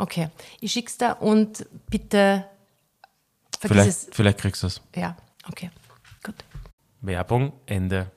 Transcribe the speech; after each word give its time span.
Okay, 0.00 0.28
ich 0.60 0.70
schick's 0.70 0.96
da 0.96 1.12
und 1.12 1.66
bitte 1.90 2.44
vergiss 3.58 3.74
Vielleicht, 3.74 3.88
es. 3.88 4.08
vielleicht 4.12 4.38
kriegst 4.38 4.62
du 4.62 4.68
es. 4.68 4.80
Ja, 4.94 5.16
okay, 5.48 5.70
gut. 6.22 6.36
Werbung, 7.00 7.52
Ende. 7.66 8.08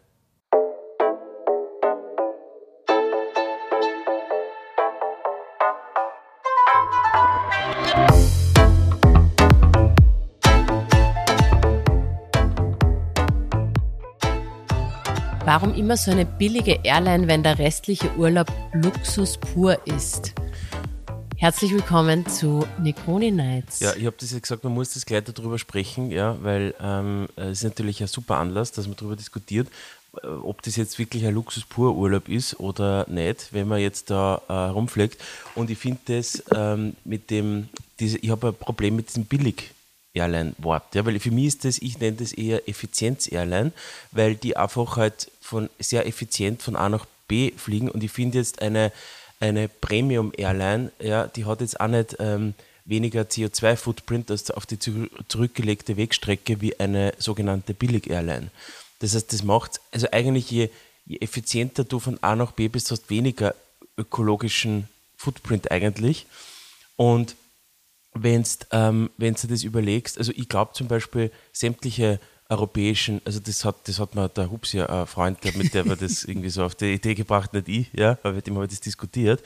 Warum 15.43 15.73
immer 15.73 15.97
so 15.97 16.11
eine 16.11 16.25
billige 16.25 16.79
Airline, 16.83 17.27
wenn 17.27 17.41
der 17.41 17.57
restliche 17.57 18.15
Urlaub 18.17 18.51
Luxus 18.73 19.39
pur 19.39 19.79
ist? 19.87 20.33
Herzlich 21.41 21.73
willkommen 21.73 22.27
zu 22.27 22.67
Negroni 22.83 23.31
Nights. 23.31 23.79
Ja, 23.79 23.95
ich 23.95 24.05
habe 24.05 24.15
das 24.19 24.31
ja 24.31 24.37
gesagt, 24.37 24.63
man 24.63 24.75
muss 24.75 24.93
das 24.93 25.07
gleich 25.07 25.23
darüber 25.23 25.57
sprechen, 25.57 26.11
ja, 26.11 26.37
weil 26.43 26.75
ähm, 26.79 27.29
es 27.35 27.57
ist 27.57 27.63
natürlich 27.63 27.99
ein 27.99 28.05
super 28.05 28.37
Anlass, 28.37 28.71
dass 28.73 28.85
man 28.85 28.95
darüber 28.95 29.15
diskutiert, 29.15 29.67
äh, 30.21 30.27
ob 30.27 30.61
das 30.61 30.75
jetzt 30.75 30.99
wirklich 30.99 31.25
ein 31.25 31.33
Luxus-Pur-Urlaub 31.33 32.29
ist 32.29 32.59
oder 32.59 33.07
nicht, 33.09 33.53
wenn 33.53 33.67
man 33.67 33.79
jetzt 33.79 34.11
da 34.11 34.39
äh, 34.49 34.53
rumfliegt. 34.53 35.19
Und 35.55 35.71
ich 35.71 35.79
finde 35.79 35.99
das 36.05 36.43
ähm, 36.53 36.95
mit 37.05 37.31
dem, 37.31 37.69
diese, 37.99 38.19
ich 38.19 38.29
habe 38.29 38.49
ein 38.49 38.53
Problem 38.53 38.95
mit 38.95 39.09
diesem 39.09 39.25
billig. 39.25 39.71
Airline-Wort, 40.13 40.93
ja, 40.93 41.05
weil 41.05 41.19
für 41.21 41.31
mich 41.31 41.45
ist 41.45 41.63
das, 41.65 41.79
ich 41.79 41.97
nenne 41.97 42.17
das 42.17 42.33
eher 42.33 42.67
Effizienz-Airline, 42.67 43.71
weil 44.11 44.35
die 44.35 44.57
einfach 44.57 44.97
halt 44.97 45.31
von 45.39 45.69
sehr 45.79 46.05
effizient 46.05 46.61
von 46.61 46.75
A 46.75 46.89
nach 46.89 47.05
B 47.29 47.53
fliegen 47.55 47.89
und 47.89 48.03
ich 48.03 48.11
finde 48.11 48.39
jetzt 48.39 48.61
eine, 48.61 48.91
eine 49.41 49.67
Premium-Airline, 49.67 50.91
ja, 50.99 51.27
die 51.27 51.45
hat 51.45 51.61
jetzt 51.61 51.79
auch 51.79 51.87
nicht 51.87 52.15
ähm, 52.19 52.53
weniger 52.85 53.23
CO2-Footprint 53.23 54.31
als 54.31 54.51
auf 54.51 54.65
die 54.65 54.79
zu- 54.79 55.09
zurückgelegte 55.27 55.97
Wegstrecke 55.97 56.61
wie 56.61 56.79
eine 56.79 57.13
sogenannte 57.17 57.73
Billig-Airline. 57.73 58.51
Das 58.99 59.15
heißt, 59.15 59.33
das 59.33 59.43
macht, 59.43 59.81
also 59.91 60.07
eigentlich 60.11 60.49
je, 60.51 60.69
je 61.05 61.17
effizienter 61.17 61.83
du 61.83 61.99
von 61.99 62.21
A 62.21 62.35
nach 62.35 62.51
B 62.51 62.67
bist, 62.67 62.91
hast 62.91 63.09
weniger 63.09 63.55
ökologischen 63.97 64.87
Footprint 65.17 65.71
eigentlich. 65.71 66.27
Und 66.95 67.35
wenn 68.13 68.43
ähm, 68.71 69.09
du 69.17 69.47
das 69.47 69.63
überlegst, 69.63 70.17
also 70.17 70.31
ich 70.35 70.49
glaube 70.49 70.73
zum 70.73 70.87
Beispiel 70.87 71.31
sämtliche 71.51 72.19
europäischen, 72.51 73.21
also 73.25 73.39
das 73.39 73.65
hat, 73.65 73.87
das 73.87 73.99
hat 73.99 74.13
mir 74.13 74.29
der 74.29 74.51
Hups 74.51 74.73
ja, 74.73 74.85
ein 74.87 75.07
Freund, 75.07 75.43
der, 75.43 75.57
mit 75.57 75.73
der 75.73 75.85
wir 75.85 75.95
das 75.95 76.23
irgendwie 76.27 76.49
so 76.49 76.63
auf 76.63 76.75
die 76.75 76.93
Idee 76.93 77.15
gebracht, 77.15 77.53
nicht 77.53 77.69
ich, 77.69 77.89
ja, 77.93 78.17
aber 78.23 78.33
mit 78.33 78.45
dem 78.45 78.55
habe 78.55 78.65
ich 78.65 78.71
das 78.71 78.81
diskutiert. 78.81 79.41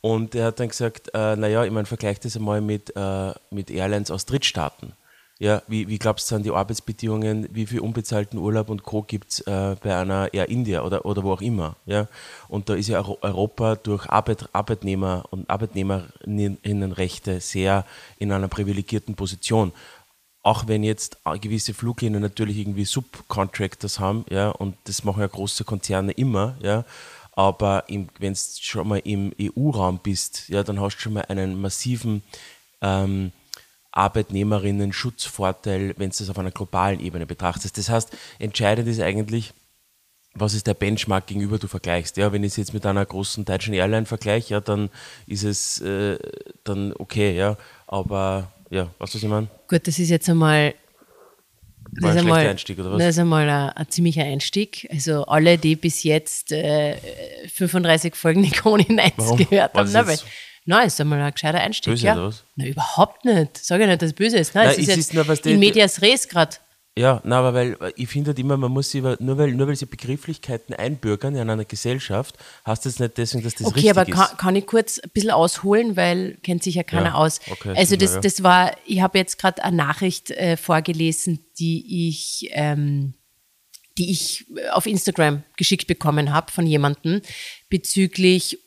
Und 0.00 0.34
er 0.34 0.46
hat 0.46 0.60
dann 0.60 0.68
gesagt, 0.68 1.10
äh, 1.14 1.36
naja, 1.36 1.64
ich 1.64 1.70
meine, 1.70 1.86
vergleich 1.86 2.18
das 2.20 2.36
einmal 2.36 2.60
mit, 2.60 2.94
äh, 2.96 3.32
mit 3.50 3.70
Airlines 3.70 4.10
aus 4.10 4.26
Drittstaaten. 4.26 4.92
Ja, 5.38 5.60
wie, 5.66 5.86
wie 5.88 5.98
glaubst 5.98 6.30
du 6.30 6.36
an 6.36 6.42
die 6.42 6.50
Arbeitsbedingungen, 6.50 7.48
wie 7.52 7.66
viel 7.66 7.80
unbezahlten 7.80 8.38
Urlaub 8.38 8.70
und 8.70 8.84
Co. 8.84 9.02
gibt 9.02 9.32
es 9.32 9.40
äh, 9.40 9.76
bei 9.82 9.94
einer 9.94 10.32
Air 10.32 10.48
India 10.48 10.82
oder, 10.82 11.04
oder 11.04 11.24
wo 11.24 11.32
auch 11.32 11.42
immer? 11.42 11.76
Ja? 11.84 12.08
Und 12.48 12.70
da 12.70 12.74
ist 12.74 12.88
ja 12.88 13.00
Euro- 13.00 13.18
Europa 13.20 13.74
durch 13.74 14.08
Arbeit, 14.08 14.48
Arbeitnehmer 14.54 15.24
und 15.30 15.50
Arbeitnehmerinnenrechte 15.50 17.40
sehr 17.40 17.84
in 18.18 18.32
einer 18.32 18.48
privilegierten 18.48 19.14
Position. 19.14 19.72
Auch 20.46 20.68
wenn 20.68 20.84
jetzt 20.84 21.18
äh, 21.24 21.40
gewisse 21.40 21.74
Fluglinien 21.74 22.22
natürlich 22.22 22.58
irgendwie 22.58 22.84
Subcontractors 22.84 23.98
haben, 23.98 24.24
ja, 24.30 24.50
und 24.50 24.76
das 24.84 25.02
machen 25.02 25.20
ja 25.20 25.26
große 25.26 25.64
Konzerne 25.64 26.12
immer, 26.12 26.56
ja, 26.62 26.84
aber 27.32 27.82
wenn 27.88 28.32
du 28.32 28.38
schon 28.60 28.86
mal 28.86 29.00
im 29.00 29.32
EU-Raum 29.40 29.98
bist, 30.00 30.48
ja, 30.48 30.62
dann 30.62 30.80
hast 30.80 30.98
du 30.98 31.00
schon 31.00 31.14
mal 31.14 31.24
einen 31.24 31.60
massiven 31.60 32.22
ähm, 32.80 33.32
Arbeitnehmerinnen-Schutzvorteil, 33.90 35.94
wenn 35.98 36.10
du 36.10 36.16
das 36.16 36.30
auf 36.30 36.38
einer 36.38 36.52
globalen 36.52 37.00
Ebene 37.00 37.26
betrachtest. 37.26 37.76
Das 37.76 37.88
heißt, 37.88 38.16
entscheidend 38.38 38.86
ist 38.86 39.00
eigentlich, 39.00 39.52
was 40.32 40.54
ist 40.54 40.68
der 40.68 40.74
Benchmark 40.74 41.26
gegenüber 41.26 41.58
du 41.58 41.66
vergleichst. 41.66 42.16
Ja, 42.18 42.30
wenn 42.30 42.44
ich 42.44 42.52
es 42.52 42.56
jetzt 42.56 42.72
mit 42.72 42.86
einer 42.86 43.04
großen 43.04 43.44
deutschen 43.44 43.74
Airline 43.74 44.06
vergleiche, 44.06 44.54
ja, 44.54 44.60
dann 44.60 44.90
ist 45.26 45.42
es 45.42 45.80
äh, 45.80 46.20
dann 46.62 46.92
okay, 46.92 47.36
ja. 47.36 47.56
Aber 47.88 48.52
ja, 48.70 48.84
weißt 48.98 49.14
du, 49.14 49.18
was 49.18 49.22
ich 49.22 49.28
meine? 49.28 49.48
Gut, 49.68 49.86
das 49.86 49.98
ist 49.98 50.08
jetzt 50.10 50.28
einmal. 50.28 50.74
War 52.00 52.10
ein 52.10 52.16
ist 52.16 52.22
schlechter 52.24 52.50
Einstieg, 52.50 52.78
oder 52.80 52.92
was? 52.92 52.98
Das 52.98 53.08
ist 53.10 53.18
einmal 53.20 53.48
ein, 53.48 53.70
ein 53.70 53.88
ziemlicher 53.88 54.24
Einstieg. 54.24 54.88
Also 54.92 55.24
alle, 55.26 55.56
die 55.56 55.76
bis 55.76 56.02
jetzt 56.02 56.52
äh, 56.52 56.96
35 57.48 58.14
Folgen 58.14 58.40
Nikoni 58.42 58.86
Nights 58.88 59.14
Warum? 59.18 59.36
gehört 59.38 59.74
War 59.74 59.84
haben. 59.84 59.92
das 59.92 59.92
Na, 59.92 60.06
weil, 60.06 60.18
nein, 60.66 60.86
ist 60.88 61.00
einmal 61.00 61.20
ein 61.22 61.32
gescheiter 61.32 61.60
Einstieg. 61.60 61.92
böse, 61.92 62.06
ja. 62.06 62.14
oder 62.14 62.26
was? 62.26 62.44
Na, 62.56 62.66
überhaupt 62.66 63.24
nicht. 63.24 63.56
Sag 63.58 63.80
ich 63.80 63.86
nicht, 63.86 64.02
dass 64.02 64.08
es 64.10 64.14
böse 64.14 64.36
ist. 64.36 64.54
Nein, 64.54 64.64
Nein, 64.66 64.72
es 64.72 64.78
ist 64.78 64.88
es 64.88 64.96
jetzt 64.96 64.98
ist 65.06 65.14
nur, 65.14 65.28
was 65.28 65.40
die- 65.40 65.52
in 65.52 65.58
medias 65.60 66.02
res 66.02 66.28
gerade. 66.28 66.56
Ja, 66.98 67.20
na, 67.24 67.40
aber 67.40 67.52
weil 67.52 67.72
äh, 67.82 67.92
ich 67.96 68.08
finde 68.08 68.30
halt 68.30 68.38
immer, 68.38 68.56
man 68.56 68.72
muss 68.72 68.90
sie, 68.90 68.98
über- 68.98 69.18
nur 69.20 69.36
weil, 69.36 69.52
nur 69.52 69.66
weil 69.68 69.76
sie 69.76 69.84
Begrifflichkeiten 69.84 70.74
einbürgern 70.74 71.34
in 71.36 71.50
einer 71.50 71.64
Gesellschaft, 71.66 72.36
heißt 72.66 72.86
das 72.86 72.98
nicht 72.98 73.18
deswegen, 73.18 73.44
dass 73.44 73.54
das 73.54 73.66
Okay, 73.66 73.74
richtig 73.74 73.90
aber 73.90 74.08
ist. 74.08 74.14
kann, 74.14 74.36
kann 74.38 74.56
ich 74.56 74.66
kurz 74.66 74.98
ein 74.98 75.10
bisschen 75.10 75.30
ausholen, 75.30 75.94
weil 75.96 76.38
kennt 76.42 76.62
sich 76.62 76.74
ja 76.76 76.82
keiner 76.84 77.08
Ja, 77.10 77.14
aus. 77.16 77.40
okay, 77.50 77.74
also 77.76 77.96
das, 77.96 78.14
ja. 78.14 78.20
das 78.20 78.42
war, 78.42 78.74
ich 78.86 79.02
habe 79.02 79.18
jetzt 79.18 79.38
gerade 79.38 79.62
eine 79.62 79.76
Nachricht 79.76 80.30
äh, 80.30 80.56
vorgelesen, 80.56 81.44
die 81.58 82.08
ich, 82.08 82.48
ähm, 82.52 83.12
die 83.98 84.10
ich 84.10 84.46
auf 84.72 84.86
Instagram 84.86 85.42
geschickt 85.58 85.86
bekommen 85.86 86.32
habe 86.32 86.50
von 86.50 86.66
jemandem 86.66 87.20
bezüglich, 87.68 88.58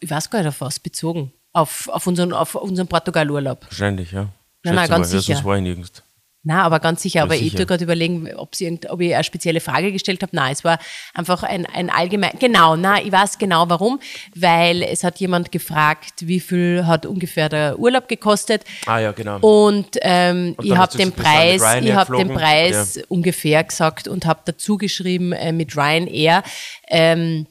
ich 0.00 0.10
weiß 0.10 0.28
gar 0.28 0.40
nicht 0.40 0.48
auf 0.48 0.60
was 0.60 0.80
bezogen, 0.80 1.32
auf, 1.54 1.88
auf 1.88 2.06
unseren, 2.06 2.34
auf 2.34 2.54
unseren 2.56 2.88
Portugal-Urlaub. 2.88 3.64
Wahrscheinlich, 3.64 4.12
ja. 4.12 4.28
Nein, 4.64 4.74
nein, 4.74 4.78
Schätze 4.80 4.90
ganz 4.90 5.12
mal. 5.12 5.18
sicher. 5.20 5.34
Sonst 5.34 5.44
war 5.46 5.56
ich 5.56 5.62
nirgends. 5.62 6.02
Na, 6.42 6.62
aber 6.62 6.80
ganz 6.80 7.02
sicher. 7.02 7.22
Aber 7.22 7.34
sicher. 7.34 7.46
ich 7.46 7.54
tue 7.54 7.66
gerade 7.66 7.84
überlegen, 7.84 8.32
ob, 8.34 8.54
sie 8.54 8.80
ob 8.88 9.00
ich 9.00 9.14
eine 9.14 9.24
spezielle 9.24 9.60
Frage 9.60 9.92
gestellt 9.92 10.22
habe. 10.22 10.34
Nein, 10.34 10.52
es 10.52 10.64
war 10.64 10.78
einfach 11.12 11.42
ein, 11.42 11.66
ein 11.66 11.90
allgemein. 11.90 12.32
Genau, 12.38 12.76
na, 12.76 13.02
ich 13.02 13.12
weiß 13.12 13.36
genau 13.38 13.68
warum. 13.68 14.00
Weil 14.34 14.82
es 14.82 15.04
hat 15.04 15.20
jemand 15.20 15.52
gefragt, 15.52 16.26
wie 16.26 16.40
viel 16.40 16.86
hat 16.86 17.04
ungefähr 17.04 17.50
der 17.50 17.78
Urlaub 17.78 18.08
gekostet. 18.08 18.64
Ah 18.86 18.98
ja, 18.98 19.12
genau. 19.12 19.38
Und, 19.40 19.98
ähm, 20.00 20.54
Und 20.56 20.64
ich 20.64 20.76
habe 20.76 20.96
den 20.96 21.12
Preis, 21.12 21.62
ich 21.82 21.92
habe 21.92 22.16
den. 22.16 22.30
Preis 22.30 23.00
ungefähr 23.08 23.64
gesagt 23.64 24.08
und 24.08 24.24
habe 24.24 24.40
dazu 24.44 24.78
geschrieben 24.78 25.32
äh, 25.32 25.52
mit 25.52 25.76
Ryanair. 25.76 26.42
Ähm, 26.88 27.46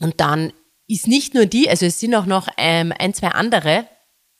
und 0.00 0.20
dann 0.20 0.52
ist 0.88 1.06
nicht 1.06 1.34
nur 1.34 1.46
die, 1.46 1.68
also 1.68 1.86
es 1.86 2.00
sind 2.00 2.14
auch 2.14 2.26
noch 2.26 2.48
ähm, 2.56 2.92
ein, 2.98 3.14
zwei 3.14 3.28
andere 3.28 3.86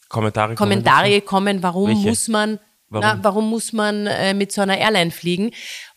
Kommentare 0.09 0.55
kommen 0.55 0.57
Kommentare 0.57 1.11
gekommen, 1.11 1.63
warum 1.63 1.89
Welche? 1.89 2.09
muss 2.09 2.29
man, 2.29 2.61
Warum? 2.89 3.03
Na, 3.05 3.19
warum 3.25 3.51
muss 3.51 3.73
man 3.73 4.07
äh, 4.07 4.33
mit 4.35 4.53
so 4.53 4.61
einer 4.63 4.79
Airline 4.79 5.11
fliegen? 5.11 5.51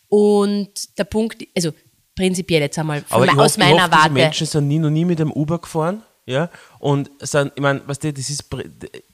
Und 0.07 0.97
der 0.97 1.03
Punkt, 1.03 1.43
also 1.55 1.71
prinzipiell 2.15 2.61
jetzt 2.61 2.77
einmal 2.79 3.01
von 3.01 3.23
ich 3.23 3.29
aus 3.31 3.37
hoffe, 3.37 3.59
meiner 3.59 3.75
ich 3.75 3.81
hoffe, 3.83 3.91
Warte. 3.91 4.11
Menschen 4.13 4.47
sind 4.47 4.67
nie 4.67 4.79
noch 4.79 4.89
nie 4.89 5.05
mit 5.05 5.19
dem 5.19 5.31
Uber 5.31 5.59
gefahren, 5.59 6.01
ja, 6.25 6.49
und 6.79 7.09
sind, 7.21 7.51
ich 7.55 7.61
meine, 7.61 7.79
was 7.81 7.97
weißt 7.97 8.03
du, 8.05 8.13
das 8.13 8.29
ist, 8.29 8.45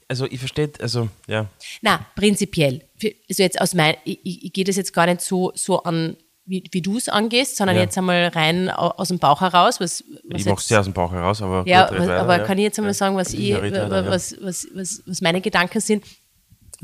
also 0.08 0.26
ich 0.26 0.38
verstehe, 0.38 0.70
also, 0.80 1.08
ja, 1.26 1.46
Na, 1.82 2.04
prinzipiell. 2.14 2.82
Also 3.28 3.42
jetzt 3.42 3.60
aus 3.60 3.74
mein, 3.74 3.94
ich, 4.04 4.20
ich, 4.24 4.44
ich 4.46 4.52
gehe 4.52 4.64
das 4.64 4.76
jetzt 4.76 4.92
gar 4.92 5.06
nicht 5.06 5.20
so, 5.20 5.52
so 5.54 5.82
an, 5.82 6.16
wie, 6.46 6.62
wie 6.72 6.80
du 6.82 6.96
es 6.96 7.08
angehst, 7.08 7.56
sondern 7.56 7.76
Ja. 7.76 7.82
jetzt 7.82 7.96
einmal 7.98 8.28
rein 8.28 8.70
au- 8.70 8.90
aus 8.96 9.08
dem 9.08 9.18
Bauch 9.18 9.40
heraus. 9.40 9.80
Was, 9.80 10.02
was 10.28 10.40
ich 10.40 10.46
mache 10.46 10.58
es 10.60 10.68
sehr 10.68 10.80
aus 10.80 10.86
dem 10.86 10.92
Bauch 10.94 11.10
heraus, 11.12 11.42
aber 11.42 11.64
Ja, 11.66 11.88
gut, 11.88 11.98
was, 11.98 12.06
weiter, 12.08 12.20
aber 12.20 12.38
ja. 12.38 12.44
kann 12.44 12.58
ich 12.58 12.64
jetzt 12.64 12.78
einmal 12.78 12.94
sagen, 12.94 13.16
was, 13.16 13.32
ich, 13.34 13.48
ja. 13.48 13.60
was, 13.90 14.36
was, 14.40 14.66
was, 14.74 15.02
was 15.06 15.20
meine 15.20 15.40
Gedanken 15.40 15.80
sind? 15.80 16.04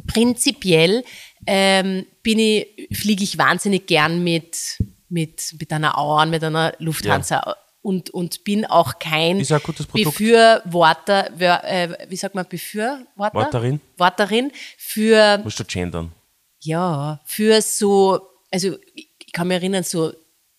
Prinzipiell 0.06 1.04
ähm, 1.46 2.06
bin 2.22 2.38
ich, 2.38 2.88
fliege 2.92 3.24
ich 3.24 3.38
wahnsinnig 3.38 3.86
gern 3.86 4.22
mit, 4.22 4.82
mit, 5.08 5.54
mit 5.58 5.72
einer 5.72 5.98
Auer, 5.98 6.26
mit 6.26 6.42
einer 6.44 6.74
Lufthansa. 6.78 7.56
Und, 7.82 8.10
und 8.10 8.44
bin 8.44 8.64
auch 8.64 9.00
kein 9.00 9.40
Ist 9.40 9.50
ein 9.50 9.60
gutes 9.60 9.86
Produkt. 9.86 10.16
Befürworter, 10.16 11.30
äh, 11.40 11.88
wie 12.08 12.16
sagt 12.16 12.34
man, 12.36 12.46
Befürworter? 12.48 13.34
Worterin? 13.34 13.80
Worterin 13.96 14.52
für 14.78 15.38
Musst 15.42 15.58
du 15.58 15.64
gendern. 15.64 16.12
ja, 16.60 17.20
für 17.24 17.60
so, 17.60 18.20
also 18.52 18.76
ich 18.94 19.08
kann 19.32 19.48
mich 19.48 19.56
erinnern, 19.56 19.82
so 19.82 20.12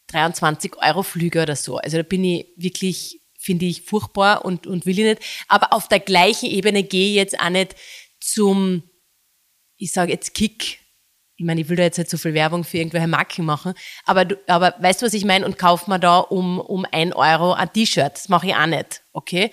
23 0.07 0.75
Euro 0.77 1.01
Flüge 1.03 1.41
oder 1.41 1.55
so. 1.55 1.77
Also 1.77 1.97
da 1.97 2.03
bin 2.03 2.23
ich 2.25 2.47
wirklich, 2.57 3.21
finde 3.39 3.65
ich, 3.65 3.83
furchtbar 3.83 4.43
und, 4.43 4.67
und 4.67 4.85
will 4.85 4.99
ich 4.99 5.05
nicht. 5.05 5.21
Aber 5.47 5.71
auf 5.73 5.87
der 5.87 5.99
gleichen 5.99 6.49
Ebene 6.49 6.83
gehe 6.83 7.09
ich 7.09 7.15
jetzt 7.15 7.39
auch 7.39 7.49
nicht 7.49 7.75
zum, 8.19 8.83
ich 9.77 9.91
sage 9.91 10.11
jetzt 10.11 10.33
Kick. 10.33 10.79
Ich 11.35 11.45
meine, 11.45 11.61
ich 11.61 11.69
will 11.69 11.77
da 11.77 11.83
jetzt 11.83 11.97
nicht 11.97 12.09
so 12.09 12.17
viel 12.17 12.33
Werbung 12.33 12.63
für 12.63 12.77
irgendwelche 12.77 13.07
Marken 13.07 13.43
machen, 13.43 13.73
aber, 14.05 14.25
du, 14.25 14.37
aber 14.47 14.75
weißt 14.79 15.01
du, 15.01 15.07
was 15.07 15.13
ich 15.13 15.25
meine? 15.25 15.45
Und 15.45 15.57
kauf 15.57 15.87
mir 15.87 15.99
da 15.99 16.19
um, 16.19 16.59
um 16.59 16.85
ein 16.91 17.11
Euro 17.11 17.53
ein 17.53 17.73
T-Shirt. 17.73 18.13
Das 18.13 18.29
mache 18.29 18.47
ich 18.47 18.55
auch 18.55 18.67
nicht, 18.67 19.01
okay? 19.13 19.51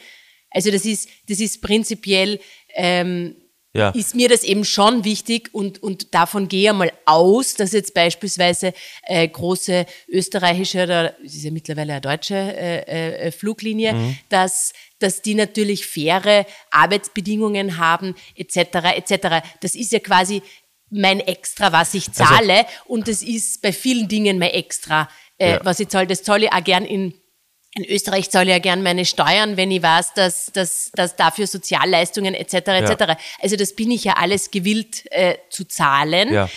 Also 0.51 0.71
das 0.71 0.85
ist, 0.85 1.09
das 1.29 1.41
ist 1.41 1.63
prinzipiell, 1.63 2.39
ähm, 2.75 3.37
Ja. 3.73 3.91
ist 3.91 4.17
mir 4.17 4.29
das 4.29 4.43
eben 4.43 4.65
schon 4.65 5.05
wichtig 5.05 5.51
und, 5.53 5.81
und 5.81 6.13
davon 6.13 6.49
gehe 6.49 6.71
ich 6.73 6.77
mal 6.77 6.93
aus, 7.07 7.55
dass 7.55 7.71
jetzt 7.73 7.95
beispielsweise 7.95 8.73
äh, 9.05 9.29
große 9.29 9.87
österreichische 10.09 10.83
oder 10.83 11.15
es 11.25 11.37
ist 11.37 11.45
ja 11.45 11.53
mittlerweile 11.53 11.93
eine 11.93 12.01
deutsche 12.01 12.35
äh, 12.35 13.27
äh, 13.29 13.31
Fluglinie, 13.31 13.93
Mhm. 13.95 14.19
dass, 14.29 14.73
dass 14.99 15.23
die 15.23 15.35
natürlich 15.37 15.87
faire 15.87 16.47
Arbeitsbedingungen 16.73 17.79
haben 17.79 18.15
etc. 18.37 18.57
etc. 18.97 19.47
Das 19.61 19.75
ist 19.75 19.93
ja 19.93 20.01
quasi 20.01 20.43
mein 20.91 21.21
Extra, 21.21 21.71
was 21.73 21.95
ich 21.95 22.09
Also 22.09 22.25
zahle 22.25 22.67
und 22.87 23.07
das 23.07 23.23
ist 23.23 23.63
bei 23.63 23.73
vielen 23.73 24.09
Dingen 24.09 24.39
mein 24.41 24.51
Extra, 24.51 25.09
äh, 25.39 25.53
Ja. 25.53 25.61
was 25.65 25.79
ich 25.79 25.89
zahle. 25.89 26.09
Das 26.09 26.25
zahle 26.25 26.47
ich 26.47 26.53
auch 26.53 26.65
gern 26.65 26.85
in 26.85 27.15
in 27.75 27.85
Österreich 27.85 28.31
zahle 28.31 28.47
ich 28.47 28.53
ja 28.53 28.59
gern 28.59 28.83
meine 28.83 29.05
Steuern, 29.05 29.57
wenn 29.57 29.71
ich 29.71 29.83
weiß, 29.83 30.15
dass, 30.15 30.47
dass, 30.53 30.91
dass 30.93 31.17
dafür 31.17 31.47
Sozialleistungen 31.47 32.35
etc. 32.35 32.55
etc. 32.55 33.15
Also 33.41 33.57
das 33.57 33.75
bin 33.77 33.91
ich 33.91 34.05
ja 34.05 34.15
alles 34.15 34.51
gewillt 34.51 35.05
äh, 35.13 35.37
zu 35.51 35.65
zahlen. 35.67 36.33
Ja. 36.33 36.49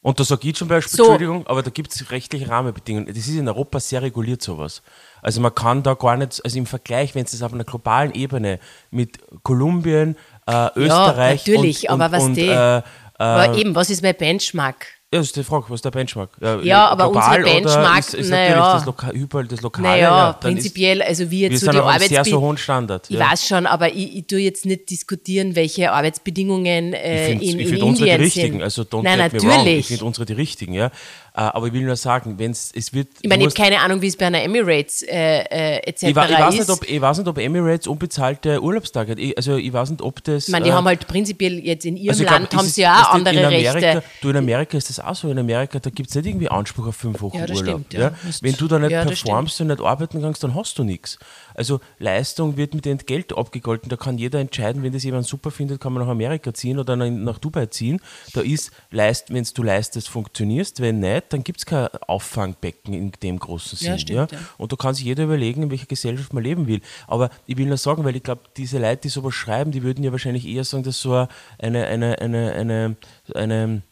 Und 0.00 0.20
da 0.20 0.24
sage 0.24 0.48
ich 0.48 0.54
zum 0.54 0.68
Beispiel, 0.68 0.96
So. 0.96 1.04
Entschuldigung, 1.04 1.46
aber 1.46 1.62
da 1.62 1.70
gibt 1.70 1.92
es 1.92 2.10
rechtliche 2.10 2.48
Rahmenbedingungen. 2.48 3.06
Das 3.08 3.16
ist 3.16 3.28
in 3.34 3.48
Europa 3.48 3.80
sehr 3.80 4.00
reguliert, 4.02 4.42
sowas. 4.42 4.82
Also 5.22 5.40
man 5.40 5.54
kann 5.54 5.82
da 5.82 5.94
gar 5.94 6.16
nicht, 6.16 6.40
also 6.44 6.56
im 6.58 6.66
Vergleich, 6.66 7.14
wenn 7.14 7.24
es 7.24 7.32
das 7.32 7.42
auf 7.42 7.52
einer 7.52 7.64
globalen 7.64 8.12
Ebene 8.14 8.60
mit 8.90 9.18
Kolumbien, 9.42 10.16
äh, 10.46 10.68
Österreich 10.76 11.46
natürlich, 11.46 11.88
und, 11.88 12.00
aber 12.00 12.12
was 12.16 12.22
und, 12.22 12.34
die- 12.34 12.46
äh, 12.46 12.82
Aber 13.16 13.56
eben, 13.58 13.74
was 13.74 13.90
ist 13.90 14.02
mein 14.02 14.14
Benchmark? 14.14 14.86
Ja, 15.10 15.20
das 15.20 15.28
ist 15.28 15.36
die 15.36 15.42
Frage, 15.42 15.64
was 15.68 15.76
ist 15.76 15.86
der 15.86 15.90
Benchmark? 15.90 16.28
Ja, 16.62 16.88
aber 16.88 17.04
global 17.04 17.38
unsere 17.38 17.54
Benchmark, 17.54 17.98
ist, 18.00 18.12
ist 18.12 18.28
na 18.28 18.36
natürlich 18.36 18.56
ja. 18.58 18.74
das, 18.74 18.84
Loka 18.84 19.10
überall 19.10 19.46
das 19.46 19.62
Lokale. 19.62 19.88
Naja, 19.88 20.02
ja, 20.02 20.32
prinzipiell, 20.34 21.00
also 21.00 21.30
wir 21.30 21.48
jetzt 21.48 21.60
so 21.60 21.72
sind 21.72 21.76
die 21.76 21.80
einem 21.80 22.08
sehr 22.08 22.24
so 22.26 22.40
hohen 22.42 22.58
Standard. 22.58 23.06
Ich 23.08 23.16
ja. 23.16 23.30
weiß 23.30 23.48
schon, 23.48 23.64
aber 23.64 23.88
ich, 23.94 24.18
ich 24.18 24.26
tue 24.26 24.40
jetzt 24.40 24.66
nicht 24.66 24.90
diskutieren, 24.90 25.56
welche 25.56 25.92
Arbeitsbedingungen 25.92 26.92
äh, 26.92 27.32
Ich 27.32 27.32
in, 27.32 27.38
finde 27.38 27.62
in 27.62 27.68
find 27.70 27.82
unsere 27.84 28.04
die 28.04 28.10
Indien 28.10 28.20
richtigen, 28.20 28.52
sind. 28.52 28.62
also 28.62 28.82
don't 28.82 29.02
Nein, 29.02 29.18
get 29.18 29.32
me 29.32 29.40
wrong. 29.40 29.50
Ich 29.50 29.56
natürlich. 29.56 29.86
finde 29.86 30.04
unsere 30.04 30.26
die 30.26 30.32
richtigen, 30.34 30.74
ja. 30.74 30.90
Äh, 31.38 31.40
Aber 31.40 31.68
ich 31.68 31.72
will 31.72 31.82
nur 31.82 31.94
sagen, 31.94 32.34
wenn 32.38 32.50
es 32.50 32.72
wird. 32.92 33.08
ich 33.22 33.28
meine, 33.30 33.44
ich 33.44 33.50
habe 33.50 33.62
keine 33.62 33.80
Ahnung, 33.80 34.02
wie 34.02 34.08
es 34.08 34.16
bei 34.16 34.26
einer 34.26 34.42
Emirates 34.42 35.02
äh, 35.02 35.44
äh, 35.44 35.76
etc. 35.86 36.02
Ich, 36.02 36.08
ich, 36.08 36.16
weiß 36.16 36.54
ist. 36.54 36.60
nicht, 36.60 36.70
ob, 36.70 36.90
ich 36.90 37.00
weiß 37.00 37.18
nicht, 37.18 37.28
ob 37.28 37.38
Emirates 37.38 37.86
unbezahlte 37.86 38.60
Urlaubstage 38.60 39.12
hat. 39.12 39.18
Ich, 39.20 39.36
also 39.36 39.56
ich 39.56 39.72
weiß 39.72 39.90
nicht, 39.90 40.02
ob 40.02 40.22
das. 40.24 40.48
ich 40.48 40.52
meine, 40.52 40.64
die 40.64 40.70
äh, 40.70 40.74
haben 40.74 40.86
halt 40.86 41.06
prinzipiell 41.06 41.60
jetzt 41.60 41.86
in 41.86 41.96
ihrem 41.96 42.10
also 42.10 42.24
ich 42.24 42.28
glaub, 42.28 42.40
Land 42.40 42.56
haben 42.56 42.66
sie 42.66 42.80
ja 42.82 43.02
auch 43.02 43.14
andere 43.14 43.36
in 43.36 43.44
Amerika, 43.44 43.72
Rechte. 43.72 44.02
Du, 44.20 44.30
in 44.30 44.36
Amerika 44.36 44.76
ist 44.76 44.88
das 44.88 44.97
auch 45.00 45.14
so. 45.14 45.30
In 45.30 45.38
Amerika, 45.38 45.78
da 45.78 45.90
gibt 45.90 46.08
es 46.10 46.14
nicht 46.16 46.26
irgendwie 46.26 46.48
Anspruch 46.48 46.86
auf 46.86 46.96
fünf 46.96 47.20
Wochen 47.20 47.38
Ja, 47.38 47.46
das 47.46 47.58
Urlaub. 47.58 47.80
stimmt, 47.86 47.94
ja. 47.94 48.10
Das- 48.26 48.42
Wenn 48.42 48.54
du 48.54 48.68
da 48.68 48.78
nicht 48.78 48.90
ja, 48.90 49.04
das 49.04 49.20
performst 49.22 49.60
und 49.60 49.68
nicht 49.68 49.80
arbeiten 49.80 50.20
kannst, 50.22 50.42
dann 50.42 50.54
hast 50.54 50.78
du 50.78 50.84
nichts. 50.84 51.18
Also 51.54 51.80
Leistung 51.98 52.56
wird 52.56 52.74
mit 52.74 52.86
Entgelt 52.86 53.36
abgegolten. 53.36 53.88
Da 53.88 53.96
kann 53.96 54.18
jeder 54.18 54.38
entscheiden, 54.40 54.82
wenn 54.82 54.92
das 54.92 55.04
jemand 55.04 55.26
super 55.26 55.50
findet, 55.50 55.80
kann 55.80 55.92
man 55.92 56.02
nach 56.04 56.10
Amerika 56.10 56.52
ziehen 56.54 56.78
oder 56.78 56.96
nach, 56.96 57.38
Dubai 57.38 57.66
ziehen. 57.66 58.00
Da 58.34 58.40
ist, 58.40 58.70
leist, 58.90 59.32
wenn 59.32 59.46
du 59.54 59.62
leistest, 59.62 60.08
funktionierst. 60.08 60.80
Wenn 60.80 61.00
nicht, 61.00 61.32
dann 61.32 61.44
gibt 61.44 61.58
es 61.60 61.66
kein 61.66 61.88
Auffangbecken 62.06 62.94
in 62.94 63.12
dem 63.22 63.38
großen 63.38 63.78
Sinn. 63.78 63.88
Ja, 63.88 63.98
stimmt, 63.98 64.32
ja. 64.32 64.38
Und 64.56 64.72
da 64.72 64.76
kann 64.76 64.94
sich 64.94 65.04
jeder 65.04 65.24
überlegen, 65.24 65.62
in 65.64 65.70
welcher 65.70 65.86
Gesellschaft 65.86 66.32
man 66.32 66.42
leben 66.42 66.66
will. 66.66 66.80
Aber 67.06 67.30
ich 67.46 67.56
will 67.56 67.66
nur 67.66 67.76
sagen, 67.76 68.04
weil 68.04 68.16
ich 68.16 68.22
glaube, 68.22 68.42
diese 68.56 68.78
Leute, 68.78 69.02
die 69.02 69.08
sowas 69.08 69.34
schreiben, 69.34 69.72
die 69.72 69.82
würden 69.82 70.02
ja 70.04 70.12
wahrscheinlich 70.12 70.46
eher 70.46 70.64
sagen, 70.64 70.82
dass 70.82 71.00
so 71.00 71.26
eine, 71.58 71.86
eine, 71.86 72.18
eine, 72.20 72.52
eine, 72.52 72.96
eine 73.34 73.82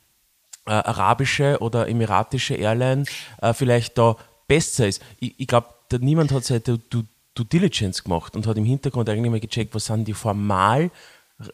äh, 0.66 0.70
arabische 0.72 1.58
oder 1.60 1.88
emiratische 1.88 2.54
Airline 2.54 3.04
äh, 3.40 3.52
vielleicht 3.52 3.96
da 3.98 4.16
besser 4.48 4.86
ist. 4.88 5.02
Ich, 5.20 5.34
ich 5.38 5.46
glaube, 5.46 5.68
niemand 6.00 6.32
hat 6.32 6.44
seine 6.44 6.60
Due, 6.60 6.78
Due, 6.90 7.04
Due 7.34 7.46
Diligence 7.46 8.02
gemacht 8.02 8.34
und 8.36 8.46
hat 8.46 8.56
im 8.56 8.64
Hintergrund 8.64 9.08
eigentlich 9.08 9.30
mal 9.30 9.40
gecheckt, 9.40 9.74
was 9.74 9.86
sind 9.86 10.06
die 10.06 10.14
formal 10.14 10.90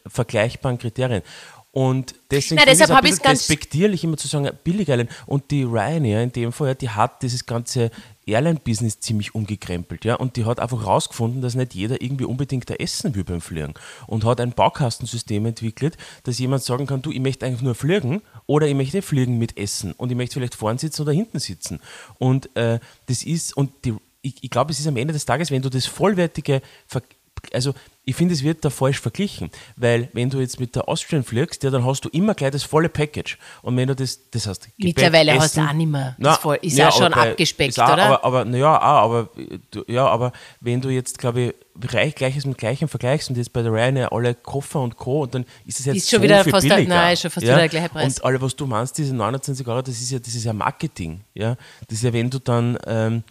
vergleichbaren 0.07 0.77
Kriterien. 0.77 1.21
Und 1.71 2.13
deswegen 2.29 2.59
Nein, 2.59 2.69
es 2.69 2.77
deshalb 2.77 3.01
bisschen 3.01 3.23
ganz- 3.23 3.39
despektierlich, 3.47 4.03
immer 4.03 4.15
zu 4.15 4.27
sagen, 4.27 4.49
billig 4.63 4.87
Airline. 4.89 5.09
Und 5.25 5.49
die 5.49 5.63
Ryanair 5.63 6.21
in 6.21 6.31
dem 6.31 6.51
Fall, 6.51 6.67
ja, 6.67 6.73
die 6.75 6.89
hat 6.89 7.23
dieses 7.23 7.45
ganze 7.45 7.89
Airline-Business 8.27 8.99
ziemlich 8.99 9.35
umgekrempelt, 9.35 10.05
ja, 10.05 10.15
und 10.15 10.35
die 10.35 10.45
hat 10.45 10.59
einfach 10.59 10.81
herausgefunden, 10.81 11.41
dass 11.41 11.55
nicht 11.55 11.73
jeder 11.73 12.01
irgendwie 12.01 12.25
unbedingt 12.25 12.69
da 12.69 12.75
essen 12.75 13.15
will 13.15 13.23
beim 13.23 13.41
Fliegen. 13.41 13.73
Und 14.07 14.25
hat 14.25 14.39
ein 14.39 14.51
Baukastensystem 14.51 15.45
entwickelt, 15.45 15.97
dass 16.23 16.39
jemand 16.39 16.63
sagen 16.63 16.85
kann, 16.85 17.01
du, 17.01 17.11
ich 17.11 17.19
möchte 17.19 17.45
eigentlich 17.45 17.61
nur 17.61 17.75
fliegen 17.75 18.21
oder 18.45 18.67
ich 18.67 18.75
möchte 18.75 19.01
fliegen 19.01 19.37
mit 19.37 19.57
Essen. 19.57 19.93
Und 19.93 20.11
ich 20.11 20.17
möchte 20.17 20.35
vielleicht 20.35 20.55
vorn 20.55 20.77
sitzen 20.77 21.01
oder 21.01 21.11
hinten 21.11 21.39
sitzen. 21.39 21.79
Und 22.17 22.55
äh, 22.55 22.79
das 23.07 23.23
ist, 23.23 23.55
und 23.55 23.71
die, 23.85 23.95
ich, 24.21 24.35
ich 24.41 24.49
glaube, 24.49 24.71
es 24.71 24.79
ist 24.79 24.87
am 24.87 24.97
Ende 24.97 25.13
des 25.13 25.25
Tages, 25.25 25.51
wenn 25.51 25.61
du 25.61 25.69
das 25.69 25.85
vollwertige, 25.85 26.61
Ver 26.87 27.01
also 27.51 27.73
ich 28.05 28.15
finde, 28.15 28.33
es 28.33 28.43
wird 28.43 28.65
da 28.65 28.69
falsch 28.69 28.99
verglichen, 28.99 29.49
weil 29.77 30.09
wenn 30.11 30.29
du 30.29 30.39
jetzt 30.41 30.59
mit 30.59 30.75
der 30.75 30.89
Austrian 30.89 31.23
fliegst, 31.23 31.63
ja, 31.63 31.69
dann 31.69 31.85
hast 31.85 32.03
du 32.03 32.09
immer 32.09 32.33
gleich 32.33 32.51
das 32.51 32.63
volle 32.63 32.89
Package. 32.89 33.37
Und 33.61 33.77
wenn 33.77 33.87
du 33.87 33.95
das, 33.95 34.19
das 34.31 34.45
heißt, 34.45 34.63
Gepäck, 34.65 34.77
Mittlerweile 34.83 35.39
hast 35.39 35.55
du 35.55 35.61
Essen- 35.61 35.69
auch 35.69 35.73
nicht 35.73 35.89
mehr. 35.89 36.15
Na, 36.17 36.29
Das 36.31 36.37
voll, 36.39 36.59
ist 36.61 36.77
ja, 36.77 36.85
ja 36.85 36.91
schon 36.91 37.11
bei- 37.11 37.31
abgespeckt, 37.31 37.79
auch, 37.79 37.93
oder? 37.93 38.03
Aber, 38.05 38.23
aber 38.25 38.45
naja, 38.45 38.77
auch, 38.77 39.03
aber, 39.05 39.29
ja, 39.87 40.05
aber 40.05 40.33
wenn 40.59 40.81
du 40.81 40.89
jetzt, 40.89 41.17
glaube 41.17 41.41
ich, 41.41 41.53
Gleich, 41.79 42.13
Gleiches 42.13 42.45
mit 42.45 42.59
Gleichem 42.59 42.87
vergleichst 42.87 43.31
und 43.31 43.35
jetzt 43.35 43.51
bei 43.51 43.63
der 43.63 43.71
Ryanair 43.73 44.13
alle 44.13 44.35
Koffer 44.35 44.79
und 44.81 44.95
Co. 44.95 45.23
und 45.23 45.33
dann 45.33 45.43
ist 45.65 45.79
es 45.79 45.87
jetzt 45.87 45.95
Ist 45.97 46.09
schon 46.11 46.19
so 46.19 46.23
wieder 46.23 46.43
viel 46.43 46.51
fast 46.51 46.67
billiger. 46.69 46.87
nein, 46.87 47.13
ist 47.13 47.21
schon 47.23 47.31
fast 47.31 47.43
wieder 47.47 47.55
der 47.57 47.67
gleiche 47.67 47.89
Preis. 47.89 48.19
Und 48.19 48.25
alle, 48.25 48.39
was 48.39 48.55
du 48.55 48.67
meinst, 48.67 48.95
diese 48.99 49.15
29 49.15 49.67
Euro, 49.67 49.81
das 49.81 49.99
ist 49.99 50.11
ja, 50.11 50.19
das 50.19 50.35
ist 50.35 50.43
ja 50.43 50.53
Marketing. 50.53 51.21
Ja? 51.33 51.55
Das 51.87 51.97
ist 51.97 52.03
ja, 52.03 52.13
wenn 52.13 52.29
du 52.29 52.37
dann, 52.37 52.77
ähm, 52.85 53.23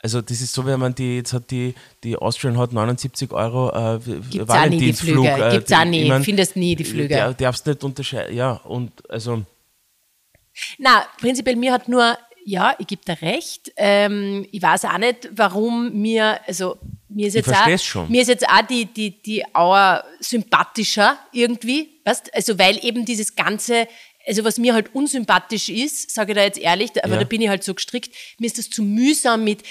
also 0.00 0.20
das 0.20 0.40
ist 0.40 0.52
so, 0.52 0.64
wenn 0.64 0.78
man 0.78 0.94
die, 0.94 1.16
jetzt 1.16 1.32
hat 1.32 1.50
die, 1.50 1.74
die 2.04 2.16
Austrian 2.16 2.56
hat 2.56 2.72
79 2.72 3.32
Euro 3.32 3.70
äh, 3.70 3.98
Gibt's 4.30 4.50
auch 4.50 4.66
nie 4.66 4.78
die. 4.78 4.92
Flüge. 4.92 5.28
äh, 5.28 5.50
Gibt's 5.52 5.72
auch 5.72 5.84
nie. 5.84 6.02
ich 6.02 6.08
mein, 6.08 6.22
Findest 6.22 6.56
nie 6.56 6.76
die 6.76 6.84
Flüge. 6.84 7.08
Der, 7.08 7.34
darfst 7.34 7.66
nicht 7.66 7.82
unterscheiden, 7.82 8.36
ja, 8.36 8.52
und 8.52 8.92
also, 9.10 9.42
Na, 10.78 11.04
prinzipiell 11.20 11.56
mir 11.56 11.72
hat 11.72 11.88
nur, 11.88 12.16
ja, 12.44 12.76
ich 12.78 12.86
gebe 12.86 13.04
dir 13.04 13.20
recht. 13.20 13.72
Ähm, 13.76 14.46
ich 14.52 14.62
weiß 14.62 14.84
auch 14.84 14.98
nicht, 14.98 15.30
warum 15.32 15.92
mir, 16.00 16.40
also 16.46 16.76
mir 17.08 17.26
ist 17.26 17.34
jetzt 17.34 17.52
auch, 17.52 17.78
schon. 17.78 18.10
mir 18.10 18.22
ist 18.22 18.28
jetzt 18.28 18.48
auch 18.48 18.62
die, 18.62 18.86
die, 18.86 19.20
die 19.20 19.44
Auer 19.54 20.04
sympathischer 20.20 21.18
irgendwie, 21.32 22.00
weißt? 22.04 22.34
Also 22.34 22.58
weil 22.58 22.82
eben 22.84 23.04
dieses 23.04 23.34
ganze 23.34 23.88
also 24.28 24.44
was 24.44 24.58
mir 24.58 24.74
halt 24.74 24.94
unsympathisch 24.94 25.68
ist, 25.70 26.10
sage 26.10 26.32
ich 26.32 26.36
da 26.36 26.42
jetzt 26.44 26.58
ehrlich, 26.58 26.90
aber 27.02 27.14
Ja. 27.14 27.20
da 27.20 27.24
bin 27.24 27.40
ich 27.40 27.48
halt 27.48 27.64
so 27.64 27.74
gestrickt, 27.74 28.14
mir 28.38 28.46
ist 28.46 28.58
das 28.58 28.68
zu 28.68 28.82
mühsam 28.82 29.42
mit, 29.44 29.62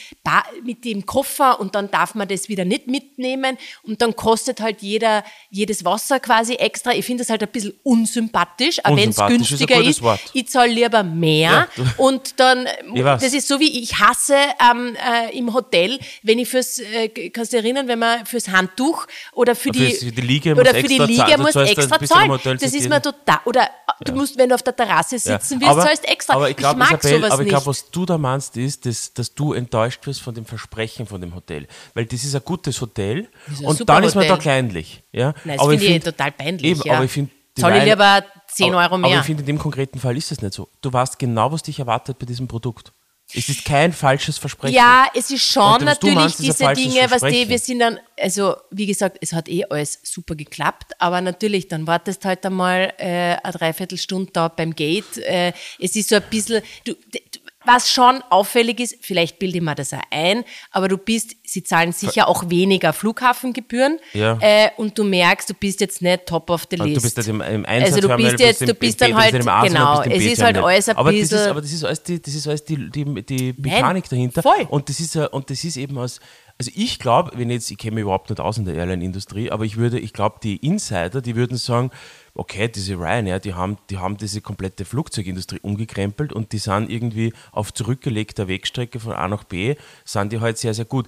mit 0.64 0.84
dem 0.84 1.06
Koffer 1.06 1.60
und 1.60 1.76
dann 1.76 1.92
darf 1.92 2.16
man 2.16 2.28
das 2.28 2.50
wieder 2.50 2.66
nicht 2.66 2.88
mitnehmen 2.88 3.58
und 3.84 4.02
dann 4.02 4.16
kostet 4.16 4.60
halt 4.60 4.82
jeder, 4.82 5.24
jedes 5.52 5.86
Wasser 5.86 6.20
quasi 6.20 6.56
extra. 6.56 6.94
Ich 6.94 7.06
finde 7.06 7.24
das 7.24 7.30
halt 7.30 7.44
ein 7.44 7.50
bisschen 7.50 7.74
unsympathisch, 7.84 8.84
auch 8.84 8.96
wenn 8.96 9.10
es 9.10 9.18
ist 9.18 9.28
günstiger 9.28 9.82
ist. 9.82 10.02
Wort. 10.02 10.20
Ich 10.34 10.48
zahle 10.48 10.72
lieber 10.72 11.04
mehr 11.04 11.68
Ja, 11.78 11.86
und 11.98 12.40
dann, 12.40 12.68
das 12.96 13.34
ist 13.34 13.48
so 13.48 13.60
wie 13.60 13.82
ich 13.82 14.00
hasse 14.00 14.36
ähm, 14.72 14.96
äh, 14.96 15.38
im 15.38 15.54
Hotel, 15.54 16.00
wenn 16.24 16.40
ich 16.40 16.48
fürs, 16.50 16.80
äh, 16.80 17.10
kannst 17.30 17.54
du 17.54 17.58
erinnern, 17.58 17.88
wenn 17.88 18.00
man 18.00 18.26
fürs 18.26 18.50
Handtuch 18.50 19.06
oder 19.34 19.56
für 19.56 19.70
die, 19.72 19.92
Für 19.92 20.12
die 20.12 20.22
Liege 20.22 20.56
muss 20.56 20.62
oder 20.62 20.74
für 20.74 20.84
die 20.84 20.96
extra 20.98 21.06
Liege 21.06 21.52
dann 21.54 21.68
extra 21.68 22.06
zahlen. 22.06 22.58
Das 22.60 22.74
ist 22.74 22.90
mir 22.90 23.02
total, 23.02 23.40
oder 23.46 23.70
du 24.04 24.14
musst, 24.14 24.38
wenn 24.38 24.47
du 24.50 24.56
auf 24.56 24.64
der 24.64 24.76
Terrasse 24.76 25.18
sitzen 25.20 25.60
willst, 25.62 25.82
zahlst 25.82 26.08
extra. 26.08 26.34
Aber 26.34 26.50
ich, 26.50 26.56
glaub, 26.56 26.78
mag 26.78 26.92
Isabel, 26.92 27.20
sowas 27.20 27.32
aber 27.32 27.44
ich 27.44 27.50
glaube, 27.50 27.66
was 27.68 27.90
du 27.92 28.06
da 28.06 28.18
meinst, 28.18 28.58
ist, 28.58 28.86
dass, 28.86 29.14
dass 29.14 29.34
du 29.34 29.54
enttäuscht 29.54 30.06
wirst 30.06 30.22
von 30.22 30.34
dem 30.36 30.46
Versprechen 30.46 31.06
von 31.08 31.22
dem 31.22 31.34
Hotel. 31.36 31.68
Weil 31.94 32.06
das 32.06 32.24
ist 32.24 32.36
ein 32.36 32.42
gutes 32.44 32.80
Hotel 32.82 33.28
ein 33.48 33.66
und 33.66 33.90
dann 33.90 34.04
ist 34.04 34.16
man 34.16 34.24
Hotel. 34.26 34.36
da 34.38 34.42
kleinlich. 34.42 35.04
Ja? 35.12 35.34
Nein, 35.44 35.58
das 35.58 35.60
Aber 35.60 35.72
finde 35.72 35.86
ich 35.86 35.92
find- 35.92 36.04
total 36.06 36.32
peinlich, 36.32 36.72
Eben, 36.72 36.82
ja. 36.86 36.96
aber 36.96 37.06
ich 37.06 37.14
die 37.14 37.30
Zahl 37.62 37.76
ich 37.78 37.86
lieber 37.86 38.24
10 38.48 38.74
aber, 38.74 38.84
Euro 38.84 38.98
mehr. 38.98 39.10
Aber 39.12 39.20
ich 39.20 39.26
finde, 39.26 39.42
in 39.42 39.48
dem 39.48 39.58
konkreten 39.58 40.00
Fall 40.00 40.16
ist 40.16 40.32
es 40.32 40.42
nicht 40.42 40.54
so. 40.54 40.70
Du 40.82 40.94
weißt 40.94 41.18
genau, 41.18 41.52
was 41.52 41.64
dich 41.64 41.80
erwartet 41.80 42.20
bei 42.20 42.26
diesem 42.26 42.48
Produkt. 42.48 42.92
Es 43.34 43.50
ist 43.50 43.66
kein 43.66 43.92
falsches 43.92 44.38
Versprechen. 44.38 44.76
Ja, 44.76 45.08
es 45.14 45.30
ist 45.32 45.44
schon 45.44 45.84
natürlich 45.84 46.16
meinst, 46.16 46.40
diese 46.40 46.74
Dinge, 46.74 47.12
was 47.12 47.22
die, 47.24 47.50
wir 47.50 47.60
sind 47.60 47.80
dann, 47.80 48.00
also 48.18 48.56
wie 48.72 48.86
gesagt, 48.86 49.18
es 49.20 49.34
hat 49.34 49.50
eh 49.50 49.66
alles 49.70 50.00
super 50.04 50.34
geklappt, 50.34 50.94
aber 51.00 51.20
natürlich, 51.20 51.68
dann 51.68 51.88
wartest 51.88 52.24
halt 52.24 52.46
einmal 52.46 52.94
äh, 52.98 53.36
eine 53.44 53.54
Dreiviertelstunde 53.54 54.32
da 54.32 54.48
beim 54.48 54.74
Gate. 54.74 55.18
Äh, 55.18 55.52
es 55.78 55.96
ist 55.98 56.08
so 56.08 56.16
ein 56.16 56.24
bisschen, 56.30 56.62
du, 56.86 56.94
du, 56.94 57.40
was 57.68 57.92
schon 57.92 58.22
auffällig 58.30 58.80
ist, 58.80 58.98
vielleicht 59.02 59.38
bilde 59.40 59.58
ich 59.58 59.64
mir 59.64 59.76
das 59.76 59.94
auch 59.94 60.02
ein, 60.10 60.44
aber 60.72 60.88
du 60.88 60.98
bist, 60.98 61.36
sie 61.44 61.64
zahlen 61.64 61.92
sicher 61.92 62.28
auch 62.28 62.50
weniger 62.50 62.94
Flughafengebühren 62.94 64.00
Ja. 64.14 64.38
äh, 64.42 64.70
und 64.78 64.98
du 64.98 65.04
merkst, 65.04 65.50
du 65.50 65.54
bist 65.54 65.82
jetzt 65.82 66.02
nicht 66.02 66.26
top 66.26 66.50
of 66.50 66.66
the 66.72 66.80
Und 66.80 66.88
list. 66.88 66.98
Du 66.98 67.02
bist 67.04 67.18
halt 67.18 67.28
im, 67.28 67.42
im 67.42 67.66
Also 67.66 68.00
du 68.00 68.16
bist 68.16 68.40
jetzt- 68.40 68.62
du 68.62 68.74
bist 68.74 69.02
dann 69.02 69.16
halt- 69.16 69.34
genau, 69.34 70.02
es 70.04 70.24
ist 70.24 70.42
halt 70.42 70.58
alles 70.58 70.90
ein 70.90 70.96
aber 70.98 71.12
das 71.12 71.22
ist, 71.22 71.30
bisschen- 71.32 71.50
aber 71.50 71.62
das 71.62 71.72
ist 71.74 71.84
alles 71.84 72.04
die, 72.04 72.22
das 72.22 72.34
ist 72.34 72.48
alles 72.48 72.64
die, 72.64 72.90
die, 72.90 73.24
die 73.26 73.54
Mechanik 73.58 74.10
dahinter. 74.10 74.42
voll. 74.42 74.66
Und 74.70 74.90
das 74.90 75.00
ist 75.00 75.16
ja, 75.16 75.26
und 75.28 75.50
das 75.50 75.64
ist 75.64 75.78
eben 75.78 75.98
aus, 75.98 76.20
also 76.60 76.72
ich 76.74 76.98
glaube, 76.98 77.32
wenn 77.36 77.50
jetzt, 77.52 77.70
ich 77.70 77.78
kenne 77.78 77.96
mich 77.96 78.02
überhaupt 78.04 78.30
nicht 78.30 78.40
aus 78.40 78.58
in 78.58 78.66
der 78.66 78.74
Airline-Industrie, 78.76 79.52
aber 79.52 79.64
ich 79.66 79.78
würde, 79.78 80.00
ich 80.00 80.12
glaube, 80.14 80.38
die 80.42 80.56
Insider, 80.58 81.22
die 81.22 81.36
würden 81.36 81.58
sagen, 81.58 81.92
okay, 82.38 82.68
diese 82.68 82.96
Ryanair, 82.96 83.40
die 83.40 83.54
haben, 83.54 83.78
die 83.90 83.98
haben 83.98 84.18
diese 84.18 84.42
komplette 84.42 84.86
Flugzeugindustrie 84.86 85.60
umgekrempelt 85.62 86.34
und 86.34 86.52
die 86.52 86.58
sind 86.58 86.90
irgendwie 86.90 87.34
auf 87.52 87.74
zurückgelegter 87.74 88.48
Wegstrecke 88.48 89.00
von 89.00 89.14
A 89.14 89.28
nach 89.28 89.44
B, 89.44 89.76
sind 90.06 90.32
die 90.32 90.40
halt 90.40 90.58
sehr, 90.58 90.74
sehr 90.74 90.86
gut 90.86 91.08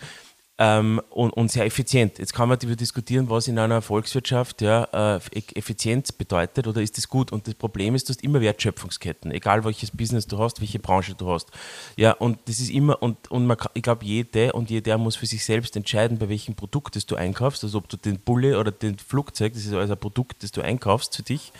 ähm, 0.60 1.02
und, 1.10 1.32
und 1.32 1.50
sehr 1.50 1.66
effizient. 1.66 2.20
Jetzt 2.20 2.34
kann 2.34 2.50
man 2.50 2.60
darüber 2.60 2.76
diskutieren, 2.76 3.30
was 3.30 3.48
in 3.48 3.58
einer 3.58 3.82
Volkswirtschaft 3.82 4.62
ja, 4.62 5.16
äh, 5.16 5.20
E- 5.34 5.56
Effizienz 5.56 6.12
bedeutet 6.12 6.68
oder 6.68 6.82
ist 6.82 6.98
das 6.98 7.08
gut. 7.08 7.32
Und 7.32 7.48
das 7.48 7.56
Problem 7.56 7.96
ist, 7.96 8.10
du 8.10 8.14
hast 8.14 8.24
immer 8.24 8.42
Wertschöpfungsketten, 8.42 9.32
egal 9.32 9.64
welches 9.64 9.92
Business 9.92 10.28
du 10.28 10.38
hast, 10.38 10.60
welche 10.60 10.80
Branche 10.80 11.16
du 11.16 11.32
hast. 11.32 11.50
Ja, 11.96 12.12
und 12.12 12.38
das 12.46 12.60
ist 12.60 12.70
immer, 12.72 13.02
und, 13.02 13.32
und 13.32 13.48
man, 13.48 13.58
ich 13.74 13.82
glaube, 13.82 14.06
jede 14.06 14.52
und 14.52 14.70
jeder 14.70 14.98
muss 14.98 15.16
für 15.16 15.26
sich 15.26 15.46
selbst 15.46 15.78
entscheiden, 15.78 16.18
bei 16.18 16.28
welchem 16.28 16.56
Produkt 16.56 16.98
das 16.98 17.06
du 17.06 17.16
einkaufst, 17.16 17.64
also 17.64 17.78
ob 17.78 17.88
du 17.88 17.96
den 17.96 18.20
Bulle 18.20 18.60
oder 18.60 18.72
den 18.72 19.00
Flugzeug, 19.00 19.54
das 19.54 19.64
ist 19.66 19.74
also 19.74 19.94
ein 19.94 20.00
Produkt, 20.00 20.44
das 20.44 20.52
du 20.52 20.62
einkaufst 20.62 21.16
für 21.16 21.24
dich, 21.24 21.54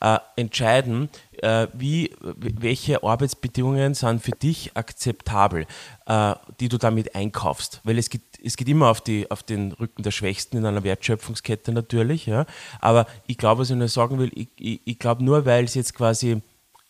äh, 0.00 0.18
entscheiden, 0.36 1.08
äh, 1.40 1.68
wie, 1.72 2.14
welche 2.20 3.02
Arbeitsbedingungen 3.02 3.94
sind 3.94 4.22
für 4.22 4.32
dich 4.32 4.76
akzeptabel, 4.76 5.66
äh, 6.06 6.34
die 6.60 6.68
du 6.68 6.76
damit 6.76 7.14
einkaufst. 7.14 7.80
Weil 7.84 7.98
es 7.98 8.10
geht, 8.10 8.22
es 8.44 8.56
geht 8.56 8.68
immer 8.68 8.90
auf, 8.90 9.00
die, 9.00 9.30
auf 9.30 9.42
den 9.42 9.72
Rücken 9.72 10.02
der 10.02 10.10
Schwächsten 10.10 10.58
in 10.58 10.66
einer 10.66 10.84
Wertschöpfungskette 10.84 11.72
natürlich. 11.72 12.26
Ja. 12.26 12.46
Aber 12.80 13.06
ich 13.26 13.38
glaube, 13.38 13.62
was 13.62 13.70
ich 13.70 13.76
nur 13.76 13.88
sagen 13.88 14.18
will, 14.18 14.30
ich, 14.34 14.48
ich, 14.58 14.80
ich 14.84 14.98
glaube 14.98 15.24
nur, 15.24 15.46
weil 15.46 15.64
es 15.64 15.74
jetzt 15.74 15.94
quasi 15.94 16.42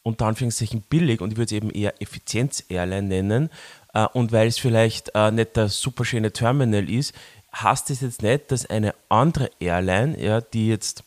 unter 0.03 0.27
Anführungszeichen 0.27 0.83
billig 0.83 1.21
und 1.21 1.33
ich 1.33 1.37
würde 1.37 1.47
es 1.47 1.53
eben 1.53 1.71
eher 1.71 2.01
Effizienz-Airline 2.01 3.09
nennen 3.09 3.51
äh, 3.95 4.07
und 4.13 4.33
weil 4.33 4.49
es 4.49 4.59
vielleicht 4.59 5.13
äh, 5.15 5.31
nicht 5.31 5.57
das 5.57 5.81
super 5.81 6.05
schöne 6.05 6.33
Terminal 6.33 6.91
ist, 6.91 7.15
heißt 7.55 7.91
es 7.91 8.03
jetzt 8.03 8.23
nicht, 8.23 8.51
dass 8.53 8.67
eine 8.67 8.95
andere 9.09 9.51
Airline, 9.61 10.21
ja, 10.23 10.41
die 10.41 10.69
jetzt 10.69 11.05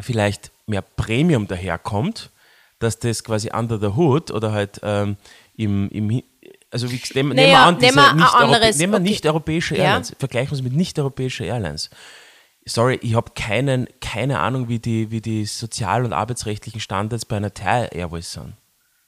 vielleicht 0.00 0.50
mehr 0.66 0.82
Premium 0.82 1.46
daherkommt, 1.46 2.30
dass 2.78 2.98
das 2.98 3.24
quasi 3.24 3.50
under 3.52 3.78
the 3.78 3.96
hood 3.96 4.30
oder 4.30 4.52
halt 4.52 4.80
ähm, 4.82 5.16
im, 5.56 5.88
im 5.90 6.22
also 6.84 6.90
wie, 6.90 7.00
nehmen, 7.14 7.28
nehmen 7.30 7.36
wir 7.36 7.46
Naja, 7.46 7.64
an, 7.66 7.78
diese 7.78 7.86
nehmen 7.86 7.96
wir 7.96 8.10
ein 8.10 8.16
nicht, 8.16 8.34
anderes- 8.34 8.78
nehmen 8.78 8.92
wir 8.92 9.00
okay. 9.00 9.08
nicht 9.08 9.26
europäische 9.26 9.76
Ja. 9.76 9.84
Airlines, 9.84 10.16
vergleichen 10.18 10.50
wir 10.50 10.56
es 10.56 10.62
mit 10.62 10.72
nicht 10.74 10.98
europäischen 10.98 11.44
Airlines. 11.46 11.90
Sorry, 12.68 12.98
ich 13.02 13.14
habe 13.14 13.30
keinen, 13.34 13.86
keine 14.00 14.40
Ahnung, 14.40 14.68
wie 14.68 14.78
die, 14.80 15.10
wie 15.10 15.20
die 15.20 15.44
sozial- 15.46 16.04
und 16.04 16.12
arbeitsrechtlichen 16.12 16.80
Standards 16.80 17.24
bei 17.24 17.36
einer 17.36 17.54
Thai 17.54 17.86
Airways 17.92 18.32
sind. 18.32 18.54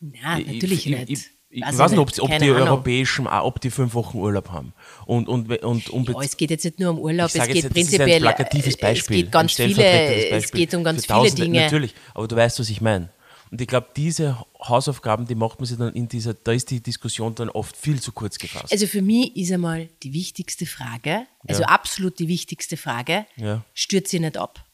Na, 0.01 0.39
Ich- 0.39 0.47
natürlich 0.47 0.87
ich, 0.87 0.97
nicht. 0.97 1.11
Ich, 1.11 1.27
ich, 1.51 1.63
Weiß 1.63 1.79
weiß 1.79 1.93
ich 1.93 1.99
nicht, 1.99 2.21
ob, 2.21 2.31
ob 2.31 2.39
die 2.39 2.51
Ahnung. 2.51 2.69
europäischen, 2.69 3.27
ob 3.27 3.61
die 3.61 3.71
fünf 3.71 3.95
Wochen 3.95 4.19
Urlaub 4.19 4.51
haben. 4.51 4.75
Und, 5.07 5.29
und, 5.29 5.51
und, 5.63 5.89
und 5.91 6.09
Ja, 6.09 6.21
es 6.21 6.37
geht 6.37 6.51
jetzt 6.51 6.65
nicht 6.65 6.79
nur 6.79 6.91
um 6.91 6.99
Urlaub, 6.99 7.31
ich 7.35 7.41
es 7.41 7.47
geht 7.47 7.57
jetzt 7.57 7.73
prinzipiell. 7.73 8.17
ein 8.17 8.21
plakatives 8.21 8.75
äh, 8.75 8.81
Beispiel. 8.81 9.17
Es 9.17 9.23
geht 9.25 9.33
ganz 9.33 9.55
viele, 9.55 9.85
es 10.31 10.53
geht 10.53 10.75
um 10.75 10.85
ganz 10.85 11.07
viele 11.07 11.31
Dinge. 11.33 11.63
Natürlich, 11.63 11.95
aber 12.15 12.29
du 12.29 12.37
weißt, 12.37 12.61
was 12.61 12.69
ich 12.69 12.81
meine. 12.81 13.09
Und 13.51 13.61
ich 13.61 13.67
glaube, 13.67 13.89
diese 13.97 14.39
Hausaufgaben, 14.63 15.27
die 15.27 15.35
macht 15.35 15.59
man 15.59 15.67
sich 15.67 15.79
dann 15.79 15.93
in 15.95 16.09
dieser, 16.09 16.35
da 16.35 16.53
ist 16.53 16.71
die 16.71 16.81
Diskussion 16.83 17.35
dann 17.35 17.49
oft 17.51 17.77
viel 17.77 18.01
zu 18.01 18.13
kurz 18.13 18.39
gefasst. 18.39 18.73
Also 18.73 18.87
für 18.87 19.03
mich 19.03 19.35
ist 19.37 19.53
einmal 19.53 19.89
die 20.03 20.13
wichtigste 20.13 20.67
Frage, 20.67 21.27
also 21.47 21.63
absolut 21.65 22.19
die 22.19 22.29
wichtigste 22.29 22.77
Frage, 22.77 23.27
Ja. 23.37 23.65
stürzt 23.75 24.11
sie 24.11 24.21
nicht 24.21 24.37
ab. 24.37 24.65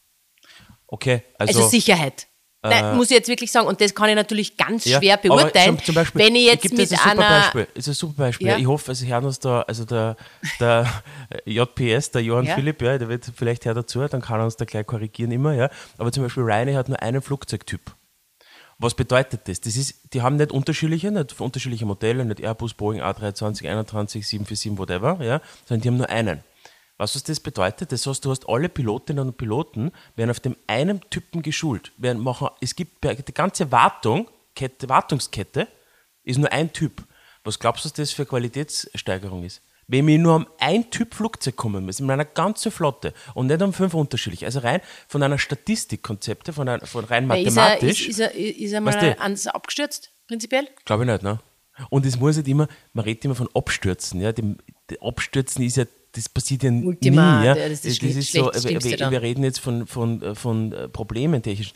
okay, 0.87 1.23
Also, 1.37 1.59
also, 1.59 1.69
Sicherheit. 1.69 2.27
Nein, 2.67 2.97
muss 2.97 3.11
ich 3.11 3.17
jetzt 3.17 3.27
wirklich 3.29 3.51
sagen, 3.51 3.67
und 3.67 3.79
das 3.79 3.93
kann 3.93 4.09
ich 4.09 4.15
natürlich 4.15 4.57
ganz 4.57 4.85
ja, 4.85 4.97
schwer 4.97 5.13
aber 5.23 5.35
beurteilen. 5.37 5.77
Zum, 5.77 5.85
zum 5.85 5.95
Beispiel, 5.95 6.21
wenn 6.21 6.35
ich 6.35 6.45
jetzt 6.45 6.63
dir 6.63 6.71
mit 6.75 6.79
ein 6.91 6.97
super 6.97 7.11
einer. 7.11 7.39
Beispiel. 7.41 7.67
ist 7.75 7.87
ein 7.87 7.93
super 7.93 8.13
Beispiel. 8.23 8.47
Ja. 8.47 8.57
Ich 8.57 8.65
hoffe, 8.65 8.89
also 8.89 9.05
hören 9.05 9.25
uns 9.25 9.39
da, 9.39 9.61
also 9.61 9.85
der, 9.85 10.17
der 10.59 11.03
JPS, 11.45 12.09
der 12.09 12.23
Johann 12.23 12.45
Ja. 12.45 12.55
Philipp, 12.55 12.81
ja, 12.81 12.97
der 12.97 13.07
wird 13.07 13.29
vielleicht 13.35 13.65
her 13.65 13.75
dazu, 13.75 13.99
dann 14.07 14.21
kann 14.21 14.39
er 14.39 14.45
uns 14.45 14.55
da 14.57 14.65
gleich 14.65 14.87
korrigieren 14.87 15.31
immer, 15.31 15.53
ja. 15.53 15.69
Aber 15.99 16.11
zum 16.11 16.23
Beispiel 16.23 16.41
Ryanair 16.41 16.77
hat 16.77 16.89
nur 16.89 16.99
einen 17.03 17.21
Flugzeugtyp. 17.21 17.81
Was 18.77 18.93
bedeutet 18.93 19.47
das? 19.47 19.61
Das 19.61 19.77
ist, 19.77 20.13
die 20.13 20.21
haben 20.21 20.35
nicht 20.35 20.51
unterschiedliche, 20.51 21.11
nicht 21.11 21.39
unterschiedliche 21.39 21.85
Modelle, 21.85 22.25
nicht 22.25 22.41
Airbus, 22.41 22.73
Boeing 22.73 23.01
A320, 23.01 23.69
21, 23.69 24.27
747, 24.27 24.77
whatever, 24.77 25.23
ja, 25.23 25.41
sondern 25.65 25.81
die 25.81 25.87
haben 25.87 25.97
nur 25.97 26.09
einen. 26.09 26.43
Weißt 26.97 27.15
du, 27.15 27.17
was 27.19 27.23
das 27.23 27.39
bedeutet? 27.39 27.91
Das 27.91 28.05
heißt, 28.05 28.23
du 28.23 28.31
hast 28.31 28.47
alle 28.47 28.69
Pilotinnen 28.69 29.27
und 29.27 29.37
Piloten, 29.37 29.91
werden 30.15 30.29
auf 30.29 30.39
dem 30.39 30.55
einen 30.67 31.01
Typen 31.09 31.41
geschult. 31.41 31.91
Werden 31.97 32.21
machen, 32.21 32.49
es 32.61 32.75
gibt 32.75 33.03
die 33.03 33.33
ganze 33.33 33.71
Wartung, 33.71 34.29
Kette, 34.55 34.87
Wartungskette 34.87 35.67
ist 36.23 36.37
nur 36.37 36.51
ein 36.51 36.71
Typ. 36.71 37.03
Was 37.43 37.59
glaubst 37.59 37.85
du, 37.85 37.89
was 37.89 37.93
das 37.93 38.11
für 38.11 38.25
Qualitätssteigerung 38.25 39.43
ist? 39.43 39.61
Wenn 39.87 40.07
wir 40.07 40.17
nur 40.17 40.35
um 40.35 40.47
ein 40.59 40.89
Typ 40.89 41.13
Flugzeug 41.13 41.55
kommen 41.55 41.85
müssen, 41.85 42.03
in 42.05 42.11
einer 42.11 42.25
ganzen 42.25 42.71
Flotte 42.71 43.13
und 43.35 43.47
nicht 43.47 43.61
um 43.61 43.71
fünf 43.73 43.93
unterschiedliche. 43.93 44.45
Also 44.45 44.59
rein 44.59 44.81
von 45.07 45.21
einer 45.21 45.37
Statistikkonzepte, 45.37 46.53
von, 46.53 46.67
einer, 46.67 46.85
von 46.85 47.05
rein 47.05 47.29
ist 47.29 47.31
er, 47.31 47.43
mathematisch. 47.63 48.01
ist, 48.01 48.09
ist 48.09 48.19
er, 48.19 48.33
ist 48.35 48.71
er 48.73 48.83
Weißt 48.83 49.01
mal 49.01 49.13
du- 49.13 49.21
ans 49.21 49.47
abgestürzt, 49.47 50.11
prinzipiell? 50.27 50.67
Glaube 50.85 51.03
ich 51.03 51.09
nicht, 51.11 51.23
ne? 51.23 51.39
Und 51.89 52.05
es 52.05 52.17
muss 52.17 52.37
halt 52.37 52.47
immer, 52.47 52.67
man 52.93 53.03
redet 53.05 53.25
immer 53.25 53.35
von 53.35 53.49
Abstürzen, 53.53 54.21
ja. 54.21 54.31
Dem 54.31 54.57
Abstürzen 55.01 55.63
ist 55.63 55.77
ja, 55.77 55.85
das 56.15 56.29
passiert 56.29 56.63
ja 56.63 56.71
Ultima, 56.71 57.39
nie, 57.41 57.45
ja. 57.47 57.55
das 57.55 57.83
ist 57.83 57.85
das 57.85 57.93
Schli- 57.97 58.21
so, 58.21 58.51
Schlecht- 58.53 58.99
wir, 58.99 59.11
wir 59.11 59.21
reden 59.21 59.43
jetzt 59.43 59.59
von, 59.59 59.85
von, 59.85 60.21
äh, 60.21 60.35
von 60.35 60.71
äh, 60.71 60.87
Problemen 60.87 61.41
technisch. 61.43 61.73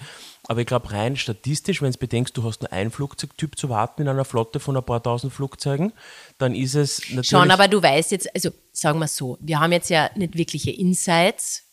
Aber 0.48 0.62
ich 0.62 0.68
glaube, 0.68 0.92
rein 0.92 1.16
statistisch, 1.18 1.82
wenn 1.82 1.92
du 1.92 1.98
bedenkst, 1.98 2.36
du 2.36 2.44
hast 2.44 2.62
nur 2.62 2.72
einen 2.72 2.90
Flugzeugtyp 2.90 3.58
zu 3.58 3.70
warten 3.70 4.02
in 4.04 4.08
einer 4.08 4.26
Flotte 4.26 4.60
von 4.60 4.76
ein 4.78 4.84
paar 4.84 5.04
tausend 5.04 5.34
Flugzeugen, 5.34 5.92
dann 6.38 6.56
ist 6.56 6.76
es 6.76 7.02
natürlich. 7.10 7.28
Schon, 7.28 7.52
aber 7.52 7.68
du 7.68 7.84
weißt 7.84 8.12
jetzt, 8.12 8.34
also 8.34 8.50
sagen 8.72 9.00
wir 9.00 9.08
so, 9.08 9.38
wir 9.42 9.60
haben 9.60 9.72
jetzt 9.74 9.90
ja 9.90 10.10
nicht 10.16 10.36
wirkliche 10.38 10.72
Insights 10.72 11.66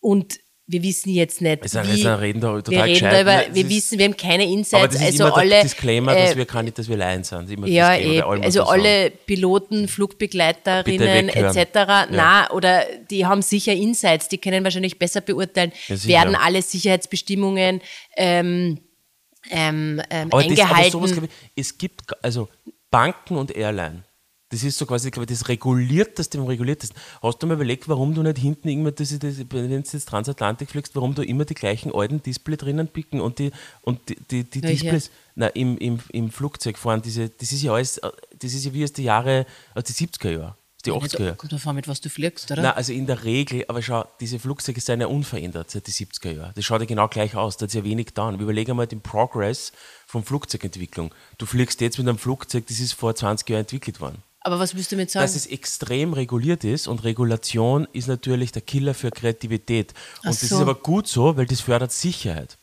und 0.00 0.38
wir 0.72 0.82
wissen 0.82 1.10
jetzt 1.10 1.40
nicht, 1.40 1.62
ein- 1.76 1.88
wie, 1.96 2.06
ein 2.06 2.14
Reden 2.14 2.40
da 2.40 2.54
wir 2.54 2.62
total 2.62 2.82
reden 2.82 2.92
gescheit. 2.94 3.12
darüber, 3.12 3.34
Nein, 3.36 3.54
wir 3.54 3.68
wissen, 3.68 3.98
wir 3.98 4.04
haben 4.06 4.16
keine 4.16 4.44
aber 4.44 4.52
Insights, 4.52 4.94
das 4.94 5.02
ist 5.02 5.06
also 5.20 5.24
immer 5.26 5.36
alle, 5.38 5.50
der 5.50 5.62
Disclaimer, 5.62 6.14
dass 6.14 6.30
äh, 6.32 6.36
wir 6.36 6.46
kann 6.46 6.64
nicht, 6.64 6.78
dass 6.78 6.88
wir 6.88 6.96
Laien 6.96 7.24
sind. 7.24 7.50
Immer 7.50 7.66
Ja, 7.66 7.94
eh, 7.96 8.20
also 8.22 8.42
wir 8.42 8.52
sagen. 8.52 8.68
alle 8.70 9.10
Piloten, 9.10 9.88
Flugbegleiterinnen 9.88 11.28
etc. 11.28 11.68
Na, 12.10 12.50
oder 12.50 12.84
die 13.10 13.26
haben 13.26 13.42
sicher 13.42 13.72
Insights, 13.72 14.28
die 14.28 14.38
können 14.38 14.64
wahrscheinlich 14.64 14.98
besser 14.98 15.20
beurteilen, 15.20 15.72
Ja, 15.88 16.04
werden 16.04 16.34
alle 16.36 16.62
Sicherheitsbestimmungen 16.62 17.80
ähm, 18.16 18.78
ähm, 19.50 20.00
ähm, 20.10 20.28
Aber, 20.30 20.42
das, 20.44 20.60
aber 20.60 20.64
eingehalten. 20.74 20.90
sowas, 20.92 21.12
ich, 21.12 21.30
es 21.56 21.78
gibt, 21.78 22.02
also 22.22 22.48
Banken 22.90 23.36
und 23.36 23.54
Airline 23.56 24.04
Das 24.50 24.64
ist 24.64 24.78
so 24.78 24.84
quasi, 24.84 25.12
glaube 25.12 25.30
ich, 25.30 25.38
das 25.38 25.48
regulierteste 25.48 26.36
vom 26.38 26.48
reguliertesten. 26.48 27.00
Hast 27.22 27.40
du 27.40 27.46
mal 27.46 27.54
überlegt, 27.54 27.88
warum 27.88 28.14
du 28.14 28.22
nicht 28.24 28.38
hinten 28.38 28.68
immer, 28.68 28.90
das, 28.90 29.16
das, 29.20 29.38
wenn 29.38 29.70
du 29.70 29.76
jetzt 29.76 30.08
Transatlantik 30.08 30.70
fliegst, 30.70 30.96
warum 30.96 31.14
du 31.14 31.22
immer 31.22 31.44
die 31.44 31.54
gleichen 31.54 31.94
alten 31.94 32.20
Display 32.20 32.56
drinnen 32.56 32.88
picken 32.88 33.20
und 33.20 33.38
die, 33.38 33.52
und 33.82 34.00
die, 34.08 34.16
die, 34.16 34.42
die 34.42 34.60
Displays, 34.60 35.12
na, 35.36 35.46
im, 35.48 35.78
im, 35.78 36.00
im 36.10 36.30
Flugzeug 36.32 36.78
fahren, 36.78 37.00
diese, 37.00 37.28
das 37.28 37.52
ist 37.52 37.62
ja 37.62 37.72
alles, 37.72 38.00
das 38.36 38.52
ist 38.52 38.64
ja 38.64 38.74
wie 38.74 38.82
aus 38.82 38.92
den 38.92 39.04
Jahre, 39.04 39.46
aus 39.74 39.84
den 39.84 39.94
70er 39.94 40.30
Jahren. 40.30 40.54
Die 40.84 40.92
80er 40.92 41.20
Jahre. 41.20 41.36
Kommt 41.36 41.52
davon, 41.52 41.76
mit 41.76 41.86
was 41.86 42.00
du 42.00 42.08
fliegst, 42.08 42.50
oder? 42.50 42.62
Nein, 42.62 42.72
also 42.72 42.92
in 42.92 43.06
der 43.06 43.22
Regel, 43.22 43.64
aber 43.68 43.82
schau, 43.82 44.04
diese 44.18 44.40
Flugzeuge 44.40 44.80
sind 44.80 45.00
ja 45.00 45.06
unverändert 45.06 45.70
seit 45.70 45.86
den 45.86 45.94
70er 45.94 46.32
Jahren. 46.32 46.52
Das 46.56 46.64
schaut 46.64 46.80
ja 46.80 46.86
genau 46.86 47.06
gleich 47.06 47.36
aus, 47.36 47.56
da 47.56 47.66
hat 47.66 47.74
ja 47.74 47.84
wenig 47.84 48.06
getan. 48.06 48.38
Wir 48.38 48.44
überlegen 48.44 48.76
mal 48.76 48.86
den 48.86 49.00
Progress 49.00 49.72
von 50.06 50.24
Flugzeugentwicklung. 50.24 51.14
Du 51.38 51.46
fliegst 51.46 51.80
jetzt 51.82 51.98
mit 51.98 52.08
einem 52.08 52.18
Flugzeug, 52.18 52.66
das 52.66 52.80
ist 52.80 52.94
vor 52.94 53.14
20 53.14 53.48
Jahren 53.48 53.60
entwickelt 53.60 54.00
worden. 54.00 54.22
Aber 54.42 54.58
was 54.58 54.74
willst 54.74 54.90
du 54.90 54.96
mit 54.96 55.10
sagen? 55.10 55.24
Dass 55.24 55.36
es 55.36 55.46
extrem 55.46 56.14
reguliert 56.14 56.64
ist 56.64 56.88
und 56.88 57.04
Regulation 57.04 57.86
ist 57.92 58.08
natürlich 58.08 58.52
der 58.52 58.62
Killer 58.62 58.94
für 58.94 59.10
Kreativität. 59.10 59.92
Und 60.24 60.32
so. 60.34 60.40
das 60.40 60.42
ist 60.42 60.52
aber 60.52 60.74
gut 60.74 61.06
so, 61.06 61.36
weil 61.36 61.46
das 61.46 61.60
fördert 61.60 61.92
Sicherheit. 61.92 62.56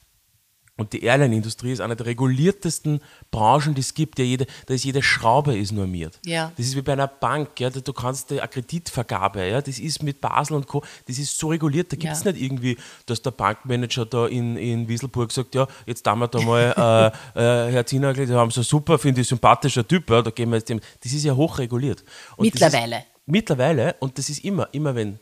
Und 0.78 0.94
die 0.94 1.04
Airline-Industrie 1.04 1.72
ist 1.72 1.82
eine 1.82 1.96
der 1.96 2.06
reguliertesten 2.06 3.02
Branchen, 3.32 3.74
die 3.74 3.82
es 3.82 3.96
gibt. 3.96 4.20
Ja, 4.20 4.26
jede, 4.26 4.46
da 4.68 4.76
ist 4.76 4.86
jede 4.86 5.02
Schraube 5.02 5.58
ist 5.58 5.72
normiert. 5.72 6.20
Ja. 6.24 6.52
Das 6.56 6.68
ist 6.68 6.76
wie 6.76 6.84
bei 6.84 6.94
einer 6.94 7.08
Bank. 7.08 7.60
Ja, 7.60 7.72
du 7.72 7.94
kannst 7.94 8.32
eine 8.32 8.48
Kreditvergabe, 8.48 9.48
ja, 9.48 9.62
das 9.62 9.80
ist 9.80 10.04
mit 10.04 10.22
Basel 10.22 10.56
und 10.56 10.68
Co. 10.68 10.84
Das 11.08 11.18
ist 11.18 11.38
so 11.38 11.48
reguliert. 11.48 11.92
Da 11.92 11.98
gibt 11.98 12.14
es 12.14 12.24
ja. 12.24 12.32
nicht 12.32 12.42
irgendwie, 12.42 12.78
dass 13.08 13.22
der 13.22 13.32
Bankmanager 13.32 14.06
da 14.06 14.28
in, 14.28 14.56
in 14.56 14.88
Wieselburg 14.88 15.32
sagt, 15.32 15.56
ja, 15.56 15.68
jetzt 15.88 16.06
da 16.06 16.16
wir 16.16 16.28
da 16.28 16.40
mal, 16.42 17.12
äh, 17.36 17.68
äh, 17.68 17.72
Herr 17.72 17.86
Zinagli, 17.86 18.28
die 18.28 18.34
haben 18.34 18.52
so 18.52 18.62
super, 18.62 19.00
finde 19.00 19.22
ich, 19.22 19.28
sympathischer 19.28 19.88
Typ, 19.88 20.10
ja, 20.10 20.22
da 20.22 20.30
gehen 20.30 20.50
wir 20.50 20.58
jetzt 20.58 20.70
dem. 20.70 20.80
Das 21.02 21.12
ist 21.12 21.24
ja 21.24 21.36
hochreguliert. 21.36 22.04
Und 22.36 22.46
mittlerweile. 22.46 22.98
Ist, 22.98 23.06
mittlerweile, 23.26 23.96
und 24.00 24.18
das 24.18 24.30
ist 24.30 24.46
immer, 24.46 24.70
immer 24.74 24.94
wenn 24.94 25.20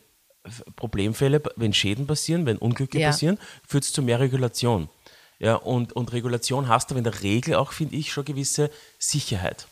Problemfälle, 0.76 1.42
wenn 1.56 1.72
Schäden 1.72 2.06
passieren, 2.06 2.46
wenn 2.46 2.58
Unglücke 2.58 3.00
ja. 3.00 3.08
passieren, 3.08 3.38
führt 3.66 3.84
es 3.84 3.92
zu 3.92 4.02
mehr 4.02 4.20
Regulation. 4.20 4.88
Ja, 5.38 5.56
und, 5.56 5.92
und 5.92 6.12
Regulation 6.12 6.68
hast 6.68 6.90
aber 6.90 6.98
in 6.98 7.04
der 7.04 7.22
Regel 7.22 7.56
auch, 7.56 7.72
finde 7.72 7.96
ich, 7.96 8.12
schon 8.12 8.24
gewisse 8.24 8.70
Sicherheit. 8.98 9.66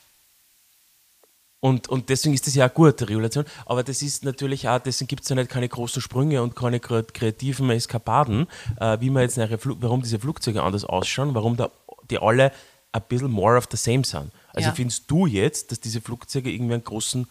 Und, 1.61 1.89
und 1.89 2.11
deswegen 2.11 2.35
ist 2.35 2.47
das 2.47 2.55
ja 2.55 2.69
auch 2.69 2.75
gut, 2.75 3.01
Regulation. 3.01 3.47
Aber 3.65 3.83
das 3.83 4.03
ist 4.03 4.23
natürlich 4.23 4.69
auch, 4.69 4.79
deswegen 4.81 5.09
gibt 5.09 5.23
es 5.23 5.31
ja 5.31 5.37
nicht 5.37 5.49
keine 5.49 5.67
großen 5.67 6.03
Sprünge 6.03 6.43
und 6.43 6.55
keine 6.55 6.79
kreativen 6.79 7.71
Eskapaden, 7.71 8.49
äh, 8.79 9.01
wie 9.01 9.09
man 9.09 9.23
jetzt 9.23 9.39
nachher, 9.39 9.59
warum 9.63 10.03
diese 10.03 10.19
Flugzeuge 10.19 10.63
anders 10.63 10.85
ausschauen, 10.85 11.35
warum 11.35 11.57
da 11.57 11.71
die 12.11 12.19
alle 12.19 12.53
ein 12.93 13.03
bisschen 13.09 13.31
more 13.31 13.57
of 13.57 13.67
the 13.71 13.79
same 13.79 14.05
sind. 14.05 14.31
Also 14.53 14.69
ja. 14.69 14.75
findest 14.75 15.11
du 15.11 15.27
jetzt, 15.27 15.71
dass 15.71 15.81
diese 15.81 16.03
Flugzeuge 16.03 16.51
irgendwie 16.51 16.75
einen 16.75 16.85
großen, 16.85 17.27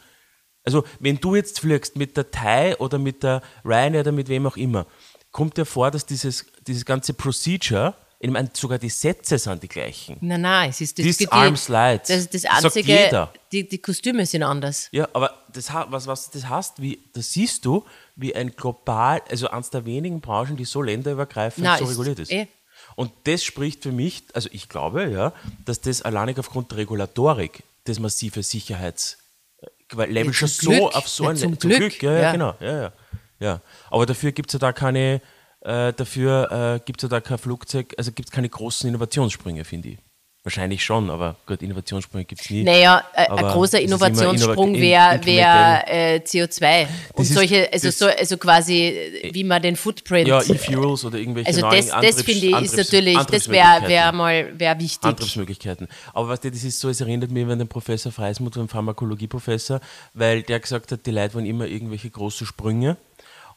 also 0.64 0.84
wenn 1.00 1.18
du 1.18 1.36
jetzt 1.36 1.60
fliegst 1.60 1.96
mit 1.96 2.18
der 2.18 2.32
Thai 2.32 2.76
oder 2.78 2.98
mit 2.98 3.22
der 3.22 3.44
Ryanair 3.64 4.02
oder 4.02 4.12
mit 4.12 4.30
wem 4.30 4.48
auch 4.48 4.58
immer, 4.58 4.88
kommt 5.32 5.58
dir 5.58 5.66
vor, 5.66 5.92
dass 5.92 6.08
dieses, 6.08 6.46
dieses 6.66 6.86
ganze 6.86 7.14
Procedure 7.14 7.94
ich 8.24 8.32
meine, 8.32 8.50
sogar 8.54 8.78
die 8.78 8.90
Sätze 8.90 9.38
sind 9.38 9.62
die 9.62 9.68
gleichen. 9.68 10.16
Nein, 10.22 10.40
nein, 10.40 10.70
es 10.70 10.80
ist 10.80 10.98
das, 10.98 11.06
This 11.18 11.28
Arms 11.28 11.68
light. 11.68 12.10
Das, 12.10 12.30
das 12.30 12.46
einzige, 12.46 13.30
die, 13.52 13.68
die 13.68 13.78
Kostüme 13.80 14.26
sind 14.26 14.44
anders. 14.44 14.88
Ja, 14.92 15.10
aber 15.12 15.44
das, 15.52 15.74
was, 15.74 16.08
was 16.08 16.32
das 16.32 16.48
heißt, 16.48 16.82
wie, 16.82 17.04
das 17.12 17.34
siehst 17.34 17.66
du, 17.66 17.84
wie 18.16 18.34
ein 18.34 18.56
global, 18.56 19.22
also 19.30 19.50
eines 19.50 19.72
der 19.72 19.86
wenigen 19.86 20.22
Branchen, 20.22 20.56
die 20.56 20.64
so 20.64 20.82
länderübergreifend 20.82 21.66
nein, 21.66 21.80
so 21.80 21.84
reguliert 21.84 22.20
ist. 22.20 22.32
Eh. 22.32 22.48
Und 22.96 23.12
das 23.26 23.44
spricht 23.44 23.84
für 23.84 23.92
mich, 23.92 24.24
also 24.34 24.48
ich 24.54 24.70
glaube, 24.70 25.10
ja, 25.10 25.34
dass 25.66 25.82
das 25.82 26.02
alleinig 26.02 26.40
aufgrund 26.40 26.72
der 26.72 26.78
Regulatorik 26.78 27.64
das 27.84 28.00
massive 28.00 28.42
Sicherheitslevel 28.42 30.16
ja, 30.16 30.34
schon 30.34 30.48
so 30.48 30.70
Glück. 30.70 30.96
auf 30.96 31.10
so 31.10 31.28
ein 31.28 31.36
ja, 31.36 31.42
zum, 31.42 31.60
zum 31.60 31.72
Glück. 31.72 32.00
Glück. 32.00 32.04
Ja, 32.04 32.20
ja, 32.20 32.32
genau. 32.32 32.56
Ja, 32.62 32.82
ja. 32.84 32.94
ja. 33.42 33.62
Aber 33.90 34.06
dafür 34.06 34.32
gibt 34.32 34.50
es 34.50 34.54
ja 34.54 34.60
da 34.60 34.72
keine 34.72 35.20
äh, 35.64 35.94
dafür 35.94 36.52
äh, 36.52 36.80
gibt 36.86 37.02
es 37.02 37.04
ja 37.04 37.10
da 37.10 37.22
kein 37.22 37.38
Flugzeug, 37.38 37.94
also 37.98 38.12
gibt 38.12 38.30
es 38.30 38.32
keine 38.32 38.50
großen 38.50 38.88
Innovationssprünge, 38.88 39.64
finde 39.66 39.90
ich. 39.90 39.98
Wahrscheinlich 40.46 40.84
schon, 40.84 41.10
aber 41.10 41.38
gut, 41.46 41.62
Innovationssprünge 41.62 42.26
gibt 42.26 42.42
es 42.42 42.50
nie. 42.50 42.66
Naja, 42.66 43.02
äh, 43.14 43.30
ein 43.30 43.46
großer 43.46 43.80
Innovationssprung 43.80 44.76
wäre 44.76 45.26
wär, 45.26 45.86
äh, 45.88 46.18
CO2 46.18 46.86
und 47.14 47.24
solche, 47.24 47.72
also, 47.72 47.90
so, 47.92 48.08
also 48.08 48.36
quasi, 48.36 48.88
äh, 48.88 49.34
wie 49.34 49.46
man 49.46 49.62
den 49.62 49.78
Footprint. 49.78 50.28
Ja, 50.28 50.42
E-Fuels 50.42 51.06
oder 51.06 51.18
irgendwelche 51.18 51.48
Also 51.48 51.62
das, 51.62 51.88
das 51.88 52.24
finde 52.24 52.48
ich 52.48 52.62
ist 52.62 52.76
natürlich, 52.76 53.18
das 53.18 53.48
wäre 53.48 53.88
wär 53.88 54.12
mal 54.12 54.60
wär 54.60 54.78
wichtig. 54.80 55.06
Antriebsmöglichkeiten. 55.06 55.88
Aber 56.14 56.28
weißt 56.28 56.44
du, 56.44 56.52
das 56.52 56.66
ist 56.66 56.78
so, 56.78 56.90
es 56.90 57.00
erinnert 57.00 57.32
mich 57.32 57.48
an 57.48 57.60
den 57.60 57.70
Professor 57.70 58.12
Freismuth, 58.12 58.58
einen 58.58 58.68
Pharmakologieprofessor, 58.68 59.80
weil 60.14 60.44
der 60.44 60.60
gesagt 60.60 60.92
hat, 60.92 61.06
die 61.06 61.12
Leute 61.12 61.36
wollen 61.36 61.46
immer 61.46 61.68
irgendwelche 61.68 62.10
große 62.10 62.46
Sprünge. 62.46 62.98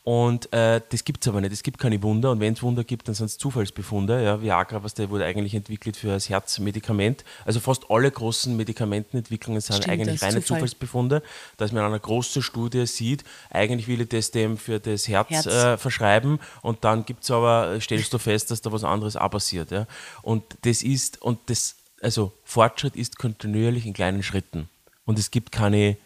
Und 0.07 0.53
äh, 0.53 0.81
das 0.91 1.03
gibt 1.03 1.25
es 1.25 1.29
aber 1.29 1.41
nicht. 1.41 1.53
Es 1.53 1.65
gibt 1.65 1.81
keine 1.81 2.01
Wunder. 2.01 2.31
Und 2.31 2.39
wenn 2.39 2.53
es 2.53 2.63
Wunder 2.63 2.85
gibt, 2.85 3.09
dann 3.09 3.17
sind 3.17 3.27
es 3.27 3.39
Zufallsbefunde. 3.39 4.23
Ja, 4.23 4.41
Viagra, 4.41 4.85
was 4.85 4.95
der 4.95 5.11
wurde 5.11 5.25
eigentlich 5.25 5.53
entwickelt 5.53 5.97
für 5.97 6.11
das 6.11 6.29
Herzmedikament. 6.29 7.25
Also 7.45 7.59
fast 7.59 7.91
alle 7.91 8.09
großen 8.09 8.57
Medikamentenentwicklungen 8.57 9.61
sind 9.61 9.79
Stimmt, 9.79 9.89
eigentlich 9.89 10.23
reine 10.23 10.35
Zufall. 10.35 10.59
Zufallsbefunde. 10.59 11.25
Dass 11.57 11.73
man 11.73 11.83
in 11.83 11.89
einer 11.89 11.99
großen 11.99 12.41
Studie 12.41 12.87
sieht, 12.87 13.25
eigentlich 13.51 13.89
will 13.89 14.01
ich 14.01 14.09
das 14.09 14.31
dem 14.31 14.59
für 14.59 14.79
das 14.79 15.09
Herz, 15.09 15.29
Herz. 15.29 15.47
Äh, 15.47 15.77
verschreiben. 15.77 16.39
Und 16.63 16.85
dann 16.85 17.05
gibt 17.05 17.25
es 17.25 17.33
aber, 17.33 17.77
stellst 17.81 18.13
du 18.13 18.19
fest, 18.19 18.53
dass 18.53 18.63
da 18.63 18.71
was 18.71 18.85
anderes 18.85 19.17
auch 19.17 19.31
passiert. 19.31 19.73
Ja. 19.73 19.89
Und 20.23 20.45
das 20.63 20.85
ist, 20.85 21.21
und 21.21 21.41
das, 21.47 21.75
also 22.01 22.31
Fortschritt 22.45 22.95
ist 22.95 23.19
kontinuierlich 23.19 23.87
in 23.87 23.93
kleinen 23.93 24.23
Schritten. 24.23 24.69
Und 25.05 25.19
es 25.19 25.33
gibt 25.33 25.51
keine 25.51 25.97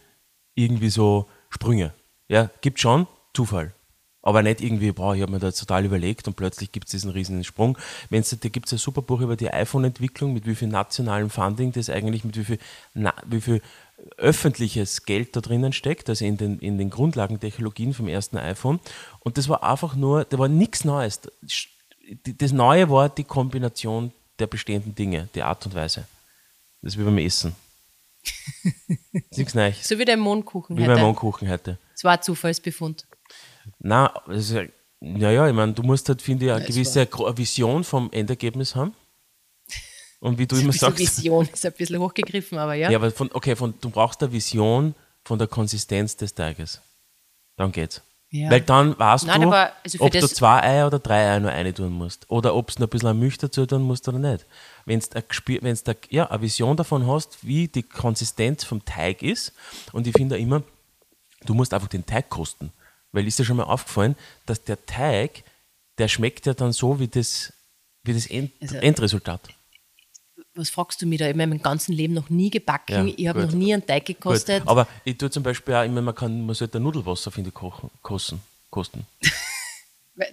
irgendwie 0.54 0.88
so 0.88 1.28
Sprünge. 1.50 1.92
Ja, 2.28 2.48
gibt 2.62 2.80
schon 2.80 3.06
Zufall 3.34 3.74
aber 4.22 4.42
nicht 4.42 4.60
irgendwie, 4.60 4.92
boah, 4.92 5.14
ich 5.14 5.22
habe 5.22 5.32
mir 5.32 5.38
da 5.38 5.50
total 5.50 5.84
überlegt 5.84 6.28
und 6.28 6.34
plötzlich 6.34 6.72
gibt 6.72 6.86
es 6.86 6.90
diesen 6.92 7.10
riesigen 7.10 7.44
Sprung. 7.44 7.78
Wenn's, 8.10 8.36
da 8.38 8.48
gibt 8.48 8.66
es 8.66 8.72
ein 8.72 8.78
super 8.78 9.02
Buch 9.02 9.20
über 9.20 9.36
die 9.36 9.50
iPhone-Entwicklung, 9.50 10.34
mit 10.34 10.46
wie 10.46 10.54
viel 10.54 10.68
nationalem 10.68 11.30
Funding 11.30 11.72
das 11.72 11.88
eigentlich, 11.88 12.24
mit 12.24 12.36
wie 12.36 12.44
viel, 12.44 12.58
na, 12.94 13.14
wie 13.26 13.40
viel 13.40 13.62
öffentliches 14.16 15.04
Geld 15.04 15.36
da 15.36 15.40
drinnen 15.40 15.72
steckt, 15.72 16.08
also 16.08 16.24
in 16.24 16.36
den, 16.36 16.58
in 16.58 16.78
den 16.78 16.90
Grundlagentechnologien 16.90 17.94
vom 17.94 18.08
ersten 18.08 18.36
iPhone. 18.38 18.80
Und 19.20 19.38
das 19.38 19.48
war 19.48 19.62
einfach 19.62 19.94
nur, 19.94 20.24
da 20.24 20.38
war 20.38 20.48
nichts 20.48 20.84
Neues. 20.84 21.20
Das 22.38 22.52
Neue 22.52 22.90
war 22.90 23.08
die 23.08 23.24
Kombination 23.24 24.12
der 24.38 24.46
bestehenden 24.46 24.94
Dinge, 24.94 25.28
die 25.34 25.42
Art 25.42 25.64
und 25.66 25.74
Weise. 25.74 26.06
Das 26.82 26.94
ist 26.94 26.98
wie 26.98 27.04
beim 27.04 27.18
Essen. 27.18 27.54
nichts 29.36 29.54
Neues. 29.54 29.86
So 29.86 29.98
wie 29.98 30.04
der 30.04 30.16
Mondkuchen 30.16 30.76
wie 30.76 30.82
heute. 30.82 30.92
Wie 30.92 30.94
beim 30.94 31.04
Mondkuchen 31.04 31.48
heute. 31.48 31.78
Das 31.92 32.04
war 32.04 32.12
ein 32.12 32.22
Zufallsbefund. 32.22 33.06
Na, 33.78 34.06
also, 34.26 34.60
naja, 35.00 35.48
ich 35.48 35.54
meine, 35.54 35.72
du 35.72 35.82
musst 35.82 36.08
halt, 36.08 36.20
finde 36.22 36.46
ich, 36.46 36.52
eine 36.52 36.64
gewisse 36.64 37.08
Vision 37.36 37.84
vom 37.84 38.10
Endergebnis 38.12 38.74
haben. 38.74 38.94
Und 40.20 40.38
wie 40.38 40.46
du 40.46 40.56
immer 40.56 40.72
sagst. 40.72 40.98
Vision 40.98 41.48
ist 41.50 41.64
ein 41.64 41.72
bisschen 41.72 41.98
hochgegriffen, 41.98 42.58
aber 42.58 42.74
ja. 42.74 42.90
Ja, 42.90 42.98
aber 42.98 43.10
von, 43.10 43.30
okay, 43.32 43.56
von, 43.56 43.74
du 43.80 43.88
brauchst 43.88 44.22
eine 44.22 44.30
Vision 44.32 44.94
von 45.24 45.38
der 45.38 45.48
Konsistenz 45.48 46.16
des 46.16 46.34
Teiges. 46.34 46.80
Dann 47.56 47.72
geht's. 47.72 48.02
Ja. 48.32 48.48
Weil 48.50 48.60
dann 48.60 48.96
weißt 48.96 49.26
Nein, 49.26 49.40
du, 49.40 49.50
also 49.50 50.00
ob 50.00 50.12
du 50.12 50.28
zwei 50.28 50.62
Eier 50.62 50.86
oder 50.86 51.00
drei 51.00 51.26
Eier 51.26 51.40
nur 51.40 51.50
eine 51.50 51.74
tun 51.74 51.92
musst. 51.92 52.30
Oder 52.30 52.54
ob 52.54 52.68
es 52.68 52.78
noch 52.78 52.86
ein 52.86 52.90
bisschen 52.90 53.18
Milch 53.18 53.38
dazu 53.38 53.66
tun 53.66 53.82
musst 53.82 54.06
oder 54.06 54.18
nicht. 54.18 54.46
Wenn 54.84 55.00
du 55.00 55.96
ja, 56.10 56.30
eine 56.30 56.42
Vision 56.42 56.76
davon 56.76 57.06
hast, 57.08 57.44
wie 57.44 57.66
die 57.66 57.82
Konsistenz 57.82 58.62
vom 58.62 58.84
Teig 58.84 59.22
ist, 59.22 59.52
und 59.92 60.06
ich 60.06 60.12
finde 60.12 60.38
immer, 60.38 60.62
du 61.44 61.54
musst 61.54 61.74
einfach 61.74 61.88
den 61.88 62.06
Teig 62.06 62.28
kosten. 62.28 62.72
Weil 63.12 63.26
ist 63.26 63.38
dir 63.38 63.44
schon 63.44 63.56
mal 63.56 63.64
aufgefallen, 63.64 64.16
dass 64.46 64.62
der 64.64 64.84
Teig, 64.86 65.42
der 65.98 66.08
schmeckt 66.08 66.46
ja 66.46 66.54
dann 66.54 66.72
so 66.72 67.00
wie 67.00 67.08
das, 67.08 67.52
wie 68.04 68.14
das 68.14 68.26
End, 68.26 68.52
also, 68.60 68.76
Endresultat. 68.76 69.40
Was 70.54 70.70
fragst 70.70 71.00
du 71.02 71.06
mich 71.06 71.18
da? 71.18 71.26
Ich 71.26 71.34
habe 71.34 71.46
mein 71.46 71.62
ganzes 71.62 71.88
Leben 71.88 72.14
noch 72.14 72.28
nie 72.28 72.50
gebacken, 72.50 73.08
ja, 73.08 73.14
ich 73.16 73.28
habe 73.28 73.46
noch 73.46 73.52
nie 73.52 73.72
einen 73.72 73.86
Teig 73.86 74.04
gekostet. 74.04 74.62
Gut. 74.62 74.68
Aber 74.68 74.86
ich 75.04 75.16
tue 75.16 75.30
zum 75.30 75.42
Beispiel 75.42 75.74
auch 75.74 75.84
immer, 75.84 76.02
man 76.02 76.14
kann, 76.14 76.44
man 76.44 76.54
sollte 76.54 76.80
Nudelwasser, 76.80 77.30
finde 77.30 77.48
ich, 77.48 77.54
kochen, 77.54 77.90
kosten, 78.02 78.40
kosten 78.70 79.06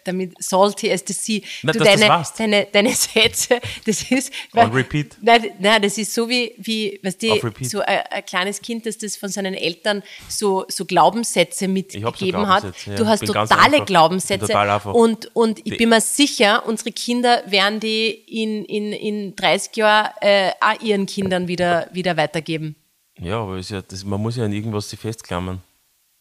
damit 0.04 0.34
salty 0.44 0.92
as 0.92 1.04
the 1.08 1.14
sea. 1.14 1.42
Na, 1.64 1.72
du, 1.72 1.80
deine, 1.80 2.08
das 2.08 2.34
deine, 2.34 2.68
deine 2.72 2.94
Sätze, 2.94 3.60
das 3.86 4.04
ist. 4.12 4.32
On 4.56 4.72
repeat. 4.72 5.18
Nein, 5.22 5.52
nein, 5.60 5.82
das 5.82 5.98
ist 5.98 6.14
so 6.14 6.28
wie, 6.30 6.54
wie 6.58 7.00
weißt 7.04 7.22
du, 7.22 7.40
so 7.64 7.80
ein, 7.80 8.00
ein, 8.10 8.26
kleines 8.26 8.62
Kind, 8.62 8.86
das 8.86 8.98
das 8.98 9.18
von 9.18 9.30
seinen 9.30 9.54
Eltern 9.54 10.04
so, 10.28 10.66
so 10.68 10.86
Glaubenssätze 10.86 11.68
mitgegeben 11.68 12.42
so 12.42 12.48
hat. 12.48 12.64
Ja. 12.86 12.96
Du 12.96 13.08
hast 13.08 13.26
totale 13.26 13.86
Glaubenssätze. 13.86 14.48
Total 14.48 14.82
und, 14.86 15.36
und 15.36 15.60
ich 15.64 15.78
bin 15.78 15.90
mir 15.90 16.02
sicher, 16.02 16.66
unsere 16.66 16.92
Kinder 16.92 17.44
werden 17.46 17.80
die 17.80 18.10
in, 18.10 18.66
in, 18.66 18.92
in 18.92 19.36
30 19.36 19.76
Jahren 19.76 20.12
äh, 20.22 20.52
auch 20.60 20.82
ihren 20.82 21.06
Kindern 21.06 21.48
wieder, 21.48 21.90
wieder 21.94 22.18
weitergeben. 22.18 22.76
Ja, 23.20 23.42
aber 23.42 23.58
ja, 23.60 23.82
das, 23.82 24.04
man 24.04 24.22
muss 24.22 24.36
ja 24.36 24.46
an 24.46 24.54
irgendwas 24.54 24.90
sich 24.90 25.00
festklammern. 25.00 25.62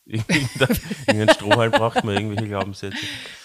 Irgendeinen 1.06 1.30
Strohhalm 1.30 1.72
braucht 1.72 2.04
man 2.04 2.14
irgendwelche 2.14 2.46
Glaubenssätze. 2.46 2.96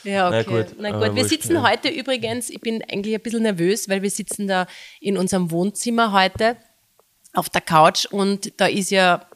Ja, 0.03 0.27
okay. 0.27 0.45
Na 0.47 0.61
gut, 0.61 0.75
Na 0.77 1.07
gut. 1.07 1.15
wir 1.15 1.25
sitzen 1.25 1.55
ja. 1.55 1.67
heute 1.67 1.89
übrigens, 1.89 2.51
ich 2.51 2.61
bin 2.61 2.83
eigentlich 2.83 3.15
ein 3.15 3.21
bisschen 3.21 3.41
nervös, 3.41 3.89
weil 3.89 4.03
wir 4.03 4.11
sitzen 4.11 4.47
da 4.47 4.67
in 4.99 5.17
unserem 5.17 5.49
Wohnzimmer 5.49 6.11
heute 6.11 6.57
auf 7.33 7.49
der 7.49 7.61
Couch 7.61 8.05
und 8.05 8.53
da 8.57 8.67
ist 8.67 8.91
ja 8.91 9.27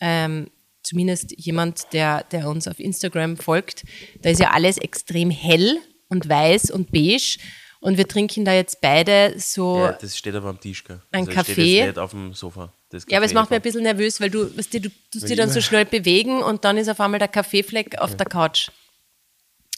ähm, 0.00 0.48
zumindest 0.82 1.34
jemand, 1.36 1.92
der, 1.92 2.22
der 2.24 2.48
uns 2.48 2.68
auf 2.68 2.78
Instagram 2.78 3.36
folgt, 3.36 3.84
da 4.22 4.30
ist 4.30 4.40
ja 4.40 4.52
alles 4.52 4.78
extrem 4.78 5.30
hell 5.30 5.78
und 6.08 6.28
weiß 6.28 6.70
und 6.70 6.92
beige. 6.92 7.38
Und 7.80 7.96
wir 7.96 8.08
trinken 8.08 8.44
da 8.44 8.52
jetzt 8.52 8.80
beide 8.80 9.34
so. 9.38 9.78
Ja, 9.78 9.92
das 9.92 10.16
steht 10.16 10.34
aber 10.34 10.48
am 10.48 10.60
Tisch, 10.60 10.82
gell? 10.82 11.00
Ein 11.12 11.28
also 11.28 11.30
es 11.30 11.34
steht 11.34 11.56
Kaffee. 11.56 11.76
jetzt 11.78 11.86
nicht 11.86 11.98
auf 11.98 12.10
dem 12.10 12.34
Sofa. 12.34 12.72
Das 12.90 13.04
ja, 13.08 13.18
aber 13.18 13.26
es 13.26 13.34
macht 13.34 13.50
mir 13.50 13.56
ein 13.56 13.62
bisschen 13.62 13.82
nervös, 13.82 14.20
weil 14.20 14.30
du, 14.30 14.56
weißt 14.56 14.72
du, 14.72 14.80
du 14.80 14.90
tust 15.10 15.28
dich 15.28 15.36
dann 15.36 15.50
so 15.50 15.60
schnell 15.60 15.84
bewegen 15.84 16.42
und 16.42 16.64
dann 16.64 16.78
ist 16.78 16.88
auf 16.88 17.00
einmal 17.00 17.18
der 17.18 17.28
Kaffeefleck 17.28 17.98
auf 17.98 18.16
der 18.16 18.26
Couch. 18.26 18.70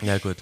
Ja, 0.01 0.19
gut. 0.19 0.37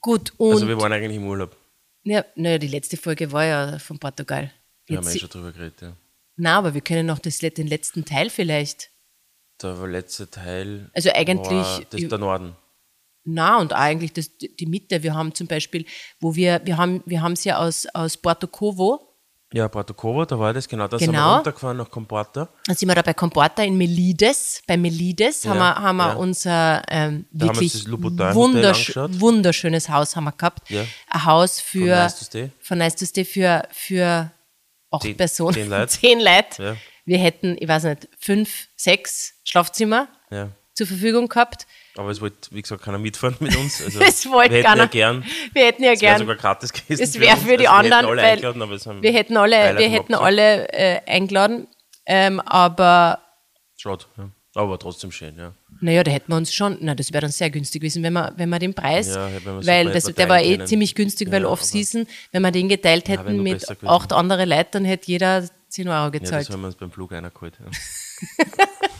Gut, 0.00 0.32
und. 0.38 0.52
Also, 0.52 0.68
wir 0.68 0.78
waren 0.80 0.92
eigentlich 0.92 1.16
im 1.16 1.26
Urlaub. 1.26 1.56
ja, 2.02 2.24
naja, 2.34 2.58
die 2.58 2.68
letzte 2.68 2.96
Folge 2.96 3.30
war 3.32 3.44
ja 3.44 3.78
von 3.78 3.98
Portugal. 3.98 4.52
Da 4.86 4.96
haben 4.96 5.04
wir 5.04 5.10
eh 5.10 5.12
Jetzt, 5.14 5.20
schon 5.20 5.30
drüber 5.30 5.52
geredet, 5.52 5.80
ja. 5.82 5.96
na, 6.36 6.58
aber 6.58 6.74
wir 6.74 6.80
können 6.80 7.06
noch 7.06 7.18
das, 7.18 7.38
den 7.38 7.66
letzten 7.66 8.04
Teil 8.04 8.30
vielleicht. 8.30 8.90
Der 9.62 9.74
letzte 9.86 10.28
Teil. 10.28 10.90
Also 10.94 11.10
eigentlich- 11.10 11.48
War 11.50 11.80
das 11.88 12.00
ist 12.00 12.10
der 12.10 12.18
Norden. 12.18 12.56
Na, 13.24 13.58
und 13.58 13.72
eigentlich 13.72 14.12
das, 14.12 14.30
die 14.36 14.66
Mitte. 14.66 15.02
Wir 15.02 15.14
haben 15.14 15.34
zum 15.34 15.46
Beispiel, 15.46 15.86
wo 16.20 16.34
wir, 16.34 16.60
wir 16.64 16.76
haben 16.76 17.02
wir 17.06 17.22
haben 17.22 17.32
es 17.32 17.44
ja 17.44 17.58
aus, 17.58 17.86
aus 17.94 18.18
Porto 18.18 18.46
Covo, 18.46 19.13
Ja, 19.56 19.68
Porto 19.68 19.94
Covo, 19.94 20.24
da 20.24 20.36
war 20.36 20.52
das, 20.52 20.66
genau. 20.66 20.88
Da 20.88 20.98
sind 20.98 21.12
wir 21.12 21.18
Genau. 21.18 21.34
runtergefahren 21.36 21.76
nach 21.76 21.88
Comporta. 21.88 22.48
dann 22.66 22.74
sind 22.76 22.88
wir 22.88 22.94
da 22.96 23.02
bei 23.02 23.14
Comporta 23.14 23.62
in 23.62 23.76
Melides. 23.76 24.60
Bei 24.66 24.76
Melides 24.76 25.46
haben 25.46 25.58
Ja, 25.58 25.74
wir, 25.76 25.82
haben 25.82 25.96
wir 25.96 26.08
ja. 26.08 26.14
unser 26.14 26.82
ähm, 26.88 27.02
haben 27.04 27.26
wir 27.30 27.46
wirklich 27.54 27.86
Louboutin-Hotel 27.86 28.34
wundersch 28.34 28.96
wunderschönes 29.20 29.88
Haus 29.88 30.16
haben 30.16 30.24
wir 30.24 30.32
gehabt. 30.32 30.68
Ja. 30.70 30.82
Ein 31.08 31.24
Haus 31.24 31.60
für, 31.60 31.86
Nice 31.86 32.18
to 32.18 32.24
Stay. 32.24 32.50
von 32.60 32.78
Nice 32.78 32.96
to 32.96 33.06
Stay 33.06 33.24
für, 33.24 33.62
für 33.70 34.32
acht 34.90 35.02
Zehn- 35.02 35.16
Personen. 35.16 35.54
zehn 35.54 35.68
Leute. 35.70 35.86
Zehn 36.00 36.20
Leute. 36.20 36.76
Wir 37.04 37.18
hätten, 37.18 37.56
ich 37.60 37.68
weiß 37.68 37.84
nicht, 37.84 38.08
fünf, 38.18 38.66
sechs 38.76 39.34
Schlafzimmer 39.44 40.08
Ja. 40.30 40.48
Zur 40.74 40.86
Verfügung 40.86 41.28
gehabt. 41.28 41.66
Aber 41.96 42.10
es 42.10 42.20
wollte, 42.20 42.36
wie 42.50 42.60
gesagt, 42.62 42.82
keiner 42.82 42.98
mitfahren 42.98 43.36
mit 43.40 43.54
uns. 43.56 43.80
Also, 43.82 44.00
Es 44.02 44.26
wollte 44.28 44.50
wir 44.50 44.58
hätten 44.58 44.66
keiner. 44.68 44.82
ja 44.82 44.86
gern. 44.88 45.24
Wir 45.52 45.64
hätten 45.66 45.84
ja 45.84 45.92
Es 45.92 46.00
wäre 46.02 46.10
gern. 46.12 46.18
sogar 46.18 46.36
gratis 46.36 46.72
gewesen. 46.72 47.02
Es 47.02 47.18
wäre 47.20 47.34
uns. 47.36 47.42
für 47.44 47.56
die 47.56 47.68
also, 47.68 47.88
wir 47.88 47.96
anderen, 47.96 48.06
hätten 48.06 48.10
alle 48.18 48.22
weil 48.22 48.32
eingeladen, 48.32 48.62
aber 48.62 48.72
es 48.74 48.86
haben 48.86 49.02
wir 49.02 49.12
hätten 49.12 49.36
alle, 49.36 49.78
wir 49.78 49.88
hätten 49.88 50.14
alle 50.14 50.68
äh, 50.72 51.00
eingeladen. 51.06 51.68
Ähm, 52.06 52.40
aber 52.40 53.20
Schade, 53.76 54.04
ja. 54.18 54.30
Aber 54.56 54.78
trotzdem 54.78 55.10
schön, 55.10 55.36
ja. 55.36 55.52
naja, 55.80 56.04
da 56.04 56.12
hätten 56.12 56.30
wir 56.30 56.36
uns 56.36 56.52
schon, 56.54 56.78
na, 56.80 56.94
das 56.94 57.12
wäre 57.12 57.22
dann 57.22 57.32
sehr 57.32 57.50
günstig 57.50 57.80
gewesen, 57.80 58.04
wenn 58.04 58.12
wir, 58.12 58.32
wenn 58.36 58.48
wir 58.50 58.60
den 58.60 58.72
Preis, 58.72 59.08
Ja, 59.08 59.28
wir 59.32 59.40
so 59.40 59.66
weil 59.66 59.90
das, 59.90 60.04
der 60.04 60.28
war 60.28 60.40
eh 60.40 60.56
können. 60.56 60.68
ziemlich 60.68 60.94
günstig, 60.94 61.32
weil 61.32 61.42
Ja, 61.42 61.48
Off-Season, 61.48 62.06
wenn 62.30 62.42
wir 62.42 62.52
den 62.52 62.68
geteilt 62.68 63.08
wäre 63.08 63.22
hätten 63.24 63.42
mit 63.42 63.66
acht 63.84 64.12
anderen 64.12 64.48
Leuten, 64.48 64.68
dann 64.70 64.84
hätte 64.84 65.08
jeder 65.10 65.44
10 65.70 65.88
Euro 65.88 66.04
Ja, 66.04 66.08
gezahlt. 66.10 66.46
das 66.46 66.54
haben 66.54 66.60
wir 66.60 66.68
uns 66.68 66.76
beim 66.76 66.92
Flug 66.92 67.12
eingeholt. 67.12 67.54
Ja. 67.58 68.46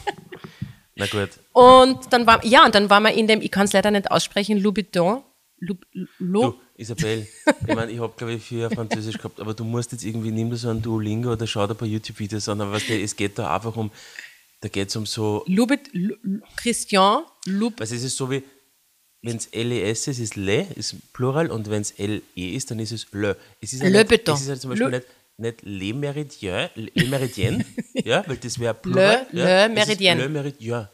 Na 0.96 1.06
gut. 1.06 1.30
und 1.52 2.12
dann 2.12 2.26
war, 2.26 2.44
ja, 2.44 2.64
und 2.64 2.74
dann 2.74 2.88
waren 2.90 3.02
wir 3.02 3.12
in 3.14 3.26
dem, 3.26 3.40
ich 3.42 3.50
kann 3.50 3.64
es 3.66 3.72
leider 3.72 3.90
nicht 3.90 4.10
aussprechen, 4.10 4.58
Louboutin, 4.58 5.22
Lou, 5.60 5.74
Lou, 6.18 6.42
Du, 6.42 6.54
Isabel, 6.76 7.26
ich 7.66 7.74
meine, 7.74 7.90
ich 7.92 7.98
habe, 8.00 8.12
glaube 8.16 8.34
ich, 8.34 8.42
vier 8.42 8.70
Französisch 8.70 9.16
gehabt, 9.16 9.40
aber 9.40 9.54
du 9.54 9.64
musst 9.64 9.92
jetzt 9.92 10.04
irgendwie, 10.04 10.30
nimm 10.30 10.50
dir 10.50 10.56
so 10.56 10.68
ein 10.70 10.82
Duolingo 10.82 11.32
oder 11.32 11.46
schau 11.46 11.66
dir 11.66 11.74
ein 11.74 11.76
paar 11.76 11.88
YouTube-Videos 11.88 12.48
an, 12.48 12.60
aber 12.60 12.72
weißt 12.72 12.88
du, 12.90 13.00
es 13.00 13.16
geht 13.16 13.38
da 13.38 13.54
einfach 13.54 13.74
um, 13.76 13.90
da 14.60 14.68
geht 14.68 14.88
es 14.88 14.96
um 14.96 15.06
so, 15.06 15.44
Loubet, 15.46 15.88
Lou, 15.92 16.14
Christian, 16.56 17.24
Loub, 17.46 17.80
ist 17.80 17.92
es 17.92 18.16
so 18.16 18.30
wie, 18.30 18.42
wenn 19.22 19.36
es 19.36 19.46
L-E-S 19.46 20.08
ist, 20.08 20.18
ist 20.18 20.36
Le, 20.36 20.66
ist 20.76 20.94
Plural, 21.12 21.50
und 21.50 21.70
wenn 21.70 21.80
es 21.82 21.92
L-E 21.92 22.50
ist, 22.54 22.70
dann 22.70 22.78
ist 22.78 22.92
es 22.92 23.06
Le. 23.12 23.36
Es 23.60 23.72
ist 23.72 23.82
ja 23.82 23.88
Le 23.88 24.04
Beton. 24.04 24.34
es 24.34 24.42
ist 24.42 24.48
halt 24.48 24.60
zum 24.60 24.70
Beispiel 24.70 24.88
Le- 24.88 24.96
nicht, 24.98 25.08
nicht 25.36 25.62
Le 25.62 25.92
Méridien, 25.94 26.70
Le 26.74 27.06
Méridien, 27.06 27.64
ja, 27.94 28.24
weil 28.26 28.36
das 28.36 28.58
wäre 28.58 28.74
Le- 28.74 28.80
Plural. 28.80 29.26
Le 29.32 29.40
ja, 29.42 29.66
ist 29.66 29.74
Méridien. 29.74 30.18
Le 30.18 30.28
Méridien, 30.28 30.88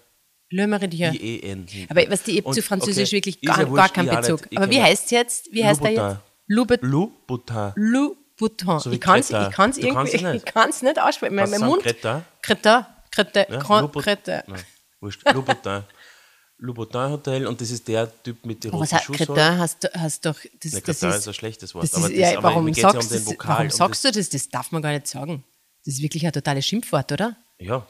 Le 0.51 0.67
Meridien. 0.67 1.15
I-E-N. 1.15 1.67
Aber 1.89 2.11
was 2.11 2.23
die 2.23 2.43
zu 2.43 2.63
Französisch 2.63 3.09
okay, 3.11 3.17
wirklich 3.17 3.41
gar, 3.41 3.59
ja 3.61 3.65
gar 3.65 3.89
keinen 3.89 4.11
Bezug. 4.11 4.51
nicht. 4.51 4.61
Aber 4.61 4.71
wie 4.71 4.83
heißt 4.83 5.05
es 5.05 5.11
jetzt? 5.11 5.53
Wie 5.53 5.65
heißt 5.65 5.83
er 5.85 5.91
jetzt? 5.91 6.17
Louboutin. 6.47 7.73
Louboutin. 7.77 8.79
So 8.81 8.91
ich 8.91 9.01
kann 9.01 9.21
es 9.21 9.31
ich 9.31 9.51
kann's 9.53 9.79
irgendwie, 9.79 10.15
es 10.15 10.23
nicht. 10.23 10.35
ich 10.35 10.45
kann's 10.45 10.83
nicht 10.83 11.01
aussprechen. 11.01 11.35
Mein, 11.37 11.51
mein 11.51 11.61
Mund. 11.61 11.83
Greta? 11.83 12.25
Greta. 12.43 12.97
Greta. 13.13 13.47
Ja. 13.49 14.43
Nein, 14.47 14.65
wurscht. 15.01 15.23
Louboutin. 15.33 15.85
Louboutin 16.61 17.11
Hotel 17.11 17.47
und 17.47 17.61
das 17.61 17.71
ist 17.71 17.89
der 17.89 18.11
Typ 18.23 18.45
mit 18.45 18.63
den 18.65 18.71
Aber 18.73 18.81
roten 18.81 18.93
was. 18.93 19.07
Greta? 19.07 19.57
Hast, 19.59 19.91
hast 19.95 20.27
doch. 20.27 20.35
Das, 20.63 20.73
Ne, 20.73 20.81
das 20.85 21.03
ist, 21.03 21.03
ist 21.03 21.29
ein 21.29 21.35
schlechtes 21.35 21.75
Wort. 21.75 21.85
das 21.85 21.95
aber 21.95 22.11
ist, 22.11 22.21
das, 22.21 22.33
ja, 22.33 22.43
warum 22.43 22.67
geht's 22.67 22.79
ja 22.83 22.93
sagst, 22.93 23.13
um 23.13 23.27
Vokal. 23.27 23.49
warum 23.55 23.65
und 23.67 23.73
sagst 23.75 24.05
du 24.05 24.13
das? 24.13 24.29
Das 24.29 24.49
darf 24.49 24.71
man 24.73 24.83
gar 24.83 24.93
nicht 24.93 25.07
sagen. 25.07 25.43
Das 25.85 25.95
ist 25.95 26.03
wirklich 26.03 26.27
ein 26.27 26.33
totales 26.33 26.67
Schimpfwort, 26.67 27.11
oder? 27.13 27.37
Ja, 27.59 27.87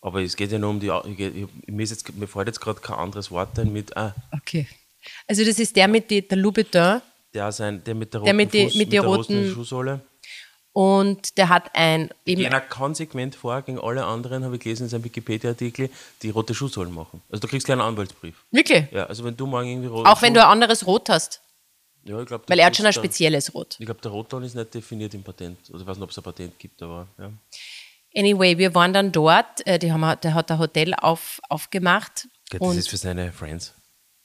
aber 0.00 0.22
es 0.22 0.34
geht 0.34 0.50
ja 0.50 0.58
nur 0.58 0.70
um 0.70 0.80
die. 0.80 0.88
Ich, 1.18 1.46
mir, 1.66 1.82
ist 1.82 1.90
jetzt, 1.90 2.14
mir 2.16 2.26
fällt 2.26 2.46
jetzt 2.48 2.60
gerade 2.60 2.80
kein 2.80 2.96
anderes 2.96 3.30
Wort 3.30 3.58
ein 3.58 3.72
mit. 3.72 3.96
Ah, 3.96 4.14
Okay. 4.32 4.66
Also, 5.26 5.44
das 5.44 5.58
ist 5.58 5.76
der 5.76 5.88
mit 5.88 6.10
die, 6.10 6.26
der 6.26 6.36
Louboutin 6.38 7.00
der, 7.34 7.52
sein, 7.52 7.82
der 7.84 7.94
mit 7.94 8.12
der 8.12 8.20
roten, 8.20 8.26
Der 8.26 8.34
mit 8.34 8.52
die- 8.52 8.64
Fuß, 8.64 8.74
mit 8.76 8.92
der 8.92 9.00
die 9.02 9.06
roten- 9.06 9.50
Schuhsohle. 9.52 10.00
Und 10.72 11.36
der 11.38 11.48
hat 11.48 11.70
ein. 11.74 12.10
Eben, 12.24 12.52
auch 12.54 12.68
konsequent 12.68 13.34
vor 13.34 13.60
gegen 13.62 13.78
alle 13.80 14.04
anderen, 14.04 14.44
habe 14.44 14.56
ich 14.56 14.62
gelesen 14.62 14.84
in 14.84 14.88
seinem 14.88 15.04
Wikipedia-Artikel, 15.04 15.90
die 16.22 16.30
rote 16.30 16.54
Schuhsohlen 16.54 16.92
machen. 16.94 17.22
Also 17.28 17.40
du 17.40 17.48
kriegst 17.48 17.66
gleich 17.66 17.78
einen 17.78 17.88
Anwaltsbrief. 17.88 18.44
wirklich? 18.50 18.90
Ja, 18.92 19.06
also 19.06 19.24
wenn 19.24 19.36
du 19.36 19.46
morgen 19.46 19.68
irgendwie 19.68 19.88
rote 19.88 20.08
Auch 20.08 20.22
wenn 20.22 20.34
du 20.34 20.40
ein 20.42 20.48
anderes 20.50 20.86
Rot 20.86 21.08
hast. 21.08 21.40
Ja, 22.04 22.18
ich 22.20 22.26
glaub, 22.26 22.48
Weil 22.48 22.58
er 22.58 22.66
hat 22.66 22.76
schon 22.76 22.86
ein 22.86 22.92
da- 22.92 23.00
spezielles 23.00 23.52
Rot. 23.52 23.76
Ich 23.78 23.84
glaube, 23.84 24.00
der 24.00 24.10
Rotton 24.10 24.42
ist 24.42 24.54
nicht 24.54 24.72
definiert 24.72 25.12
im 25.12 25.22
Patent. 25.22 25.58
Also 25.70 25.80
ich 25.82 25.86
weiß 25.86 25.96
nicht, 25.98 26.04
ob 26.04 26.10
es 26.10 26.16
ein 26.18 26.24
Patent 26.24 26.58
gibt, 26.58 26.82
aber 26.82 27.06
ja. 27.18 27.30
Anyway, 28.16 28.56
wir 28.58 28.74
waren 28.74 28.92
dann 28.92 29.12
dort. 29.12 29.64
Äh, 29.66 29.78
die 29.78 29.92
haben, 29.92 30.18
der 30.20 30.34
hat 30.34 30.50
ein 30.50 30.58
Hotel 30.58 30.94
auf, 30.94 31.40
aufgemacht. 31.48 32.26
Das 32.50 32.60
und 32.60 32.76
ist 32.76 32.88
für 32.88 32.96
seine 32.96 33.32
Friends. 33.32 33.74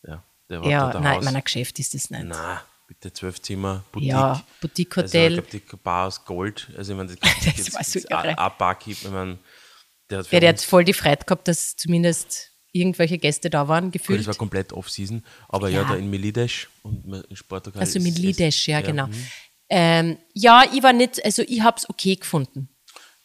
Ja, 0.07 0.23
der 0.49 0.61
war 0.61 0.69
ja, 0.69 0.87
ein 0.89 1.03
nein, 1.03 1.19
in 1.19 1.25
meiner 1.25 1.41
Geschäft 1.41 1.77
ist 1.79 1.93
das 1.93 2.09
nicht. 2.09 2.23
Na, 2.25 2.61
bitte 2.87 3.11
zwölf 3.13 3.41
Zimmer, 3.41 3.83
Boutique. 3.91 4.09
Ja, 4.11 4.43
Boutique-Hotel. 4.61 5.23
Also, 5.39 5.41
ich 5.41 5.49
glaube, 5.59 5.65
die 5.77 5.77
Bar 5.83 6.07
aus 6.07 6.25
Gold. 6.25 6.69
Also, 6.77 6.93
ich 6.93 6.97
meine, 6.97 7.15
das, 7.15 7.55
Das 7.57 7.73
war 7.73 7.83
so 7.83 7.99
Barkeep, 8.57 8.97
ich 9.03 9.09
meine, 9.09 9.37
der 10.09 10.19
hat 10.19 10.31
Ja, 10.31 10.39
der 10.39 10.49
hat 10.49 10.61
voll 10.61 10.83
die 10.83 10.93
Freude 10.93 11.23
gehabt, 11.25 11.47
dass 11.47 11.75
zumindest 11.75 12.51
irgendwelche 12.71 13.17
Gäste 13.17 13.49
da 13.49 13.67
waren, 13.67 13.85
gut, 13.85 13.93
gefühlt. 13.93 14.19
das 14.19 14.27
war 14.27 14.35
komplett 14.35 14.73
Off-Season, 14.73 15.23
aber 15.47 15.69
ja, 15.69 15.81
Ja. 15.83 15.87
da 15.89 15.95
in 15.95 16.09
Milides 16.09 16.67
und 16.83 17.05
in 17.05 17.37
Portugal. 17.47 17.79
Also 17.81 17.97
ist- 17.99 18.03
mit 18.03 18.15
ist- 18.15 18.19
Lidesch, 18.21 18.67
ja, 18.67 18.81
genau. 18.81 19.07
mhm. 19.07 19.27
Ähm, 19.69 20.17
ja, 20.33 20.63
ich 20.73 20.83
war 20.83 20.93
nicht, 20.93 21.23
also 21.25 21.41
ich 21.41 21.61
habe 21.61 21.77
es 21.77 21.89
okay 21.89 22.15
gefunden. 22.17 22.69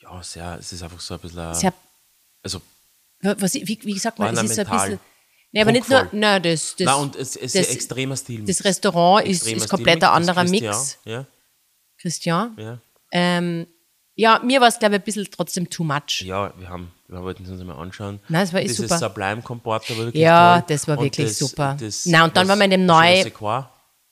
Ja, 0.00 0.22
sehr, 0.22 0.56
es 0.58 0.72
ist 0.72 0.82
einfach 0.82 1.00
so 1.00 1.14
ein 1.14 1.20
bisschen, 1.20 1.52
Sehr, 1.54 1.74
also, 2.42 2.62
was, 3.20 3.54
wie, 3.54 3.78
wie 3.82 3.98
sagt 3.98 4.18
man, 4.18 4.34
es 4.36 4.42
ist 4.44 4.54
so 4.54 4.62
ein 4.62 4.70
bisschen. 4.70 5.00
Nee, 5.52 5.62
aber 5.62 5.72
nicht 5.72 5.88
nur, 5.88 6.08
nein, 6.12 6.42
das, 6.42 6.76
das, 6.76 6.86
nein, 6.86 6.94
und 6.96 7.16
es, 7.16 7.34
es 7.36 7.52
das, 7.52 7.62
ist 7.62 7.68
ein 7.70 7.74
extremer 7.74 8.16
Stil. 8.16 8.44
das 8.44 8.64
Restaurant 8.64 9.26
ist, 9.26 9.46
ist 9.46 9.68
komplett 9.68 10.02
ein 10.04 10.10
anderer 10.10 10.44
Mix. 10.44 10.98
Ja, 11.04 11.26
Christian. 12.00 12.56
ja. 12.58 12.78
Ähm, 13.12 13.66
ja, 14.14 14.38
mir 14.44 14.60
war 14.60 14.68
es, 14.68 14.78
glaube 14.78 14.96
ich, 14.96 15.00
ein 15.00 15.04
bisschen 15.04 15.26
trotzdem 15.30 15.68
too 15.70 15.82
much. 15.82 16.22
Ja, 16.22 16.52
wir 16.58 16.68
haben, 16.68 16.92
wir 17.08 17.22
wollten 17.22 17.44
es 17.44 17.50
uns 17.50 17.62
mal 17.64 17.74
anschauen. 17.76 18.20
Nein, 18.28 18.44
es 18.44 18.52
war 18.52 18.60
eh 18.60 18.64
Dieses 18.64 18.76
super. 18.88 18.98
Sublime 18.98 19.42
Comporter 19.42 19.96
war 19.96 20.04
wirklich 20.06 20.22
Ja, 20.22 20.60
toll. 20.60 20.66
das 20.68 20.86
war 20.88 20.98
Und 20.98 21.04
wirklich 21.04 21.36
super. 21.36 21.76
Das, 21.80 22.04
Na, 22.06 22.24
und 22.24 22.36
dann 22.36 22.46
das 22.46 22.48
waren 22.50 22.58
wir 22.58 22.64
in 22.66 22.70
dem 22.72 22.80
Je 22.82 22.86
neu- 22.86 23.16
ne 23.16 23.22
sais 23.22 23.32
quoi. 23.34 23.64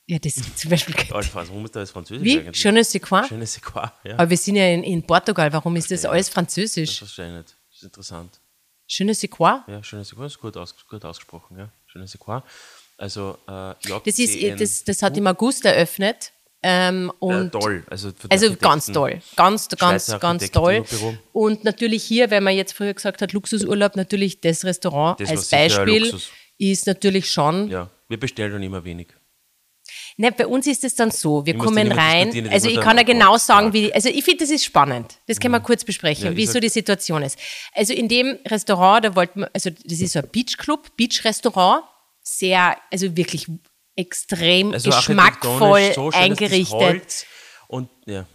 Ja, 0.07 0.17
das 0.19 0.33
zum 0.55 0.69
Beispiel. 0.71 0.95
Alter, 1.13 1.29
warum 1.35 1.63
ist 1.65 1.75
das 1.75 1.91
Französisch 1.91 2.23
Wie? 2.25 2.39
eigentlich? 2.39 2.63
Je 2.63 2.71
ne 2.71 2.83
sais 2.83 2.99
quoi? 3.01 3.21
Je 3.29 3.37
ne 3.37 3.45
sais 3.45 3.61
quoi, 3.61 3.83
ja. 4.03 4.15
Aber 4.15 4.29
wir 4.29 4.37
sind 4.37 4.55
ja 4.55 4.65
in, 4.67 4.83
in 4.83 5.03
Portugal, 5.05 5.53
warum 5.53 5.75
ist 5.75 5.91
das 5.91 6.03
alles 6.05 6.25
Das 6.27 6.33
französisch? 6.33 6.97
verstehe 6.97 7.27
ich 7.27 7.33
nicht. 7.37 7.55
Das 7.69 7.77
ist 7.77 7.83
interessant. 7.83 8.39
Je 8.91 9.03
ne 9.03 9.13
sais 9.13 9.27
quoi? 9.27 9.63
Ja, 9.67 9.81
je 9.83 9.97
ne 9.97 10.03
sais 10.03 10.15
quoi 10.15 10.25
ist 10.25 10.39
gut, 10.39 10.57
aus, 10.57 10.75
gut 10.89 11.05
ausgesprochen, 11.05 11.57
ja. 11.57 11.69
Je 11.93 11.99
ne 11.99 12.07
sais 12.07 12.17
quoi. 12.17 12.41
Also, 12.97 13.37
äh, 13.47 13.73
Das, 14.03 14.19
ist, 14.19 14.59
das, 14.59 14.83
das 14.83 15.01
hat 15.03 15.15
im 15.15 15.27
August 15.27 15.63
eröffnet. 15.63 16.31
Ähm, 16.61 17.09
äh, 17.21 17.25
und 17.25 17.51
toll. 17.51 17.85
Also, 17.89 18.11
Also 18.29 18.55
ganz 18.57 18.87
toll, 18.87 19.21
ganz, 19.37 19.69
ganz, 19.69 20.19
ganz 20.19 20.51
toll. 20.51 20.83
Und 21.31 21.63
natürlich 21.63 22.03
hier, 22.03 22.31
wenn 22.31 22.43
man 22.43 22.55
jetzt 22.55 22.73
früher 22.73 22.93
gesagt 22.93 23.21
hat, 23.21 23.31
Luxusurlaub, 23.31 23.95
natürlich 23.95 24.41
das 24.41 24.65
Restaurant 24.65 25.19
Das 25.21 25.29
als 25.29 25.49
Beispiel 25.49 26.13
ist 26.57 26.87
natürlich 26.87 27.31
schon. 27.31 27.69
Ja, 27.69 27.89
wir 28.09 28.19
bestellen 28.19 28.51
schon 28.51 28.63
immer 28.63 28.83
wenig. 28.83 29.07
Ne, 30.21 30.33
bei 30.33 30.45
uns 30.45 30.67
ist 30.67 30.83
es 30.83 30.95
dann 30.95 31.11
so, 31.11 31.45
wir 31.45 31.55
Ich 31.55 31.61
kommen 31.61 31.89
rein. 31.93 32.49
Also 32.51 32.67
ich 32.67 32.81
kann 32.81 32.97
ja 32.97 33.03
genau 33.03 33.37
sagen, 33.37 33.71
wie, 33.71 33.93
also 33.93 34.09
ich 34.09 34.25
finde, 34.25 34.43
das 34.43 34.49
ist 34.49 34.65
spannend. 34.65 35.17
Das 35.27 35.39
können 35.39 35.53
wir 35.53 35.61
kurz 35.61 35.85
besprechen, 35.85 36.25
Ja, 36.25 36.35
wie 36.35 36.45
so 36.45 36.59
die 36.59 36.67
Situation 36.67 37.23
ist. 37.23 37.39
Also 37.73 37.93
in 37.93 38.09
dem 38.09 38.37
Restaurant, 38.45 39.05
da 39.05 39.15
wollten 39.15 39.39
wir, 39.39 39.51
also 39.53 39.69
das 39.69 40.01
ist 40.01 40.11
so 40.11 40.19
ein 40.19 40.27
Beachclub, 40.29 40.97
Beach-Restaurant, 40.97 41.85
sehr, 42.21 42.75
also 42.91 43.15
wirklich 43.15 43.47
extrem 43.95 44.73
Also 44.73 44.89
geschmackvoll 44.89 45.93
so 45.95 46.11
schön, 46.11 46.21
eingerichtet. 46.21 47.25
Und, 47.69 47.89
ja. 48.05 48.25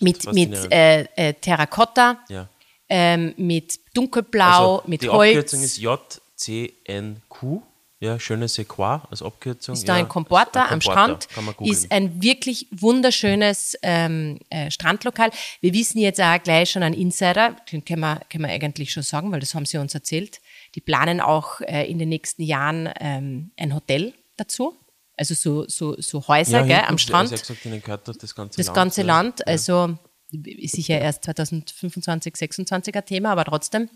mit, 0.00 0.32
mit 0.32 0.72
äh, 0.72 1.02
äh, 1.14 1.34
Terrakotta, 1.34 2.24
ja. 2.30 2.48
ähm, 2.88 3.34
mit 3.36 3.80
dunkelblau, 3.92 4.76
Also, 4.76 4.82
mit 4.86 5.02
die 5.02 5.10
Holz. 5.10 5.36
Abkürzung 5.36 5.62
ist 5.62 5.76
JCNQ. 5.76 7.60
Ja, 8.00 8.18
schöne 8.18 8.48
Sequoia 8.48 9.06
als 9.10 9.22
Abkürzung. 9.22 9.74
Ist 9.74 9.88
da 9.88 9.94
ja, 9.96 10.00
ein 10.00 10.08
Comporta 10.08 10.66
am 10.68 10.80
Strand. 10.80 11.28
Ist 11.60 11.90
ein 11.90 12.22
wirklich 12.22 12.66
wunderschönes 12.70 13.78
ähm, 13.82 14.38
äh, 14.50 14.70
Strandlokal. 14.70 15.30
Wir 15.60 15.72
wissen 15.72 15.98
jetzt 15.98 16.20
auch 16.20 16.42
gleich 16.42 16.70
schon 16.70 16.82
einen 16.82 16.94
Insider, 16.94 17.56
den 17.70 17.84
können 17.84 18.00
wir, 18.00 18.20
können 18.30 18.44
wir 18.44 18.50
eigentlich 18.50 18.92
schon 18.92 19.04
sagen, 19.04 19.32
weil 19.32 19.40
das 19.40 19.54
haben 19.54 19.64
sie 19.64 19.78
uns 19.78 19.94
erzählt. 19.94 20.40
Die 20.74 20.80
planen 20.80 21.20
auch 21.20 21.60
äh, 21.60 21.88
in 21.88 21.98
den 21.98 22.08
nächsten 22.08 22.42
Jahren 22.42 22.90
ähm, 23.00 23.52
ein 23.56 23.74
Hotel 23.74 24.12
dazu. 24.36 24.76
Also 25.16 25.34
so, 25.34 25.68
so, 25.68 25.94
so 26.00 26.26
Häuser 26.26 26.60
ja, 26.60 26.66
gell, 26.66 26.84
am 26.88 26.98
Strand. 26.98 27.30
Also 27.30 27.40
gesagt, 27.40 27.64
ihnen 27.64 27.80
gehört 27.80 28.08
das, 28.08 28.34
ganze 28.34 28.56
das 28.56 28.66
Land. 28.66 28.76
ganze 28.76 29.00
ja. 29.02 29.06
Land. 29.06 29.46
Also 29.46 29.96
ist 30.30 30.74
sicher 30.74 31.00
erst 31.00 31.24
2025, 31.24 32.36
26 32.36 32.94
ein 32.94 33.06
Thema, 33.06 33.30
aber 33.32 33.44
trotzdem. 33.44 33.88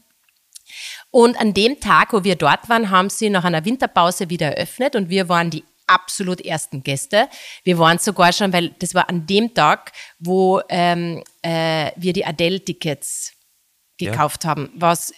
Und 1.11 1.38
an 1.40 1.54
dem 1.54 1.81
Tag, 1.81 2.12
wo 2.12 2.24
wir 2.24 2.37
dort 2.37 2.68
waren, 2.68 2.90
haben 2.90 3.11
sie 3.11 3.31
nach 3.31 3.44
einer 3.44 3.64
Winterpause 3.64 4.28
wieder 4.31 4.57
eröffnet 4.57 4.96
und 4.96 5.09
wir 5.09 5.28
waren 5.28 5.50
die 5.50 5.64
absolut 5.87 6.40
ersten 6.42 6.83
Gäste. 6.83 7.28
Wir 7.64 7.78
waren 7.78 7.98
sogar 7.98 8.33
schon, 8.33 8.52
weil 8.52 8.70
das 8.78 8.94
war 8.94 9.09
an 9.09 9.26
dem 9.26 9.54
Tag, 9.54 9.92
wo 10.18 10.61
ähm, 10.68 11.22
äh, 11.42 11.90
wir 11.96 12.12
die 12.12 12.26
Adele-Tickets 12.26 13.33
Ja. 14.00 14.11
gekauft 14.12 14.44
haben, 14.44 14.70
was 14.74 15.12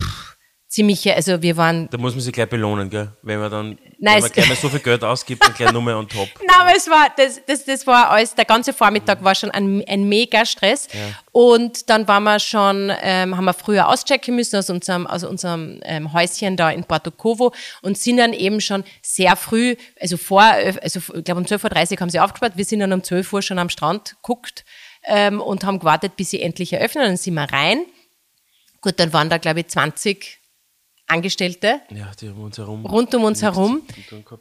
pff, 0.00 0.36
ziemlich, 0.70 1.12
also 1.12 1.42
wir 1.42 1.56
waren 1.56 1.90
Da 1.90 1.98
muss 1.98 2.14
man 2.14 2.20
sich 2.20 2.32
gleich 2.32 2.48
belohnen, 2.48 2.88
gell? 2.88 3.08
Wenn 3.22 3.40
man 3.40 3.50
dann 3.50 3.78
Nein, 3.98 4.14
wenn 4.14 4.22
man 4.22 4.30
gleich 4.30 4.48
mal 4.48 4.56
so 4.56 4.68
viel 4.68 4.78
Geld 4.78 5.02
ausgibt, 5.02 5.44
dann 5.44 5.52
gleich 5.52 5.72
Nummer 5.72 5.98
on 5.98 6.08
top. 6.08 6.28
Nein, 6.46 6.56
aber 6.60 6.76
es 6.76 6.88
war, 6.88 7.08
das, 7.16 7.40
das, 7.44 7.64
das 7.64 7.86
war 7.88 8.10
alles, 8.10 8.36
der 8.36 8.44
ganze 8.44 8.72
Vormittag 8.72 9.22
war 9.24 9.34
schon 9.34 9.50
ein, 9.50 9.82
ein 9.88 10.08
mega 10.08 10.46
Stress. 10.46 10.86
Und 11.32 11.90
dann 11.90 12.06
waren 12.06 12.22
wir 12.22 12.38
schon, 12.38 12.92
ähm, 13.02 13.36
haben 13.36 13.44
wir 13.44 13.52
früher 13.52 13.88
auschecken 13.88 14.36
müssen 14.36 14.56
aus 14.56 14.70
unserem, 14.70 15.08
aus 15.08 15.24
unserem 15.24 15.80
ähm, 15.82 16.12
Häuschen 16.12 16.56
da 16.56 16.70
in 16.70 16.84
Porto 16.84 17.10
Covo 17.10 17.52
und 17.82 17.98
sind 17.98 18.18
dann 18.18 18.32
eben 18.32 18.60
schon 18.60 18.84
sehr 19.02 19.34
früh, 19.34 19.74
also 20.00 20.16
vor, 20.16 20.42
also 20.42 21.00
ich 21.14 21.24
glaube 21.24 21.40
um 21.40 21.46
12.30 21.46 21.92
Uhr 21.92 22.00
haben 22.00 22.10
sie 22.10 22.20
aufgespart, 22.20 22.56
wir 22.56 22.64
sind 22.64 22.78
dann 22.78 22.92
um 22.92 23.02
12 23.02 23.32
Uhr 23.32 23.42
schon 23.42 23.58
am 23.58 23.70
Strand 23.70 24.16
geguckt 24.22 24.64
ähm, 25.04 25.40
und 25.40 25.64
haben 25.64 25.80
gewartet, 25.80 26.16
bis 26.16 26.30
sie 26.30 26.40
endlich 26.40 26.72
eröffnen. 26.72 27.04
Dann 27.04 27.16
sind 27.16 27.34
wir 27.34 27.52
rein. 27.52 27.84
Gut, 28.80 28.94
dann 28.98 29.12
waren 29.12 29.28
da, 29.28 29.38
glaube 29.38 29.60
ich, 29.60 29.68
20 29.68 30.39
Angestellte 31.10 31.80
Ja, 31.90 32.10
die 32.20 32.28
um 32.28 32.44
uns 32.44 32.58
herum. 32.58 32.86
rund 32.86 33.14
um 33.14 33.24
uns 33.24 33.42
herum. 33.42 33.82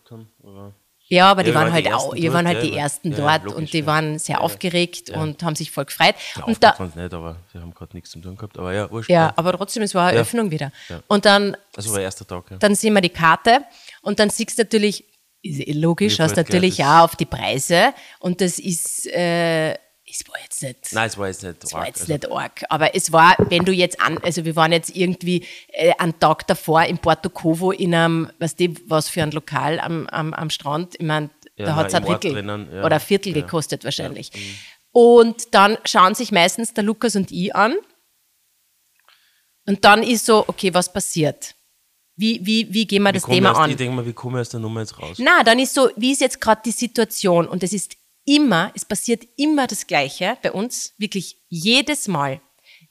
haben. 0.09 0.29
Aber 0.43 0.73
Ja, 1.07 1.31
aber 1.31 1.43
die 1.43 1.53
waren 1.55 1.65
waren 1.65 1.73
halt 1.73 1.85
die 1.87 1.91
auch, 1.93 2.13
Ersten 2.13 2.21
wir 2.21 2.33
waren 2.33 2.45
dort, 2.45 2.55
halt 2.57 2.65
die 2.65 2.75
ja, 2.75 2.81
Ersten 2.83 3.11
ja, 3.11 3.17
dort 3.17 3.43
logisch, 3.43 3.57
und 3.57 3.73
die 3.73 3.79
ja. 3.79 3.85
waren 3.87 4.19
sehr 4.19 4.41
aufgeregt 4.41 5.09
und 5.09 5.41
haben 5.43 5.55
sich 5.55 5.71
voll 5.71 5.85
gefreut. 5.85 6.15
ja, 6.35 6.43
und 6.43 6.63
da, 6.63 6.77
waren 6.77 6.91
nicht, 6.95 7.13
aber 7.13 7.37
sie 7.51 7.59
haben 7.59 7.73
gerade 7.73 7.95
nichts 7.95 8.11
zu 8.11 8.19
tun 8.19 8.35
gehabt. 8.35 8.57
Aber 8.59 8.73
ja, 8.73 8.89
wurscht. 8.91 9.09
ja, 9.09 9.33
aber 9.35 9.53
trotzdem, 9.57 9.83
es 9.83 9.95
war 9.95 10.03
eine 10.03 10.11
Ja. 10.13 10.17
Eröffnung 10.19 10.51
wieder. 10.51 10.71
Und 11.07 11.25
dann, 11.25 11.57
Also 11.75 11.91
war 11.93 11.99
erster 12.01 12.27
Tag, 12.27 12.51
ja. 12.51 12.57
dann 12.57 12.75
sehen 12.75 12.93
wir 12.93 13.01
die 13.01 13.09
Karte 13.09 13.63
und 14.01 14.19
dann 14.19 14.29
siehst 14.29 14.57
du 14.57 14.61
natürlich, 14.63 15.03
ist 15.41 15.59
eh 15.67 15.71
logisch, 15.71 16.19
hast 16.19 16.35
natürlich 16.35 16.83
auch 16.83 17.05
auf 17.05 17.15
die 17.15 17.25
Preise 17.25 17.93
und 18.19 18.41
das 18.41 18.59
ist, 18.59 19.07
äh, 19.07 19.75
es 20.11 20.27
war 20.27 20.35
jetzt 20.41 20.63
nicht, 20.63 20.93
Nein, 20.93 21.07
es 21.07 21.17
war 21.17 21.27
jetzt 21.27 21.43
nicht 21.43 21.63
es 21.63 21.73
war 21.73 21.79
arg. 21.81 21.87
jetzt 21.89 22.01
Also, 22.01 22.13
nicht 22.13 22.31
arg, 22.31 22.63
aber 22.69 22.95
es 22.95 23.11
war, 23.11 23.35
wenn 23.49 23.63
du 23.65 23.71
jetzt 23.71 23.99
an, 24.01 24.17
also 24.19 24.43
wir 24.45 24.55
waren 24.55 24.71
jetzt 24.71 24.95
irgendwie 24.95 25.45
äh, 25.69 25.93
einen 25.97 26.19
Tag 26.19 26.47
davor 26.47 26.83
in 26.83 26.97
Porto 26.97 27.29
Covo 27.29 27.71
in 27.71 27.93
einem, 27.93 28.31
weißt 28.39 28.59
du, 28.59 28.73
was 28.87 29.07
für 29.09 29.21
ein 29.23 29.31
Lokal 29.31 29.79
am, 29.79 30.07
am, 30.07 30.33
am 30.33 30.49
Strand, 30.49 30.95
ich 30.95 31.05
meine, 31.05 31.29
Ja, 31.57 31.65
da 31.67 31.75
hat 31.75 31.87
es 31.87 31.93
ein 31.93 32.03
Drittel 32.05 32.33
drinnen, 32.33 32.69
ja. 32.73 32.83
oder 32.85 32.95
ein 32.95 33.01
Viertel 33.01 33.35
Ja. 33.35 33.41
gekostet 33.41 33.83
wahrscheinlich. 33.83 34.31
Und 34.91 35.53
dann 35.53 35.77
schauen 35.85 36.15
sich 36.15 36.31
meistens 36.31 36.73
der 36.73 36.83
Lukas 36.83 37.15
und 37.15 37.31
ich 37.31 37.55
an 37.55 37.75
und 39.67 39.85
dann 39.85 40.01
ist 40.03 40.25
so, 40.25 40.43
okay, 40.47 40.73
was 40.73 40.91
passiert? 40.91 41.55
Wie, 42.15 42.45
wie, 42.45 42.73
wie 42.73 42.85
gehen 42.85 43.03
wir 43.03 43.09
wie 43.09 43.13
das 43.13 43.23
Thema 43.25 43.51
aus- 43.51 43.57
an? 43.59 43.69
Ich 43.69 43.77
denke 43.77 43.95
mal, 43.95 44.05
wie 44.05 44.13
komme 44.13 44.39
ich 44.39 44.41
aus 44.41 44.49
der 44.49 44.59
Nummer 44.59 44.81
jetzt 44.81 44.99
raus? 44.99 45.17
Na, 45.19 45.43
dann 45.43 45.57
ist 45.59 45.73
so, 45.73 45.89
wie 45.95 46.11
ist 46.11 46.19
jetzt 46.21 46.41
gerade 46.41 46.61
die 46.65 46.71
Situation? 46.71 47.47
Und 47.47 47.63
es 47.63 47.71
ist 47.71 47.95
immer, 48.35 48.71
es 48.75 48.85
passiert 48.85 49.27
immer 49.37 49.65
das 49.67 49.87
Gleiche 49.87 50.37
bei 50.41 50.51
uns, 50.51 50.93
wirklich 50.97 51.37
jedes 51.49 52.07
Mal. 52.07 52.41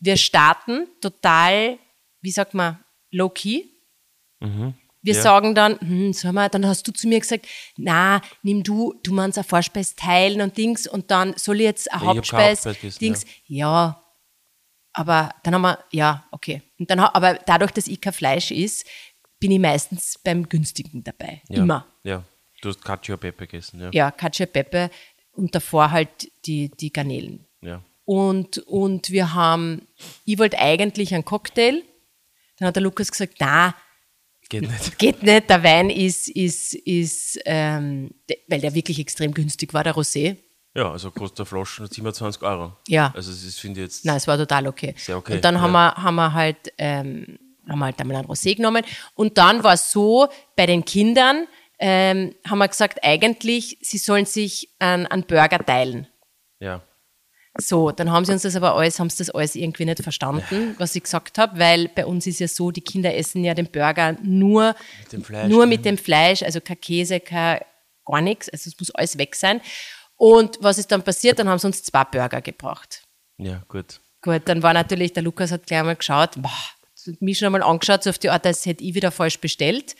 Wir 0.00 0.16
starten 0.16 0.86
total, 1.00 1.78
wie 2.20 2.30
sagt 2.30 2.54
man, 2.54 2.78
low-key. 3.10 3.64
Wir 4.40 4.48
Mhm. 4.48 4.74
Ja. 5.02 5.14
sagen 5.14 5.54
dann, 5.54 5.80
hm, 5.80 6.12
sag 6.12 6.32
mal, 6.32 6.48
dann 6.48 6.66
hast 6.66 6.86
du 6.86 6.92
zu 6.92 7.08
mir 7.08 7.20
gesagt, 7.20 7.46
na, 7.76 8.20
nimm 8.42 8.62
du, 8.62 8.94
du 9.02 9.12
meinst 9.14 9.38
eine 9.38 9.44
Vorspeise 9.44 9.94
teilen 9.96 10.40
und 10.40 10.56
Dings 10.58 10.86
und 10.86 11.10
dann 11.10 11.34
soll 11.36 11.56
ich 11.56 11.62
jetzt 11.62 11.92
eine 11.92 12.02
Ja, 12.04 12.10
ich 12.10 12.16
Hauptspeise, 12.18 12.68
Hauptspeise 12.70 12.98
Dings. 12.98 13.24
Ja. 13.46 14.02
aber 14.92 15.30
dann 15.44 15.54
haben 15.54 15.62
wir, 15.62 15.78
ja, 15.92 16.24
okay. 16.32 16.62
Und 16.78 16.90
dann, 16.90 16.98
aber 17.00 17.34
dadurch, 17.46 17.70
dass 17.70 17.86
ich 17.86 18.00
kein 18.00 18.12
Fleisch 18.12 18.50
ist, 18.50 18.84
bin 19.40 19.52
ich 19.52 19.60
meistens 19.60 20.18
beim 20.22 20.48
günstigen 20.48 21.04
dabei. 21.04 21.40
Ja. 21.48 21.58
Immer. 21.62 21.86
Ja, 22.02 22.24
du 22.60 22.68
hast 22.70 22.84
Cacio 22.84 23.16
Pepe 23.16 23.46
gegessen, 23.46 23.80
ja. 23.80 23.90
Ja, 23.92 24.10
Cacio 24.10 24.46
Pepe 24.46 24.90
und 25.38 25.54
davor 25.54 25.90
halt 25.90 26.30
die, 26.44 26.70
die 26.70 26.92
Garnelen. 26.92 27.46
ja. 27.62 27.82
Und, 28.04 28.56
und 28.60 29.10
wir 29.10 29.34
haben, 29.34 29.86
ich 30.24 30.38
wollte 30.38 30.58
eigentlich 30.58 31.12
einen 31.12 31.26
Cocktail. 31.26 31.82
Dann 32.56 32.68
hat 32.68 32.76
der 32.76 32.82
Lukas 32.82 33.12
gesagt, 33.12 33.34
na, 33.38 33.74
Geht 34.48 34.62
nicht. 34.62 34.98
geht 34.98 35.22
nicht, 35.22 35.50
der 35.50 35.62
Wein 35.62 35.90
ist, 35.90 36.28
ist, 36.28 36.74
ist 36.74 37.38
ähm, 37.44 38.10
weil 38.46 38.60
der 38.60 38.74
wirklich 38.74 38.98
extrem 38.98 39.34
günstig 39.34 39.74
war, 39.74 39.84
der 39.84 39.94
Rosé. 39.94 40.36
Ja, 40.74 40.90
also 40.90 41.10
kostet 41.10 41.40
der 41.40 41.46
Flaschen 41.46 41.86
27 41.86 42.42
Euro. 42.42 42.76
Ja. 42.86 43.12
Also 43.14 43.30
das 43.30 43.56
finde 43.56 43.80
ich 43.80 43.86
jetzt. 43.86 44.04
Nein, 44.04 44.16
es 44.16 44.26
war 44.26 44.38
total 44.38 44.66
okay. 44.68 44.94
Sehr 44.96 45.18
okay, 45.18 45.34
Und 45.34 45.44
dann 45.44 45.60
haben, 45.60 45.74
ja. 45.74 45.94
wir, 45.94 46.02
haben 46.02 46.14
wir 46.14 46.32
halt, 46.32 46.72
ähm, 46.78 47.38
haben 47.68 47.78
wir 47.78 47.84
halt 47.86 48.00
einmal 48.00 48.16
ein 48.16 48.26
Rosé 48.26 48.56
genommen. 48.56 48.84
Und 49.14 49.36
dann 49.36 49.62
war 49.62 49.74
es 49.74 49.90
so, 49.90 50.28
bei 50.56 50.64
den 50.64 50.84
Kindern 50.84 51.46
ähm, 51.78 52.34
haben 52.48 52.58
wir 52.58 52.68
gesagt, 52.68 53.00
eigentlich, 53.02 53.78
sie 53.80 53.98
sollen 53.98 54.26
sich 54.26 54.68
einen, 54.78 55.06
einen 55.06 55.24
Burger 55.24 55.64
teilen. 55.64 56.06
Ja. 56.60 56.82
So, 57.60 57.90
dann 57.90 58.12
haben 58.12 58.24
sie 58.24 58.32
uns 58.32 58.42
das 58.42 58.54
aber 58.54 58.76
alles, 58.76 59.00
haben 59.00 59.10
sie 59.10 59.18
das 59.18 59.30
alles 59.30 59.56
irgendwie 59.56 59.84
nicht 59.84 60.02
verstanden, 60.02 60.76
was 60.78 60.94
ich 60.94 61.02
gesagt 61.02 61.38
habe, 61.38 61.58
weil 61.58 61.88
bei 61.88 62.06
uns 62.06 62.26
ist 62.26 62.38
ja 62.38 62.46
so, 62.46 62.70
die 62.70 62.82
Kinder 62.82 63.14
essen 63.14 63.42
ja 63.42 63.54
den 63.54 63.66
Burger 63.66 64.16
nur 64.22 64.76
Mit 65.00 65.12
dem 65.12 65.24
Fleisch 65.24 65.48
nur 65.48 65.60
drin. 65.62 65.68
mit 65.68 65.84
dem 65.84 65.98
Fleisch, 65.98 66.42
also 66.42 66.60
kein 66.60 66.80
Käse, 66.80 67.18
kein 67.18 67.60
gar 68.04 68.20
nichts, 68.20 68.48
also 68.48 68.68
es 68.68 68.78
muss 68.78 68.90
alles 68.92 69.18
weg 69.18 69.34
sein. 69.34 69.60
Und 70.16 70.58
was 70.60 70.78
ist 70.78 70.90
dann 70.90 71.02
passiert? 71.02 71.38
Dann 71.38 71.48
haben 71.48 71.58
sie 71.58 71.66
uns 71.66 71.82
zwei 71.82 72.04
Burger 72.04 72.40
gebracht. 72.40 73.02
Ja, 73.38 73.62
gut. 73.68 74.00
Gut, 74.22 74.42
dann 74.46 74.62
war 74.62 74.72
natürlich, 74.72 75.12
der 75.12 75.22
Lukas 75.22 75.52
hat 75.52 75.66
gleich 75.66 75.82
mal 75.84 75.94
geschaut, 75.94 76.30
boah, 76.36 76.50
mich 77.20 77.38
schon 77.38 77.46
einmal 77.46 77.62
angeschaut, 77.62 78.02
so 78.02 78.10
auf 78.10 78.18
die 78.18 78.30
Art, 78.30 78.44
als 78.44 78.66
hätte 78.66 78.82
ich 78.84 78.94
wieder 78.94 79.10
falsch 79.10 79.38
bestellt. 79.38 79.94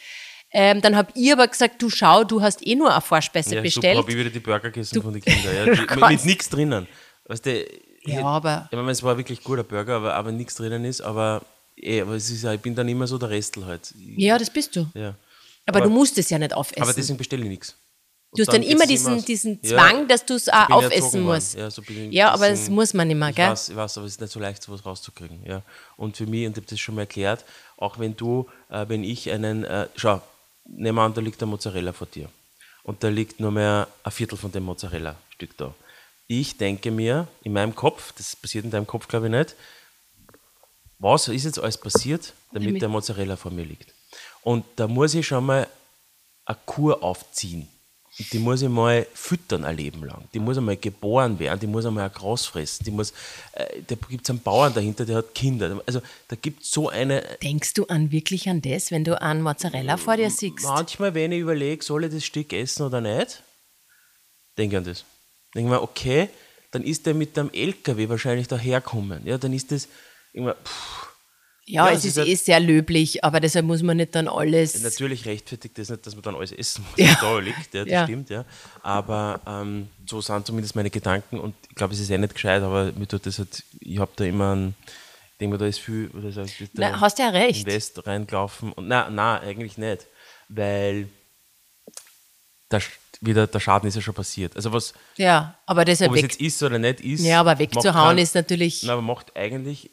Ähm, 0.51 0.81
dann 0.81 0.97
habe 0.97 1.11
ich 1.15 1.31
aber 1.33 1.47
gesagt, 1.47 1.81
du 1.83 1.91
schau, 1.91 2.25
du 2.25 2.41
hast 2.41 2.67
eh 2.67 2.75
nur 2.75 2.91
eine 2.91 3.01
Vorspeise 3.03 3.57
Ja, 3.57 3.61
bestellt. 3.63 3.97
super, 3.97 3.99
habe 4.03 4.11
ich 4.13 4.17
wieder 4.19 4.31
die 4.31 4.41
Burger 4.41 4.71
gegessen 4.71 5.03
von 5.03 5.13
den 5.13 5.23
Kindern. 5.23 5.55
Ja. 5.55 5.85
Die, 5.95 6.15
mit 6.15 6.25
nichts 6.25 6.49
drinnen. 6.49 6.87
Weißt 7.27 7.45
du, 7.45 7.67
Ja, 8.07 8.25
aber- 8.25 8.69
Ich 8.71 8.77
meine, 8.77 8.91
es 8.91 9.03
war 9.03 9.17
wirklich 9.19 9.43
guter 9.45 9.63
Burger, 9.65 9.97
aber, 9.97 10.15
aber 10.15 10.33
nichts 10.33 10.55
drinnen 10.55 10.85
ist, 10.87 11.03
aber, 11.03 11.43
eh, 11.77 12.01
aber 12.01 12.15
es 12.15 12.31
ist 12.31 12.43
ja, 12.45 12.55
ich 12.55 12.61
bin 12.61 12.75
dann 12.75 12.89
immer 12.89 13.07
so 13.07 13.19
der 13.19 13.29
Restel 13.29 13.67
halt. 13.67 13.93
ja, 14.17 14.39
das 14.39 14.49
bist 14.51 14.75
du. 14.75 14.87
Ja. 14.95 15.15
Aber, 15.67 15.83
du 15.83 15.91
musst 15.91 16.17
es 16.17 16.31
ja 16.31 16.39
nicht 16.39 16.55
aufessen. 16.55 16.81
Aber 16.83 16.95
deswegen 16.95 17.19
bestelle 17.19 17.43
ich 17.43 17.51
nichts. 17.51 17.77
Du 18.35 18.43
hast 18.43 18.53
dann 18.53 18.63
immer 18.63 18.87
diesen, 18.87 19.23
diesen 19.25 19.63
Zwang, 19.63 20.07
dass 20.09 20.25
du 20.25 20.35
es 20.35 20.49
auch 20.51 20.67
bin 20.67 20.79
ich 20.81 20.87
aufessen 20.87 21.23
musst. 21.23 21.55
Ja, 21.57 21.71
so 21.71 21.81
bin 21.83 22.09
ich 22.09 22.15
Ja, 22.15 22.31
aber 22.31 22.49
das 22.51 22.69
muss 22.71 22.93
man 22.95 23.09
nicht 23.09 23.17
mehr, 23.17 23.31
ich 23.31 23.37
gell? 23.37 23.49
Weiß, 23.51 23.69
ich 23.71 23.77
weiß, 23.77 23.97
aber 23.99 24.07
es 24.07 24.13
ist 24.13 24.21
nicht 24.21 24.33
so 24.33 24.41
leicht, 24.41 24.63
sowas 24.63 24.85
rauszukriegen. 24.85 25.41
Ja. 25.47 25.63
Und 25.97 26.17
für 26.17 26.27
mich, 26.27 26.47
und 26.47 26.53
ich 26.53 26.57
habe 26.63 26.67
das 26.71 26.79
schon 26.81 26.95
mal 26.95 27.03
erklärt, 27.03 27.45
auch 27.79 27.99
wenn 27.99 28.17
du, 28.17 28.47
äh, 28.71 28.87
wenn 28.89 29.03
ich 29.05 29.31
einen, 29.31 29.65
äh, 29.65 29.89
schau, 29.97 30.21
nehmen 30.69 30.97
wir 30.97 31.03
an, 31.03 31.15
da 31.15 31.21
liegt 31.21 31.41
der 31.41 31.49
Mozzarella 31.49 31.93
vor 31.93 32.07
dir. 32.07 32.29
Und 32.85 33.03
da 33.03 33.09
liegt 33.09 33.41
nur 33.41 33.51
mehr 33.51 33.89
ein 34.03 34.13
Viertel 34.13 34.39
von 34.39 34.53
dem 34.53 34.63
Mozzarella-Stück 34.65 35.57
da. 35.57 35.75
Ich 36.27 36.57
denke 36.57 36.91
mir, 36.91 37.27
in 37.43 37.53
meinem 37.53 37.75
Kopf, 37.75 38.13
das 38.17 38.37
passiert 38.37 38.65
in 38.65 38.71
deinem 38.71 38.87
Kopf, 38.87 39.09
glaube 39.09 39.27
ich 39.27 39.33
nicht, 39.33 39.57
was 40.99 41.29
ist 41.29 41.45
jetzt 41.45 41.59
alles 41.59 41.79
passiert, 41.79 42.33
damit 42.53 42.69
Damit- 42.69 42.83
der 42.83 42.89
Mozzarella 42.89 43.37
vor 43.37 43.51
mir 43.51 43.65
liegt. 43.65 43.93
Und 44.43 44.65
da 44.77 44.87
muss 44.89 45.15
ich 45.15 45.27
schon 45.27 45.45
mal 45.47 45.69
eine 46.45 46.59
Kur 46.67 47.03
aufziehen. 47.03 47.69
Die 48.19 48.39
muss 48.41 48.63
ich 48.63 48.69
mal 48.69 49.07
füttern 49.15 49.65
ein 49.65 49.77
Leben 49.77 50.05
lang. 50.05 50.25
Die 50.35 50.41
muss 50.41 50.59
einmal 50.59 50.77
geboren 50.77 51.39
werden, 51.39 51.61
die 51.61 51.69
muss 51.69 51.87
einmal 51.87 52.05
ein 52.05 52.13
Gras 52.13 52.47
fressen. 52.47 52.85
Die 52.85 52.91
muss, 52.91 53.13
äh, 53.53 53.81
da 53.87 53.95
gibt 53.95 54.25
es 54.25 54.31
einen 54.31 54.41
Bauern 54.41 54.75
dahinter, 54.75 55.07
der 55.07 55.19
hat 55.19 55.35
Kinder. 55.35 55.81
Also 55.87 56.03
da 56.27 56.35
gibt 56.35 56.63
es 56.65 56.71
so 56.73 56.89
eine. 56.89 57.23
Denkst 57.43 57.75
du 57.75 57.87
an 57.87 58.11
wirklich 58.11 58.49
an 58.49 58.61
das, 58.61 58.91
wenn 58.91 59.05
du 59.05 59.21
einen 59.21 59.43
Mozzarella 59.43 59.97
vor 59.97 60.17
dir 60.17 60.31
siehst? 60.31 60.65
Manchmal, 60.65 61.15
wenn 61.15 61.31
ich 61.31 61.41
überlege, 61.41 61.85
soll 61.85 62.05
ich 62.05 62.13
das 62.13 62.25
Stück 62.25 62.53
essen 62.53 62.83
oder 62.83 63.01
nicht, 63.01 63.43
denke 64.57 64.75
ich 64.75 64.79
an 64.79 64.85
das. 64.85 65.05
Denke 65.55 65.71
mir, 65.71 65.83
okay, 65.83 66.29
dann 66.73 66.83
ist 66.83 67.07
der 67.07 67.15
mit 67.15 67.37
dem 67.37 67.53
LKW 67.53 68.09
wahrscheinlich 68.09 68.49
daherkommen. 68.49 69.27
Ja, 69.27 69.39
dann 69.39 69.53
ist 69.53 69.71
das 69.71 69.89
irgendwann, 70.33 70.57
pff, 70.65 71.08
Ja, 71.71 71.87
Ja, 71.87 71.93
es 71.93 71.99
es 71.99 72.05
ist 72.05 72.11
ist 72.13 72.17
halt- 72.19 72.29
eh 72.29 72.35
sehr 72.37 72.61
löblich, 72.61 73.23
aber 73.25 73.41
deshalb 73.41 73.67
muss 73.67 73.83
man 73.83 73.99
nicht 73.99 74.15
dann 74.15 74.27
alles. 74.27 74.81
Natürlich 74.83 75.27
rechtfertigt 75.27 75.77
das 75.77 75.91
nicht, 75.91 76.07
dass 76.07 76.15
man 76.15 76.23
dann 76.23 76.35
alles 76.37 76.51
essen 76.53 76.83
muss, 76.89 76.99
Ja. 77.07 77.17
da 77.21 77.39
liegt, 77.39 77.75
ja, 77.75 77.85
das 77.85 77.93
Ja. 77.93 78.05
stimmt, 78.05 78.31
ja. 78.31 78.45
Aber 78.83 79.41
ähm, 79.47 79.89
so 80.07 80.21
sind 80.23 80.47
zumindest 80.47 80.75
meine 80.77 80.89
Gedanken 80.91 81.39
und 81.39 81.55
ich 81.69 81.75
glaube, 81.77 81.93
es 81.93 82.01
ist 82.01 82.09
eh 82.11 82.17
nicht 82.19 82.33
gescheit, 82.35 82.63
aber 82.63 82.91
mir 82.93 83.07
tut 83.07 83.27
das 83.27 83.39
halt, 83.39 83.63
ich 83.81 83.99
habe 83.99 84.11
da 84.17 84.25
immer 84.25 84.55
ein, 84.57 84.75
ich 85.33 85.39
denke 85.41 85.55
mir, 85.55 85.59
da 85.59 85.67
ist 85.67 85.79
viel, 85.81 86.11
oder 86.17 86.29
ist 86.29 86.39
da 86.39 86.45
Na, 86.73 87.01
hast 87.01 87.19
ja 87.19 87.29
recht. 87.29 87.61
Invest 87.67 88.07
reingelaufen 88.07 88.73
und 88.73 88.89
nein, 88.89 89.15
nein, 89.15 89.43
eigentlich 89.43 89.77
nicht. 89.79 90.07
weil 90.49 91.09
der, 92.71 92.81
Sch- 92.81 92.91
wieder, 93.21 93.47
der 93.47 93.61
Schaden 93.61 93.89
ist 93.89 93.95
ja 93.95 94.01
schon 94.01 94.15
passiert. 94.15 94.57
Also 94.57 94.73
was, 94.73 94.95
Ja, 95.17 95.59
aber 95.67 95.85
das 95.85 96.01
ob 96.03 96.09
es 96.09 96.23
weg, 96.23 96.23
jetzt 96.23 96.41
ist 96.41 96.63
oder 96.63 96.79
nicht 96.79 97.01
ist. 97.01 97.25
ja, 97.25 97.41
aber 97.41 97.59
wegzuhauen 97.59 98.09
keinen- 98.17 98.19
ist 98.19 98.35
natürlich. 98.35 98.83
Nein, 98.83 98.93
aber 98.93 99.03
macht 99.03 99.37
eigentlich 99.37 99.91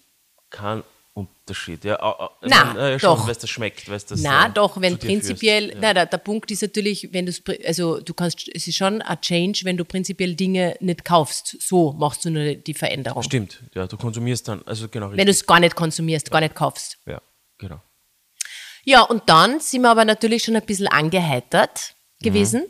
keinen 0.50 0.84
Unterschied. 1.16 1.86
Ja, 1.86 1.98
ah, 2.02 2.16
ah, 2.20 2.30
ich 2.42 2.50
Na, 2.50 2.66
mein, 2.66 2.78
äh, 2.78 3.00
schon, 3.00 3.16
doch. 3.16 3.24
weil 3.24 3.32
es 3.32 3.38
das 3.38 3.50
schmeckt. 3.50 3.88
Weil 3.90 4.00
das, 4.00 4.22
Na, 4.22 4.48
äh, 4.48 4.52
doch, 4.54 4.82
wenn 4.82 4.98
prinzipiell, 4.98 5.70
führst. 5.70 5.78
na, 5.82 5.94
der, 5.94 6.06
der 6.08 6.18
Punkt 6.18 6.52
ist 6.52 6.62
natürlich, 6.62 7.14
wenn 7.14 7.26
du 7.26 7.30
es, 7.32 7.42
also 7.66 8.02
du 8.02 8.14
kannst, 8.14 8.50
es 8.54 8.68
ist 8.68 8.76
schon 8.76 9.02
ein 9.02 9.22
Change, 9.22 9.62
wenn 9.64 9.78
du 9.78 9.86
prinzipiell 9.86 10.36
Dinge 10.36 10.76
nicht 10.82 11.06
kaufst. 11.06 11.56
So 11.62 11.94
machst 11.94 12.26
du 12.26 12.32
nur 12.32 12.56
die 12.56 12.74
Veränderung. 12.74 13.24
Stimmt, 13.24 13.64
ja, 13.74 13.88
du 13.88 13.96
konsumierst 13.96 14.50
dann, 14.50 14.62
also 14.66 14.90
genau 14.90 15.06
Wenn 15.06 15.12
richtig. 15.12 15.26
du 15.28 15.32
es 15.32 15.46
gar 15.46 15.62
nicht 15.62 15.76
konsumierst, 15.76 16.30
gar 16.30 16.42
nicht 16.42 16.54
kaufst. 16.54 16.98
Ja, 17.06 17.22
genau. 17.60 17.80
Ja, 18.84 19.02
und 19.04 19.24
dann 19.28 19.62
sind 19.62 19.84
wir 19.84 19.92
aber 19.92 20.04
natürlich 20.04 20.44
schon 20.44 20.58
ein 20.58 20.66
bisschen 20.66 20.88
angeheitert 20.88 21.96
gewesen. 22.22 22.66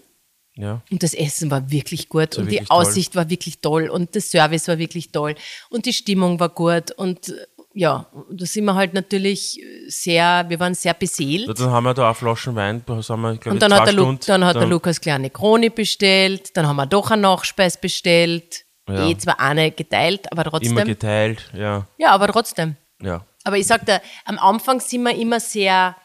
Ja, 0.57 0.81
Und 0.89 1.03
das 1.03 1.13
Essen 1.13 1.51
war 1.51 1.69
wirklich 1.69 2.07
gut 2.07 2.37
war 2.37 2.43
und 2.43 2.45
die 2.45 2.51
wirklich 2.51 2.69
toll. 2.69 2.77
Aussicht 2.77 3.15
war 3.15 3.29
wirklich 3.29 3.59
toll 3.59 3.89
und 3.89 4.15
der 4.15 4.21
Service 4.21 4.67
war 4.69 4.77
wirklich 4.77 5.11
toll 5.11 5.35
und 5.69 5.85
die 5.85 5.91
Stimmung 5.91 6.39
war 6.39 6.47
gut 6.47 6.91
und 6.91 7.33
ja, 7.75 8.05
da 8.31 8.45
sind 8.45 8.63
wir 8.65 8.73
halt 8.73 8.93
natürlich 8.93 9.61
sehr, 9.87 10.45
wir 10.47 10.59
waren 10.61 10.73
sehr 10.73 10.93
beseelt. 10.93 11.59
dann 11.59 11.69
haben 11.69 11.83
wir 11.83 11.93
da 11.93 12.09
auch 12.09 12.15
Flaschen 12.15 12.55
Wein, 12.55 12.81
da 12.85 12.95
haben 12.95 13.21
wir, 13.21 13.35
glaube 13.35 13.49
Und 13.49 13.55
ich, 13.55 13.59
dann 13.59 13.71
zwei 13.71 13.79
hat, 13.79 13.87
der, 13.87 13.91
Stunden. 13.91 14.21
dann 14.25 14.45
hat 14.45 14.55
der 14.55 14.65
Lukas 14.65 15.01
kleine 15.01 15.29
Krone 15.29 15.69
bestellt, 15.69 16.55
dann 16.55 16.67
haben 16.67 16.77
wir 16.77 16.85
doch 16.85 17.11
einen 17.11 17.23
Nachspeis 17.23 17.79
bestellt. 17.79 18.63
Ja. 18.87 19.09
Eh 19.09 19.17
zwar 19.17 19.39
eine 19.39 19.71
geteilt, 19.71 20.31
aber 20.31 20.43
immer 20.43 20.51
trotzdem. 20.51 20.85
geteilt, 20.85 21.49
ja, 21.53 21.87
ja, 21.97 22.11
aber 22.11 22.27
trotzdem. 22.27 22.75
ja. 23.01 23.25
Aber 23.43 23.57
ich 23.57 23.67
sagte, 23.67 24.01
am 24.25 24.39
Anfang 24.39 24.79
sind 24.79 25.03
wir 25.03 25.15
immer 25.15 25.39
sehr 25.39 25.89
äh, 25.89 25.95
wie 25.95 25.95
soll 25.95 25.95
ich 25.95 25.97
sagen, 25.97 26.01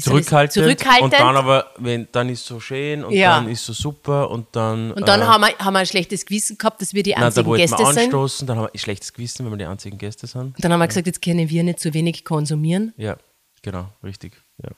Zurückhaltend, 0.00 0.52
zurückhaltend. 0.52 1.02
und 1.04 1.12
dann 1.12 1.36
aber, 1.36 1.70
wenn, 1.78 2.06
dann 2.12 2.28
ist 2.28 2.46
so 2.46 2.60
schön 2.60 3.04
und 3.04 3.12
Ja. 3.12 3.36
dann 3.40 3.48
ist 3.48 3.64
so 3.66 3.72
super 3.72 4.30
und 4.30 4.46
dann. 4.52 4.92
Und 4.92 5.06
dann 5.08 5.20
äh, 5.22 5.24
haben, 5.24 5.40
wir, 5.42 5.58
haben 5.58 5.74
wir 5.74 5.80
ein 5.80 5.86
schlechtes 5.86 6.24
Gewissen 6.24 6.56
gehabt, 6.56 6.80
dass 6.80 6.94
wir 6.94 7.02
die 7.02 7.10
nein, 7.10 7.20
da 7.20 7.26
einzigen 7.26 7.52
Gäste 7.54 7.78
wir 7.78 7.86
sind. 7.92 7.98
anstoßen, 8.04 8.46
dann 8.46 8.56
haben 8.58 8.64
wir 8.66 8.74
ein 8.74 8.78
schlechtes 8.78 9.12
Gewissen, 9.12 9.44
wenn 9.44 9.52
wir 9.52 9.58
die 9.58 9.64
einzigen 9.66 9.98
Gäste 9.98 10.26
sind. 10.26 10.54
Und 10.56 10.64
dann 10.64 10.72
haben 10.72 10.80
wir 10.80 10.86
gesagt, 10.86 11.06
jetzt 11.06 11.20
können 11.20 11.48
wir 11.48 11.62
nicht 11.64 11.80
zu 11.80 11.92
wenig 11.94 12.24
konsumieren. 12.24 12.94
Ja, 12.96 13.16
genau, 13.62 13.88
richtig. 14.04 14.40
Ja, 14.62 14.70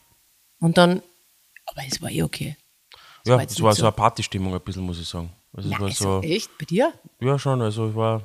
Und 0.60 0.78
dann, 0.78 1.02
aber 1.66 1.82
es 1.86 2.00
war 2.00 2.10
eh 2.10 2.22
okay. 2.22 2.56
ja 3.26 3.36
war 3.36 3.44
es 3.44 3.60
war 3.60 3.72
so 3.74 3.80
so- 3.80 3.86
eine 3.86 3.92
Partystimmung 3.92 4.54
ein 4.54 4.60
bisschen, 4.60 4.82
muss 4.82 4.98
ich 4.98 5.06
sagen. 5.08 5.30
Also 5.52 5.68
es 5.68 5.72
Nein, 5.72 5.80
war 5.80 5.88
also 5.88 6.04
so, 6.04 6.22
echt? 6.22 6.50
Bei 6.58 6.64
dir? 6.64 6.92
ja 7.20 7.38
schon, 7.38 7.60
also 7.62 7.88
es 7.88 7.94
war, 7.94 8.22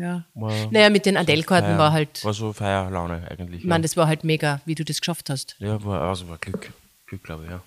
Ja. 0.00 0.24
war 0.32 0.50
Naja, 0.70 0.88
mit 0.88 1.04
den 1.04 1.18
Adele-Karten 1.18 1.76
war 1.76 1.92
halt, 1.92 2.24
War 2.24 2.32
so 2.32 2.54
Feierlaune 2.54 3.26
eigentlich. 3.30 3.58
ich 3.58 3.64
ja. 3.64 3.68
meine, 3.68 3.82
das 3.82 3.96
war 3.98 4.06
halt 4.06 4.24
mega, 4.24 4.60
wie 4.64 4.74
du 4.74 4.82
das 4.82 5.00
geschafft 5.00 5.28
hast. 5.28 5.56
Ja, 5.58 5.82
war, 5.84 6.00
also 6.00 6.26
war 6.28 6.38
Glück. 6.38 6.72
Glück, 7.06 7.22
glaube 7.22 7.44
ich, 7.44 7.50
ja. 7.50 7.62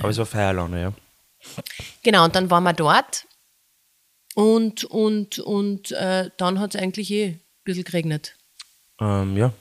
Aber 0.00 0.08
es 0.08 0.16
war 0.16 0.24
Feierlaune, 0.24 0.80
ja. 0.80 0.92
Genau, 2.02 2.24
und 2.24 2.34
dann 2.34 2.50
waren 2.50 2.64
wir 2.64 2.72
dort 2.72 3.26
und, 4.34 4.84
und, 4.84 5.38
und 5.40 5.92
äh, 5.92 6.30
dann 6.38 6.58
hat 6.58 6.74
es 6.74 6.80
eigentlich 6.80 7.10
eh 7.10 7.26
ein 7.26 7.40
bisschen 7.64 7.84
geregnet. 7.84 8.34
Ähm, 9.00 9.36
ja. 9.36 9.52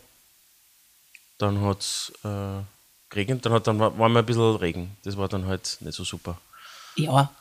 Dann 1.38 1.62
hat 1.62 1.82
es 1.82 2.13
äh, 2.24 2.62
geregnet, 3.10 3.46
dann, 3.46 3.54
hat, 3.54 3.67
dann 3.67 3.80
war, 3.80 3.98
war 4.00 4.08
mal 4.08 4.20
ein 4.20 4.26
bisschen 4.26 4.56
Regen. 4.56 4.96
Das 5.04 5.17
war 5.17 5.28
dann 5.28 5.46
halt 5.46 5.78
nicht 5.82 5.96
so 5.96 6.04
super. 6.06 6.39
Ja, 6.96 7.32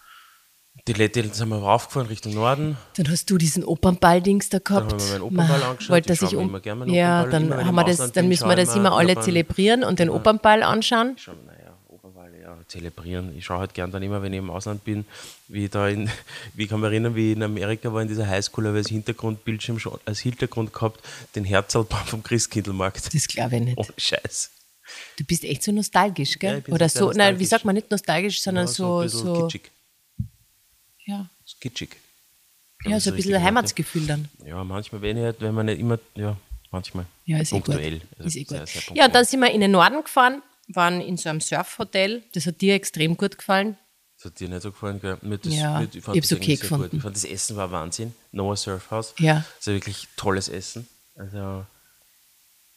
Die 0.88 0.92
Leute 0.92 1.22
sind 1.34 1.48
wir 1.48 1.56
raufgefahren 1.56 2.06
Richtung 2.08 2.34
Norden. 2.34 2.76
dann 2.96 3.10
hast 3.10 3.28
du 3.28 3.38
diesen 3.38 3.64
Opernball-Dings 3.64 4.50
da 4.50 4.58
gehabt. 4.58 4.92
haben 4.92 5.00
wir 5.00 5.08
meinen 5.10 5.22
Opernball 5.22 5.58
Ma, 5.60 5.68
angeschaut. 5.70 5.90
Wollte 5.90 6.12
Ich 6.12 6.20
dass 6.20 6.30
ich 6.32 6.36
um. 6.36 6.48
Ja, 6.86 7.22
Opernball. 7.22 7.30
dann, 7.30 7.44
Immer 7.46 7.58
ich 7.60 7.66
haben 7.66 7.74
wir 7.74 7.84
das, 7.84 7.92
Ausland 7.94 8.16
dann 8.16 8.28
müssen 8.28 8.48
wir 8.48 8.56
das 8.56 8.70
ich 8.70 8.76
immer 8.76 8.92
alle 8.92 9.10
ich 9.12 9.16
einen- 9.18 9.24
zelebrieren 9.24 9.84
und 9.84 9.98
den 9.98 10.10
Opernball 10.10 10.62
anschauen. 10.62 11.14
Ich 11.16 11.22
schaue, 11.24 11.34
naja, 11.44 11.72
Oberwahl, 11.88 12.30
ja, 12.40 12.56
zelebrieren. 12.68 13.36
Ich 13.36 13.44
schaue 13.44 13.58
halt 13.58 13.74
gern 13.74 13.90
dann 13.90 14.02
immer, 14.02 14.22
wenn 14.22 14.32
ich 14.32 14.38
im 14.38 14.48
Ausland 14.50 14.84
bin, 14.84 15.04
wie 15.48 15.68
da 15.68 15.88
in, 15.88 16.08
wie 16.54 16.64
ich 16.64 16.68
kann 16.68 16.78
mich 16.80 16.86
erinnern, 16.90 17.16
wie 17.16 17.32
ich 17.32 17.36
in 17.36 17.42
Amerika 17.42 17.92
war, 17.92 18.00
in 18.02 18.06
dieser 18.08 18.28
Highschool, 18.28 18.66
habe 18.68 18.76
ich 18.78 18.84
als 18.84 18.90
Hintergrundbildschirm 18.90 19.80
schon 19.80 19.98
als 20.04 20.20
Hintergrund 20.20 20.72
gehabt, 20.72 21.00
den 21.34 21.44
Herzalbaum 21.44 22.06
vom 22.06 22.22
Christkindlmarkt. 22.22 23.12
Das 23.12 23.26
glaube 23.26 23.56
ich 23.56 23.62
nicht. 23.62 23.78
Ohne 23.78 23.88
Scheiß. 23.96 24.50
Du 25.18 25.24
bist 25.24 25.42
echt 25.42 25.64
so 25.64 25.72
nostalgisch, 25.72 26.34
Ja, 26.34 26.38
gell? 26.38 26.58
ich 26.58 26.64
bin 26.64 26.74
Oder 26.74 26.88
so, 26.88 27.10
nein, 27.10 27.40
wie 27.40 27.44
sagt 27.44 27.64
man 27.64 27.74
nicht 27.74 27.90
nostalgisch, 27.90 28.40
sondern 28.40 28.66
Ja, 28.66 28.72
so, 28.72 29.00
bisschen 29.00 29.18
so, 29.18 29.42
kitschig. 29.42 29.72
Ja, 31.06 31.28
So 31.44 31.56
kitschig. 31.60 31.96
Ich 32.84 32.90
ja, 32.90 32.96
das 32.96 33.04
so 33.04 33.10
ein 33.10 33.16
ist 33.16 33.24
das 33.24 33.26
bisschen 33.26 33.42
Heimatsgefühl 33.42 34.06
dann. 34.06 34.28
Ja, 34.40 34.46
Ja, 34.48 34.64
manchmal, 34.64 35.00
wenn, 35.02 35.16
ich 35.16 35.34
wenn 35.40 35.54
man 35.54 35.66
nicht 35.66 35.80
immer, 35.80 35.98
ja, 36.14 36.36
manchmal. 36.70 37.06
Ja, 37.24 37.38
ist 37.38 37.52
eh 37.52 37.56
gut. 37.56 37.64
punktuell. 37.66 38.00
Also 38.18 38.24
Ist 38.28 38.36
eh 38.36 38.44
sehr, 38.44 38.58
gut. 38.60 38.68
sehr 38.68 38.80
Ja, 38.82 38.86
punktuell. 38.86 39.06
und 39.06 39.14
dann 39.14 39.24
sind 39.24 39.40
wir 39.40 39.50
in 39.50 39.60
den 39.60 39.70
Norden 39.70 40.02
gefahren, 40.02 40.42
waren 40.68 41.00
in 41.00 41.16
so 41.16 41.28
einem 41.30 41.40
Surfhotel. 41.40 42.22
Das 42.34 42.46
hat 42.46 42.60
dir 42.60 42.74
extrem 42.74 43.16
gut 43.16 43.38
gefallen. 43.38 43.76
Das 44.16 44.26
hat 44.26 44.40
dir 44.40 44.48
nicht 44.48 44.62
so 44.62 44.70
gefallen, 44.72 45.00
gell? 45.00 45.18
Mir 45.22 45.38
das, 45.38 45.54
Ja, 45.54 45.78
mir, 45.80 45.88
ich 45.92 46.02
fand 46.04 46.16
hab's 46.16 46.28
das 46.28 46.38
okay 46.38 46.56
sehr 46.56 46.56
gut. 46.56 46.62
gefunden. 46.62 46.96
Ich 46.96 47.02
fand 47.02 47.16
das 47.16 47.24
Essen 47.24 47.56
war 47.56 47.70
Wahnsinn. 47.70 48.14
Noah 48.32 48.56
Surfhouse. 48.56 49.14
Ja. 49.18 49.44
Also 49.58 49.72
wirklich 49.72 50.08
tolles 50.16 50.48
Essen. 50.48 50.86
Also, 51.16 51.64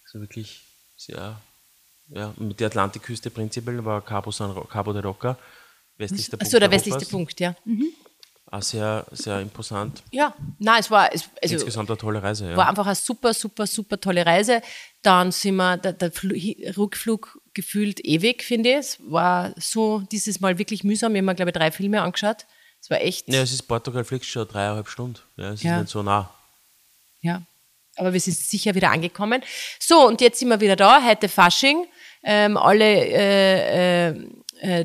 also 0.06 0.20
wirklich 0.22 0.62
sehr, 0.98 1.40
ja, 2.10 2.34
mit 2.38 2.60
der 2.60 2.68
Atlantikküste 2.68 3.30
prinzipiell 3.30 3.84
war 3.86 4.02
Cabo, 4.02 4.32
San, 4.32 4.56
Cabo 4.70 4.92
de 4.94 5.02
Roca, 5.02 5.38
westlichster 5.98 6.38
Punkt 6.38 6.44
Achso, 6.48 6.60
der 6.60 6.70
Europas. 6.70 6.86
westlichste 6.86 7.12
Punkt, 7.12 7.40
ja. 7.40 7.56
Auch 8.52 8.64
sehr, 8.64 9.06
sehr 9.12 9.40
imposant. 9.42 10.02
Ja, 10.10 10.34
nein, 10.58 10.80
es 10.80 10.90
war, 10.90 11.14
es, 11.14 11.26
also, 11.42 11.54
Insgesamt 11.56 11.90
eine 11.90 11.98
tolle 12.00 12.24
Reise, 12.24 12.50
ja. 12.50 12.58
war 12.58 12.68
einfach 12.68 12.88
eine 12.88 12.96
super, 12.96 13.34
super, 13.34 13.68
super 13.68 14.02
tolle 14.02 14.26
Reise. 14.26 14.62
Dann 15.04 15.32
sind 15.32 15.56
wir, 15.58 15.78
der, 15.78 15.94
der 15.94 16.12
Rückflug 16.76 17.40
gefühlt 17.54 18.04
ewig, 18.04 18.44
finde 18.44 18.72
ich. 18.72 18.76
Es 18.78 18.98
war 19.02 19.54
so 19.58 20.00
dieses 20.12 20.40
Mal 20.40 20.58
wirklich 20.58 20.84
mühsam. 20.84 21.14
Wir 21.14 21.22
haben, 21.22 21.36
glaube 21.36 21.52
ich, 21.52 21.56
drei 21.58 21.72
Filme 21.72 22.02
angeschaut. 22.02 22.46
Es 22.82 22.90
war 22.90 23.00
echt, 23.02 23.28
ja, 23.28 23.42
es 23.42 23.52
ist 23.52 23.64
Portugal, 23.64 24.04
fliegst 24.04 24.30
schon 24.30 24.48
dreieinhalb 24.48 24.88
Stunden. 24.88 25.20
Ja, 25.38 25.52
es 25.52 25.62
Ja. 25.62 25.76
ist 25.76 25.82
nicht 25.82 25.92
so 25.92 26.02
nah. 26.02 26.30
ja. 27.22 27.42
Aber 27.98 28.14
wir 28.14 28.20
sind 28.22 28.38
sicher 28.38 28.74
wieder 28.76 28.92
angekommen. 28.92 29.44
So, 29.78 30.08
und 30.08 30.22
jetzt 30.22 30.40
sind 30.40 30.48
wir 30.48 30.62
wieder 30.62 30.78
da. 30.78 31.04
Heute 31.04 31.28
Fasching. 31.28 31.86
Ähm, 32.24 32.56
alle 32.56 32.86
äh, 32.86 34.08
äh, 34.10 34.28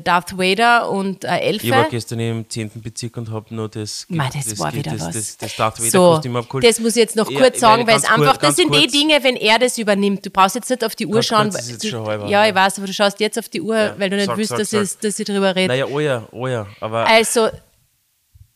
Darth 0.01 0.37
Vader 0.37 0.89
und 0.89 1.25
äh, 1.25 1.37
Elfe. 1.39 1.65
Ich 1.65 1.71
war 1.71 1.89
gestern 1.89 2.19
im 2.21 2.49
10. 2.49 2.71
Bezirk 2.81 3.17
und 3.17 3.29
habe 3.29 3.53
noch 3.53 3.67
das, 3.67 4.05
Ma, 4.07 4.29
das 4.29 4.57
war 4.57 4.73
wieder 4.73 4.91
das, 4.91 5.01
was. 5.07 5.15
das, 5.15 5.37
das 5.37 5.55
Darth 5.57 5.79
Vader 5.79 5.89
so, 5.91 5.99
Kostüm 6.13 6.35
abgeholt. 6.37 6.63
das 6.63 6.79
muss 6.79 6.91
ich 6.91 7.01
jetzt 7.01 7.15
noch 7.17 7.29
Ja, 7.29 7.39
kurz 7.39 7.55
ich 7.55 7.59
sagen, 7.59 7.85
weil 7.85 7.97
es 7.97 8.05
einfach, 8.05 8.33
kurz- 8.39 8.41
das 8.41 8.55
sind 8.55 8.71
ganz 8.71 8.83
die 8.83 8.87
kurz. 8.87 8.91
Dinge, 9.09 9.23
wenn 9.23 9.35
er 9.35 9.59
das 9.59 9.77
übernimmt. 9.77 10.25
Du 10.25 10.29
brauchst 10.29 10.55
jetzt 10.55 10.69
nicht 10.69 10.83
auf 10.85 10.95
die 10.95 11.05
Uhr 11.05 11.15
Ganz 11.15 11.25
schauen. 11.25 11.49
kurz, 11.49 11.77
du, 11.77 11.87
schon 11.89 12.05
halber, 12.07 12.25
ja, 12.27 12.43
ja. 12.45 12.49
ich 12.49 12.55
weiß, 12.55 12.77
aber 12.77 12.87
du 12.87 12.93
schaust 12.93 13.19
jetzt 13.19 13.37
auf 13.37 13.49
die 13.49 13.61
Uhr, 13.61 13.75
Ja, 13.77 13.99
weil 13.99 14.09
du 14.09 14.15
nicht 14.15 14.27
sag, 14.27 14.37
willst, 14.37 14.49
sag, 14.51 14.57
dass, 14.59 14.69
sag. 14.69 14.83
Ich, 14.83 14.97
dass 14.99 15.19
ich 15.19 15.25
darüber 15.25 15.55
rede. 15.55 15.67
Naja, 15.67 15.85
oh 15.87 15.99
ja, 15.99 16.27
oh 16.31 16.47
ja. 16.47 16.67
Aber 16.79 17.05
Also, 17.07 17.49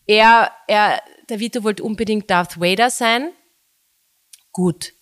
er, 0.07 0.51
er, 0.67 1.01
der 1.29 1.39
Vito 1.39 1.63
wollte 1.63 1.83
unbedingt 1.83 2.29
Darth 2.29 2.59
Vader 2.59 2.89
sein. 2.89 3.31
Gut. 4.51 4.93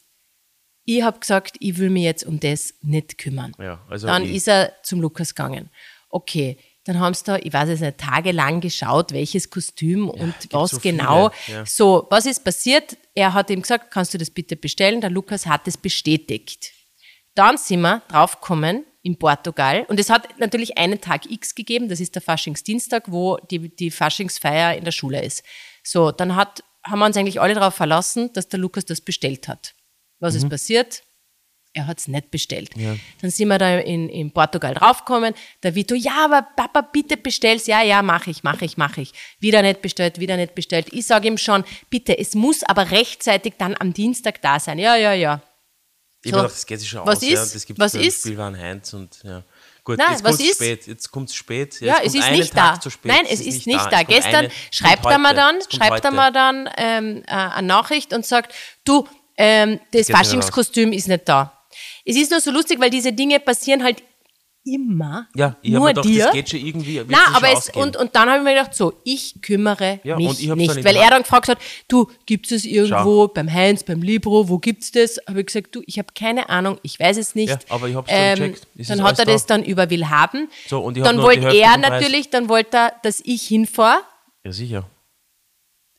Ich 0.89 1.01
habe 1.03 1.19
gesagt, 1.19 1.57
ich 1.59 1.77
will 1.77 1.89
mich 1.89 2.03
jetzt 2.03 2.25
um 2.25 2.39
das 2.39 2.73
nicht 2.81 3.17
kümmern. 3.17 3.51
Ja, 3.59 3.81
also 3.89 4.07
dann 4.07 4.23
ich- 4.23 4.35
ist 4.35 4.47
er 4.47 4.73
zum 4.83 5.01
Lukas 5.01 5.35
gegangen. 5.35 5.69
Okay, 6.09 6.57
dann 6.87 6.99
haben 6.99 7.13
sie 7.13 7.25
da, 7.25 7.37
ich 7.37 7.51
weiß 7.51 7.69
es 7.69 7.81
nicht, 7.81 7.97
tagelang 7.97 8.61
geschaut, 8.61 9.11
welches 9.11 9.49
Kostüm 9.49 10.09
und 10.09 10.39
gibt 10.39 10.53
was 10.53 10.71
so 10.71 10.79
viele, 10.79 10.97
genau. 10.97 11.31
ja. 11.47 11.65
So, 11.65 12.07
was 12.09 12.25
ist 12.25 12.43
passiert? 12.43 12.97
Er 13.13 13.33
hat 13.33 13.49
ihm 13.49 13.61
gesagt, 13.61 13.91
kannst 13.91 14.13
du 14.13 14.17
das 14.17 14.29
bitte 14.29 14.55
bestellen? 14.55 15.01
Der 15.01 15.09
Lukas 15.09 15.45
hat 15.45 15.67
es 15.67 15.75
bestätigt. 15.75 16.71
Dann 17.35 17.57
sind 17.57 17.81
wir 17.81 18.01
draufgekommen 18.07 18.85
in 19.03 19.19
Portugal 19.19 19.85
und 19.89 19.99
es 19.99 20.09
hat 20.09 20.39
natürlich 20.39 20.77
einen 20.77 20.99
Tag 21.01 21.29
X 21.29 21.55
gegeben, 21.55 21.87
das 21.89 21.99
ist 21.99 22.15
der 22.15 22.21
Faschingsdienstag, 22.21 23.11
wo 23.11 23.37
die, 23.51 23.73
die 23.75 23.91
Faschingsfeier 23.91 24.75
in 24.75 24.85
der 24.85 24.91
Schule 24.91 25.21
ist. 25.23 25.43
So, 25.83 26.11
dann 26.11 26.35
hat, 26.35 26.63
haben 26.83 26.99
wir 26.99 27.05
uns 27.05 27.17
eigentlich 27.17 27.39
alle 27.39 27.53
darauf 27.53 27.75
verlassen, 27.75 28.31
dass 28.33 28.47
der 28.47 28.59
Lukas 28.59 28.85
das 28.85 29.01
bestellt 29.01 29.47
hat. 29.47 29.75
Was 30.19 30.35
ist 30.35 30.49
passiert? 30.49 31.03
Er 31.77 31.85
hat 31.85 31.99
es 31.99 32.07
nicht 32.07 32.31
bestellt. 32.31 32.71
Dann 33.21 33.29
sind 33.29 33.49
wir 33.49 33.59
da 33.59 33.77
in, 33.77 34.09
in 34.09 34.31
Portugal 34.31 34.73
draufgekommen. 34.73 35.35
Der 35.61 35.75
Vito, 35.75 35.93
ja, 35.93 36.25
aber 36.25 36.41
Papa, 36.55 36.81
bitte 36.81 37.17
bestell's. 37.17 37.67
Ja, 37.67 37.83
ja, 37.83 38.01
mache 38.01 38.31
ich, 38.31 38.41
mache 38.43 38.65
ich, 38.65 38.77
mache 38.77 39.01
ich. 39.01 39.13
Wieder 39.39 39.61
nicht 39.61 39.83
bestellt, 39.83 40.19
wieder 40.19 40.37
nicht 40.37 40.55
bestellt. 40.55 40.87
Ich 40.91 41.05
sage 41.05 41.27
ihm 41.27 41.37
schon, 41.37 41.63
bitte, 41.91 42.17
es 42.17 42.33
muss 42.33 42.63
aber 42.63 42.89
rechtzeitig 42.89 43.53
dann 43.59 43.75
am 43.79 43.93
Dienstag 43.93 44.41
da 44.41 44.59
sein. 44.59 44.79
Ja, 44.79 44.95
ja, 44.95 45.13
ja. 45.13 45.39
Ich 46.23 46.31
So. 46.31 46.37
gedacht, 46.37 46.51
das 46.55 46.65
geht 46.65 46.79
sich 46.79 46.89
schon 46.89 47.05
Was 47.05 47.17
aus. 47.19 47.29
Ja. 47.29 47.43
ist? 47.43 47.53
Das 47.53 47.65
gibt 47.67 47.77
Was 47.79 47.93
ist? 47.93 48.21
Spielwaren 48.21 48.57
Heinz 48.57 48.91
und 48.93 49.19
ja. 49.23 49.43
Gut, 49.83 49.99
Nein, 49.99 50.07
jetzt 50.13 50.23
kommt 50.23 50.39
es 50.39 50.45
ist? 50.49 50.55
spät. 50.55 50.87
Jetzt 50.87 51.11
kommt 51.11 51.29
es 51.29 51.35
spät. 51.35 51.79
Ja, 51.79 51.97
jetzt 52.01 52.07
es 52.07 52.11
kommt 52.13 52.15
ist 52.15 52.23
einen 52.27 52.39
nicht 52.39 52.53
Tag 52.55 52.73
da. 52.75 52.81
Zu 52.81 52.89
spät. 52.89 53.11
Nein, 53.11 53.25
es 53.29 53.39
ist 53.39 53.67
nicht 53.67 53.77
da. 53.77 53.85
Es 53.85 53.91
kommt 53.91 54.07
Gestern 54.07 54.47
schreibt 54.71 55.05
er 55.05 55.19
mir 55.19 55.33
dann, 55.35 55.57
Es 55.57 55.67
schreibt 55.75 56.03
er 56.03 56.11
mir 56.11 56.31
dann 56.31 56.69
ähm, 56.75 57.23
äh, 57.27 57.31
eine 57.31 57.67
Nachricht 57.67 58.13
und 58.13 58.25
sagt, 58.25 58.53
du, 58.83 59.07
ähm, 59.37 59.79
das 59.91 60.09
Faschingskostüm 60.09 60.91
ist 60.91 61.07
nicht 61.07 61.29
da. 61.29 61.56
Es 62.07 62.15
ist 62.15 62.31
nur 62.31 62.39
so 62.39 62.51
lustig, 62.51 62.79
weil 62.79 62.89
diese 62.89 63.11
Dinge 63.13 63.39
passieren 63.39 63.83
halt 63.83 64.01
immer 64.63 65.27
Ja, 65.35 65.55
ich 65.61 65.73
habe 65.73 65.85
mir 65.85 65.89
gedacht, 65.93 66.05
dir. 66.05 66.23
das 66.25 66.33
geht 66.33 66.49
schon 66.49 66.59
irgendwie. 66.59 66.97
schon 66.97 67.13
aber 67.33 67.47
es, 67.51 67.57
ausgehen. 67.57 67.85
und, 67.85 67.97
und 67.97 68.15
dann 68.15 68.29
habe 68.29 68.39
ich 68.39 68.43
mir 68.43 68.53
gedacht, 68.53 68.75
so, 68.75 68.93
ich 69.05 69.41
kümmere 69.41 69.99
Ja, 70.03 70.17
mich 70.17 70.39
nicht. 70.39 70.83
Weil 70.83 70.95
er 70.97 71.09
dann 71.09 71.21
gefragt 71.23 71.47
hat, 71.47 71.57
du, 71.87 72.07
gibt 72.25 72.51
es 72.51 72.65
irgendwo 72.65 73.27
beim 73.29 73.51
Heinz, 73.51 73.83
beim 73.83 74.01
Libro, 74.01 74.49
wo 74.49 74.57
gibt's 74.57 74.91
das? 74.91 75.19
Habe 75.27 75.39
ich 75.41 75.47
gesagt, 75.47 75.73
du, 75.75 75.81
ich 75.85 75.97
habe 75.97 76.09
keine 76.13 76.49
Ahnung, 76.49 76.79
ich 76.83 76.99
weiß 76.99 77.17
es 77.17 77.33
nicht. 77.35 77.49
Ähm, 77.49 77.59
Ja, 77.67 77.75
aber 77.75 77.87
ich 77.87 77.95
hab's 77.95 78.09
dann 78.11 78.35
gecheckt. 78.39 78.67
Es 78.77 78.87
Dann 78.87 79.03
hat 79.03 79.19
er 79.19 79.25
da. 79.25 79.31
das 79.31 79.45
dann 79.45 79.63
über 79.63 79.89
Willhaben. 79.89 80.49
So, 80.67 80.79
und 80.79 80.97
ich 80.97 81.03
dann 81.03 81.21
wollte 81.21 81.47
er 81.47 81.77
natürlich, 81.77 82.29
dann 82.29 82.49
wollte 82.49 82.77
er, 82.77 82.93
dass 83.03 83.21
ich 83.23 83.43
hinfahre 83.43 84.01
ja, 84.43 84.51
sicher. 84.51 84.83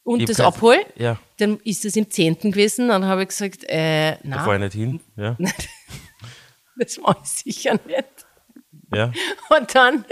Und 0.08 0.20
Ich 0.20 0.26
das 0.26 0.40
abhole. 0.40 0.80
Ja, 0.96 1.18
Dann 1.36 1.58
ist 1.64 1.84
es 1.84 1.94
im 1.94 2.08
10. 2.10 2.38
gewesen. 2.50 2.88
Dann 2.88 3.04
habe 3.04 3.22
ich 3.22 3.28
gesagt, 3.28 3.64
äh, 3.64 4.12
da 4.12 4.18
nein, 4.22 4.38
fahre 4.40 4.54
ich 4.56 4.60
nicht 4.62 4.72
hin. 4.74 5.00
Ja, 5.16 5.36
das 6.78 6.98
mache 6.98 7.18
ich 7.22 7.28
sicher 7.28 7.78
nicht. 7.86 8.26
ja. 8.94 9.12
Und 9.50 9.74
dann, 9.74 10.04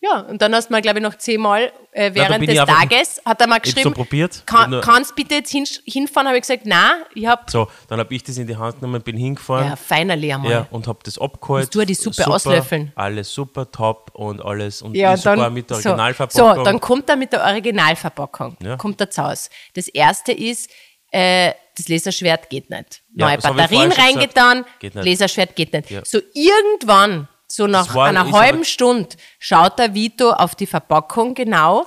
ja, 0.00 0.20
und 0.20 0.40
dann 0.42 0.54
hast 0.54 0.68
du 0.68 0.72
mal, 0.72 0.82
glaube 0.82 0.98
ich, 0.98 1.02
noch 1.02 1.16
zehnmal 1.16 1.72
äh, 1.92 2.10
während 2.14 2.40
bin 2.40 2.54
des 2.54 2.64
Tages, 2.64 3.20
hat 3.24 3.40
er 3.40 3.46
mal 3.46 3.58
geschrieben, 3.58 3.84
so 3.84 3.90
probiert. 3.90 4.42
kann, 4.46 4.80
kannst 4.82 5.16
bitte 5.16 5.36
jetzt 5.36 5.50
hin, 5.50 5.64
hinfahren? 5.84 6.28
Habe 6.28 6.36
ich 6.36 6.42
gesagt, 6.42 6.66
nein, 6.66 7.02
ich 7.14 7.26
habe, 7.26 7.42
So, 7.50 7.68
dann 7.88 7.98
habe 7.98 8.14
ich 8.14 8.22
das 8.22 8.36
in 8.36 8.46
die 8.46 8.56
Hand 8.56 8.78
genommen, 8.80 9.02
bin 9.02 9.16
hingefahren. 9.16 9.68
ja, 9.68 9.76
feinerlich 9.76 10.32
einmal. 10.34 10.50
Ja, 10.52 10.66
und 10.70 10.86
habe 10.86 10.98
das 11.02 11.18
abgeholt. 11.18 11.62
Musst 11.64 11.74
du 11.74 11.84
die 11.86 11.94
Suppe 11.94 12.16
super, 12.16 12.30
auslöffeln? 12.34 12.92
Alles 12.94 13.32
super, 13.32 13.70
top 13.70 14.10
und 14.14 14.42
alles. 14.44 14.82
Und 14.82 14.94
Ja, 14.94 15.16
sogar 15.16 15.50
mit 15.50 15.70
der 15.70 15.78
so, 15.78 15.88
Originalverpackung. 15.90 16.56
so, 16.56 16.64
dann 16.64 16.80
kommt 16.80 17.08
er 17.08 17.16
mit 17.16 17.32
der 17.32 17.42
Originalverpackung, 17.44 18.56
Ja. 18.62 18.76
kommt 18.76 19.00
er 19.00 19.10
zu 19.10 19.22
Hause. 19.24 19.48
Das 19.74 19.88
erste 19.88 20.32
ist, 20.32 20.70
äh, 21.10 21.52
das 21.76 21.88
Laserschwert 21.88 22.48
geht 22.50 22.70
nicht. 22.70 23.02
Ja, 23.14 23.26
Neue 23.26 23.36
ich 23.38 23.42
Batterien 23.42 23.92
reingetan. 23.92 24.64
Laserschwert 24.94 25.54
geht 25.56 25.72
nicht. 25.72 25.90
Ja. 25.90 26.02
So 26.04 26.20
irgendwann, 26.34 27.28
so 27.48 27.66
nach 27.66 27.94
war- 27.94 28.06
einer 28.06 28.26
ist 28.26 28.32
halben 28.32 28.64
Stunde, 28.64 29.08
schaut 29.38 29.78
der 29.78 29.94
Vito 29.94 30.30
auf 30.32 30.54
die 30.54 30.66
Verpackung 30.66 31.34
genau 31.34 31.86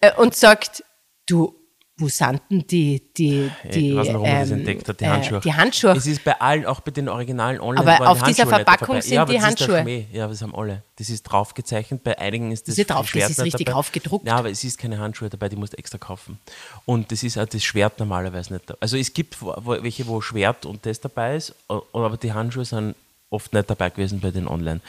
äh, 0.00 0.12
und 0.14 0.34
sagt, 0.34 0.82
du, 1.26 1.54
wo 1.96 2.08
sind 2.08 2.40
denn 2.50 2.66
die, 2.66 3.12
die, 3.16 3.52
die, 3.72 3.90
ich 3.90 3.96
weiß 3.96 4.06
nicht, 4.06 4.14
warum 4.14 4.26
er 4.26 4.40
das 4.40 4.50
ähm, 4.50 4.58
entdeckt 4.58 4.88
hat, 4.88 4.98
die 4.98 5.04
äh, 5.04 5.08
Handschuhe. 5.08 5.40
die 5.40 5.54
Handschuhe. 5.54 5.92
Es 5.92 6.06
ist 6.08 6.24
bei 6.24 6.40
allen, 6.40 6.66
auch 6.66 6.80
bei 6.80 6.90
den 6.90 7.08
Originalen 7.08 7.60
online. 7.60 7.96
Aber 8.00 8.10
auf 8.10 8.18
die 8.22 8.32
dieser 8.32 8.48
Verpackung 8.48 9.00
sind 9.00 9.12
ja, 9.12 9.24
die 9.24 9.34
das 9.34 9.42
ist 9.42 9.46
Handschuhe. 9.68 10.06
Ja, 10.12 10.26
das 10.26 10.42
haben 10.42 10.56
alle. 10.56 10.82
Das 10.96 11.08
ist 11.08 11.22
drauf 11.22 11.54
gezeichnet. 11.54 12.02
Bei 12.02 12.18
einigen 12.18 12.50
ist 12.50 12.66
das 12.66 12.78
ist 12.78 12.90
drauf, 12.90 13.02
das 13.02 13.10
Schwert 13.10 13.30
ist 13.30 13.38
nicht 13.38 13.44
richtig 13.46 13.66
dabei. 13.66 13.74
draufgedruckt. 13.76 14.26
Ja, 14.26 14.34
aber 14.36 14.50
es 14.50 14.64
ist 14.64 14.76
keine 14.76 14.98
Handschuhe 14.98 15.28
dabei, 15.30 15.48
die 15.48 15.54
musst 15.54 15.74
du 15.74 15.78
extra 15.78 15.98
kaufen. 15.98 16.40
Und 16.84 17.12
das 17.12 17.22
ist 17.22 17.38
auch 17.38 17.46
das 17.46 17.62
Schwert 17.62 18.00
normalerweise 18.00 18.54
nicht. 18.54 18.64
Also 18.82 18.96
es 18.96 19.12
gibt 19.14 19.36
welche, 19.40 20.08
wo 20.08 20.20
Schwert 20.20 20.66
und 20.66 20.84
das 20.86 21.00
dabei 21.00 21.36
ist, 21.36 21.54
aber 21.68 22.16
die 22.16 22.32
Handschuhe 22.32 22.64
sind 22.64 22.96
oft 23.34 23.52
nicht 23.52 23.68
dabei 23.68 23.90
gewesen 23.90 24.20
bei 24.20 24.30
den 24.30 24.48
online. 24.48 24.80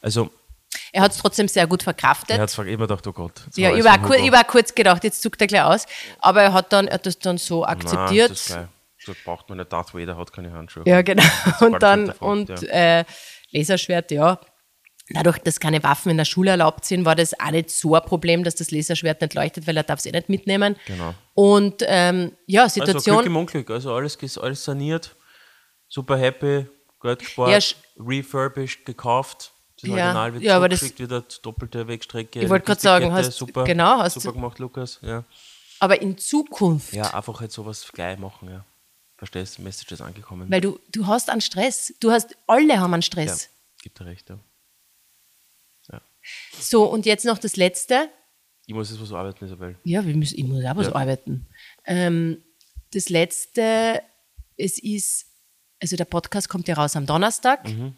Also 0.00 0.30
er 0.92 1.02
hat 1.02 1.12
es 1.12 1.18
trotzdem 1.18 1.48
sehr 1.48 1.66
gut 1.66 1.82
verkraftet. 1.82 2.36
er 2.36 2.42
hat 2.42 2.50
zwar 2.50 2.66
immer 2.66 2.86
gedacht, 2.86 3.06
oh 3.06 3.12
Gott. 3.12 3.42
das 3.46 3.56
Ja, 3.56 3.70
war 3.70 3.78
ich 3.78 3.84
war, 3.84 4.18
ich 4.18 4.32
war 4.32 4.44
kurz 4.44 4.74
gedacht, 4.74 5.04
jetzt 5.04 5.22
zuckt 5.22 5.40
er 5.40 5.46
gleich 5.46 5.62
aus. 5.62 5.86
Aber 6.20 6.42
er 6.42 6.52
hat, 6.52 6.72
dann, 6.72 6.88
er 6.88 6.94
hat 6.94 7.06
das 7.06 7.18
dann 7.18 7.38
so 7.38 7.62
Nein, 7.62 7.70
akzeptiert. 7.70 8.30
das 8.30 8.40
ist 8.40 8.54
geil. 8.54 8.68
So 8.98 9.12
braucht 9.24 9.48
man 9.48 9.58
nicht. 9.58 9.72
Darth 9.72 9.94
Vader 9.94 10.16
hat 10.16 10.32
keine 10.32 10.52
Handschuhe. 10.52 10.82
ja, 10.86 11.02
genau. 11.02 11.22
Und 11.60 11.82
dann, 11.82 12.10
und 12.10 12.48
ja. 12.48 13.00
äh, 13.00 13.04
Laserschwert, 13.50 14.10
ja. 14.10 14.40
Dadurch, 15.10 15.38
dass 15.38 15.60
keine 15.60 15.82
Waffen 15.84 16.10
in 16.10 16.16
der 16.16 16.24
Schule 16.24 16.50
erlaubt 16.50 16.84
sind, 16.84 17.04
war 17.04 17.14
das 17.14 17.38
auch 17.38 17.52
nicht 17.52 17.70
so 17.70 17.94
ein 17.94 18.02
Problem, 18.02 18.42
dass 18.42 18.56
das 18.56 18.72
Laserschwert 18.72 19.20
nicht 19.20 19.34
leuchtet, 19.34 19.66
weil 19.68 19.76
er 19.76 19.84
darf 19.84 20.00
es 20.00 20.06
eh 20.06 20.10
nicht 20.10 20.28
mitnehmen. 20.28 20.74
Genau. 20.86 21.14
Und 21.34 21.84
ähm, 21.86 22.32
ja, 22.46 22.64
Also 22.64 22.80
Situation. 22.80 23.18
Glück 23.18 23.26
im 23.26 23.36
Unglück, 23.36 23.70
also 23.70 23.94
alles, 23.94 24.18
alles 24.38 24.64
saniert, 24.64 25.14
super 25.88 26.18
happy, 26.18 26.66
Gespart, 27.00 27.50
Ja, 27.50 28.04
refurbished, 28.04 28.84
gekauft, 28.86 29.52
das 29.80 29.88
Ja, 29.90 29.94
Original 29.94 30.32
wird 30.34 30.42
ja, 30.42 30.56
aber 30.56 30.68
das- 30.68 30.98
wieder 30.98 31.22
doppelte 31.42 31.86
Wegstrecke. 31.86 32.40
Ich 32.40 32.48
wollte 32.48 32.64
gerade 32.66 32.80
sagen, 32.80 33.12
hast- 33.12 33.32
super, 33.36 33.64
genau, 33.64 33.98
hast 33.98 34.14
super 34.14 34.28
du- 34.28 34.32
gemacht, 34.34 34.58
Lukas, 34.58 34.98
ja. 35.02 35.24
aber 35.78 36.00
in 36.00 36.16
Zukunft, 36.18 36.92
Ja, 36.94 37.12
einfach 37.14 37.40
halt 37.40 37.52
sowas 37.52 37.86
gleich 37.92 38.18
machen, 38.18 38.48
ja. 38.50 38.64
Verstehst, 39.18 39.58
Message 39.60 39.92
ist 39.92 40.00
angekommen. 40.02 40.50
weil 40.50 40.60
du, 40.60 40.78
du 40.92 41.06
hast 41.06 41.30
einen 41.30 41.40
Stress. 41.40 41.94
Du 42.00 42.10
hast, 42.10 42.36
alle 42.46 42.78
haben 42.80 42.92
einen 42.92 43.00
ja, 43.02 43.06
Stress. 43.06 43.48
gibt 43.82 43.98
dir 44.00 44.04
recht, 44.06 44.28
ja. 44.28 44.38
ja. 45.92 46.00
So, 46.58 46.84
und 46.84 47.06
jetzt 47.06 47.24
noch 47.24 47.38
das 47.38 47.56
Letzte. 47.56 48.10
Ich 48.66 48.74
muss 48.74 48.90
jetzt 48.90 49.00
was 49.00 49.12
arbeiten, 49.12 49.44
Isabel. 49.44 49.76
Ja, 49.84 50.04
wir 50.04 50.14
müssen, 50.16 50.36
ich 50.38 50.44
muss 50.44 50.64
auch 50.64 50.76
was 50.76 50.88
Ja. 50.88 50.94
arbeiten. 50.96 51.46
Ähm, 51.84 52.42
das 52.92 53.08
letzte, 53.08 54.02
es 54.56 54.78
ist, 54.82 55.26
also 55.80 55.96
der 55.96 56.04
Podcast 56.04 56.48
kommt 56.48 56.68
ja 56.68 56.74
raus 56.74 56.96
am 56.96 57.06
Donnerstag 57.06 57.64
Mhm. 57.68 57.94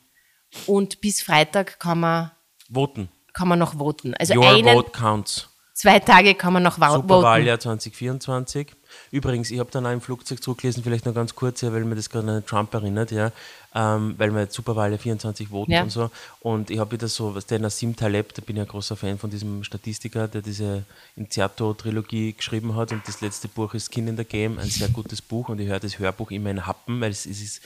und 0.67 1.01
bis 1.01 1.23
Freitag 1.23 1.79
kann 1.79 2.01
man, 2.01 2.31
Voten. 2.69 3.09
kann 3.33 3.49
man 3.49 3.59
noch 3.59 3.79
voten. 3.79 4.15
Also 4.15 4.35
Your 4.35 4.49
einen, 4.49 4.75
vote 4.75 4.91
counts. 4.91 5.49
zwei 5.75 5.99
Tage 6.01 6.35
kann 6.35 6.53
man 6.53 6.63
noch 6.63 6.79
voten. 6.79 6.93
Superwahljahr 7.03 7.61
2024. 7.61 8.69
Übrigens, 9.11 9.51
ich 9.51 9.59
habe 9.59 9.71
dann 9.71 9.87
auch 9.87 9.93
im 9.93 10.01
Flugzeug 10.01 10.43
zurückgelesen, 10.43 10.83
vielleicht 10.83 11.07
noch 11.07 11.15
ganz 11.15 11.35
kurz, 11.35 11.61
ja, 11.61 11.73
weil 11.73 11.85
mir 11.85 11.95
das 11.97 12.11
gerade 12.11 12.31
an 12.31 12.47
Trump 12.47 12.73
erinnert, 12.75 13.11
ja, 13.11 13.33
ähm, 13.75 14.15
weil 14.19 14.33
wir 14.33 14.41
jetzt 14.43 14.55
Superwahljahr 14.55 14.99
24 14.99 15.49
voten 15.51 15.73
Ja. 15.73 15.83
und 15.83 15.91
so. 15.91 16.11
Und 16.41 16.71
ich 16.71 16.79
habe 16.79 16.93
wieder 16.93 17.09
so, 17.09 17.35
was 17.35 17.47
der 17.47 17.59
Nassim 17.59 17.95
Taleb, 17.97 18.35
da 18.35 18.43
bin 18.43 18.57
ich 18.57 18.63
ein 18.63 18.69
großer 18.69 18.97
Fan 18.97 19.19
von 19.19 19.31
diesem 19.31 19.65
Statistiker, 19.65 20.29
der 20.29 20.43
diese 20.43 20.85
Inzerto-Trilogie 21.17 22.33
geschrieben 22.33 22.75
hat 22.75 22.93
und 22.93 23.07
das 23.07 23.21
letzte 23.21 23.49
Buch 23.49 23.75
ist 23.75 23.93
Skin 23.93 24.09
in 24.09 24.17
the 24.17 24.25
Game, 24.25 24.59
ein 24.59 24.69
sehr 24.69 24.89
gutes 24.89 25.23
Buch 25.23 25.49
und 25.49 25.61
ich 25.61 25.69
höre 25.69 25.81
das 25.81 25.99
Hörbuch 25.99 26.31
immer 26.31 26.51
in 26.51 26.67
Happen, 26.67 27.01
weil 27.01 27.11
es, 27.11 27.27
es 27.27 27.41
ist 27.41 27.63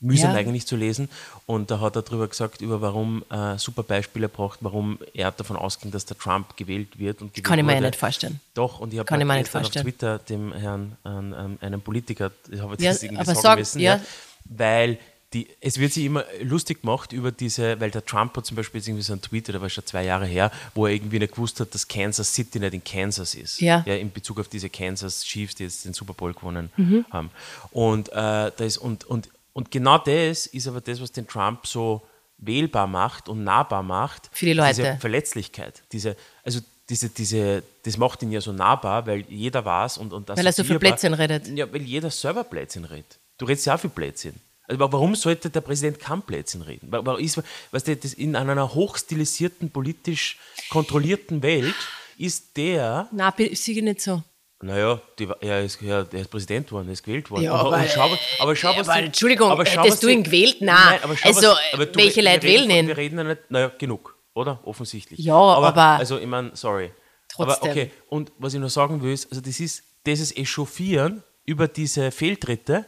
mühsam 0.00 0.32
Ja. 0.32 0.36
eigentlich 0.36 0.66
zu 0.66 0.76
lesen. 0.76 1.08
Und 1.46 1.70
da 1.70 1.80
hat 1.80 1.96
er 1.96 2.02
darüber 2.02 2.28
gesagt, 2.28 2.60
über 2.60 2.80
warum 2.80 3.24
äh, 3.30 3.56
super 3.58 3.82
Beispiele 3.82 4.28
braucht, 4.28 4.58
warum 4.62 4.98
er 5.14 5.30
davon 5.30 5.56
ausging, 5.56 5.90
dass 5.90 6.04
der 6.04 6.18
Trump 6.18 6.56
gewählt 6.56 6.98
wird 6.98 7.22
und 7.22 7.32
gewählt 7.32 7.44
Kann 7.46 7.58
ich 7.58 7.64
mir 7.64 7.74
ja 7.74 7.80
nicht 7.80 7.96
vorstellen. 7.96 8.40
Doch, 8.54 8.80
und 8.80 8.92
ich 8.92 8.98
habe 8.98 9.06
auf. 9.78 9.82
Twitter 9.82 10.18
dem 10.18 10.52
Herrn, 10.52 10.96
ähm, 11.06 11.58
einem 11.60 11.80
Politiker, 11.80 12.30
ich 12.50 12.60
habe 12.60 12.76
Ja, 12.80 12.90
das 12.92 13.02
irgendwie 13.02 13.24
sagen 13.24 13.40
sag- 13.40 13.58
müssen, 13.58 13.80
ja. 13.80 13.96
ja. 13.96 14.00
weil 14.44 14.98
die, 15.32 15.48
es 15.60 15.78
wird 15.78 15.92
sich 15.92 16.04
immer 16.04 16.24
lustig 16.42 16.82
gemacht 16.82 17.12
über 17.12 17.32
diese, 17.32 17.80
weil 17.80 17.90
der 17.90 18.04
Trump 18.04 18.36
hat 18.36 18.46
zum 18.46 18.56
Beispiel 18.56 18.78
jetzt 18.78 18.86
irgendwie 18.86 19.02
so 19.02 19.12
einen 19.14 19.20
Tweet, 19.22 19.48
der 19.48 19.60
war 19.60 19.68
schon 19.68 19.84
zwei 19.84 20.04
Jahre 20.04 20.26
her, 20.26 20.52
wo 20.76 20.86
er 20.86 20.92
irgendwie 20.92 21.18
nicht 21.18 21.32
gewusst 21.34 21.58
hat, 21.58 21.74
dass 21.74 21.88
Kansas 21.88 22.32
City 22.32 22.60
nicht 22.60 22.72
in 22.72 22.84
Kansas 22.84 23.34
ist. 23.34 23.60
Ja. 23.60 23.82
in 23.96 24.12
Bezug 24.12 24.38
auf 24.38 24.46
diese 24.46 24.70
Kansas 24.70 25.24
Chiefs, 25.24 25.56
die 25.56 25.64
jetzt 25.64 25.84
den 25.86 25.92
Super 25.92 26.12
Bowl 26.14 26.32
gewonnen 26.34 26.70
Mhm. 26.76 27.04
haben. 27.10 27.30
Und, 27.72 28.10
äh, 28.10 28.12
da 28.12 28.52
ist, 28.58 28.78
und, 28.78 29.02
und, 29.04 29.28
und 29.54 29.70
genau 29.70 29.96
das 29.96 30.44
ist 30.46 30.68
aber 30.68 30.82
das, 30.82 31.00
was 31.00 31.10
den 31.12 31.26
Trump 31.26 31.66
so 31.66 32.02
wählbar 32.36 32.86
macht 32.86 33.28
und 33.30 33.42
nahbar 33.44 33.82
macht. 33.82 34.28
Für 34.32 34.44
die 34.44 34.52
Leute. 34.52 34.74
Diese 34.82 34.96
Verletzlichkeit. 34.98 35.82
Diese, 35.92 36.16
also 36.42 36.60
diese, 36.90 37.08
diese, 37.08 37.62
das 37.84 37.96
macht 37.96 38.22
ihn 38.22 38.30
ja 38.32 38.42
so 38.42 38.52
nahbar, 38.52 39.06
weil 39.06 39.24
jeder 39.28 39.64
weiß 39.64 39.96
und, 39.96 40.12
und 40.12 40.28
Weil 40.28 40.44
er 40.44 40.52
so 40.52 40.62
viel 40.64 40.78
Blödsinn 40.78 41.14
redet. 41.14 41.46
Ja, 41.48 41.72
weil 41.72 41.80
jeder 41.80 42.10
selber 42.10 42.44
Blödsinn 42.44 42.84
redet. 42.84 43.18
Du 43.38 43.46
redest 43.46 43.64
ja 43.66 43.74
auch 43.76 43.80
viel 43.80 43.88
Blödsinn. 43.90 44.34
Also 44.66 44.80
wa- 44.80 44.92
warum 44.92 45.14
sollte 45.14 45.48
der 45.48 45.60
Präsident 45.62 45.98
kein 45.98 46.20
Blödsinn 46.22 46.60
reden? 46.62 46.90
Wa- 46.92 47.04
wa- 47.06 47.18
Ist, 47.18 47.40
weißt 47.70 47.88
du, 47.88 47.96
das 47.96 48.12
in 48.14 48.36
einer 48.36 48.74
hochstilisierten, 48.74 49.70
politisch 49.70 50.38
kontrollierten 50.70 51.42
Welt 51.42 51.74
ist 52.18 52.56
der, 52.56 53.08
Nein, 53.12 53.32
ich 53.38 53.60
sehe 53.60 53.82
nicht 53.82 54.00
so. 54.02 54.22
Naja, 54.64 55.00
die, 55.18 55.28
er, 55.40 55.62
ist, 55.62 55.80
er 55.82 56.06
ist 56.12 56.30
Präsident 56.30 56.70
worden, 56.72 56.88
er 56.88 56.92
ist 56.94 57.02
gewählt 57.04 57.30
worden. 57.30 57.44
Ja, 57.44 57.52
aber, 57.54 57.76
aber- 57.76 57.88
schau, 57.88 58.08
aber 58.40 58.56
schau, 58.56 58.76
was 58.76 58.88
aber 58.88 59.00
die- 59.00 59.06
Entschuldigung, 59.06 59.50
aber 59.50 59.66
schau, 59.66 59.82
hättest 59.82 59.92
was 59.94 60.00
du 60.00 60.08
ihn 60.08 60.22
gewählt? 60.22 60.56
Nein. 60.60 60.98
aber 61.02 61.16
schau, 61.16 61.28
Also, 61.28 61.48
was, 61.48 61.58
aber 61.72 61.86
du, 61.86 61.98
welche 61.98 62.16
wir 62.16 62.32
Leute 62.32 62.42
wählen 62.46 62.70
ihn? 62.70 62.86
Wir 62.88 62.96
reden 62.96 63.18
ja 63.18 63.24
nicht, 63.24 63.50
naja, 63.50 63.70
genug, 63.78 64.16
oder? 64.34 64.60
Offensichtlich. 64.64 65.18
Ja, 65.20 65.34
aber- 65.34 65.76
Also, 65.76 66.18
ich 66.18 66.26
meine, 66.26 66.50
sorry. 66.54 66.90
Trotzdem. 67.28 67.62
Aber 67.62 67.70
okay, 67.70 67.90
und 68.08 68.32
was 68.38 68.54
ich 68.54 68.60
noch 68.60 68.68
sagen 68.70 69.02
will, 69.02 69.12
ist, 69.12 69.28
also 69.30 69.40
das 69.40 69.58
ist, 69.60 69.82
dieses 70.06 70.36
Echauffieren 70.36 71.22
über 71.44 71.66
diese 71.68 72.10
Fehltritte 72.10 72.84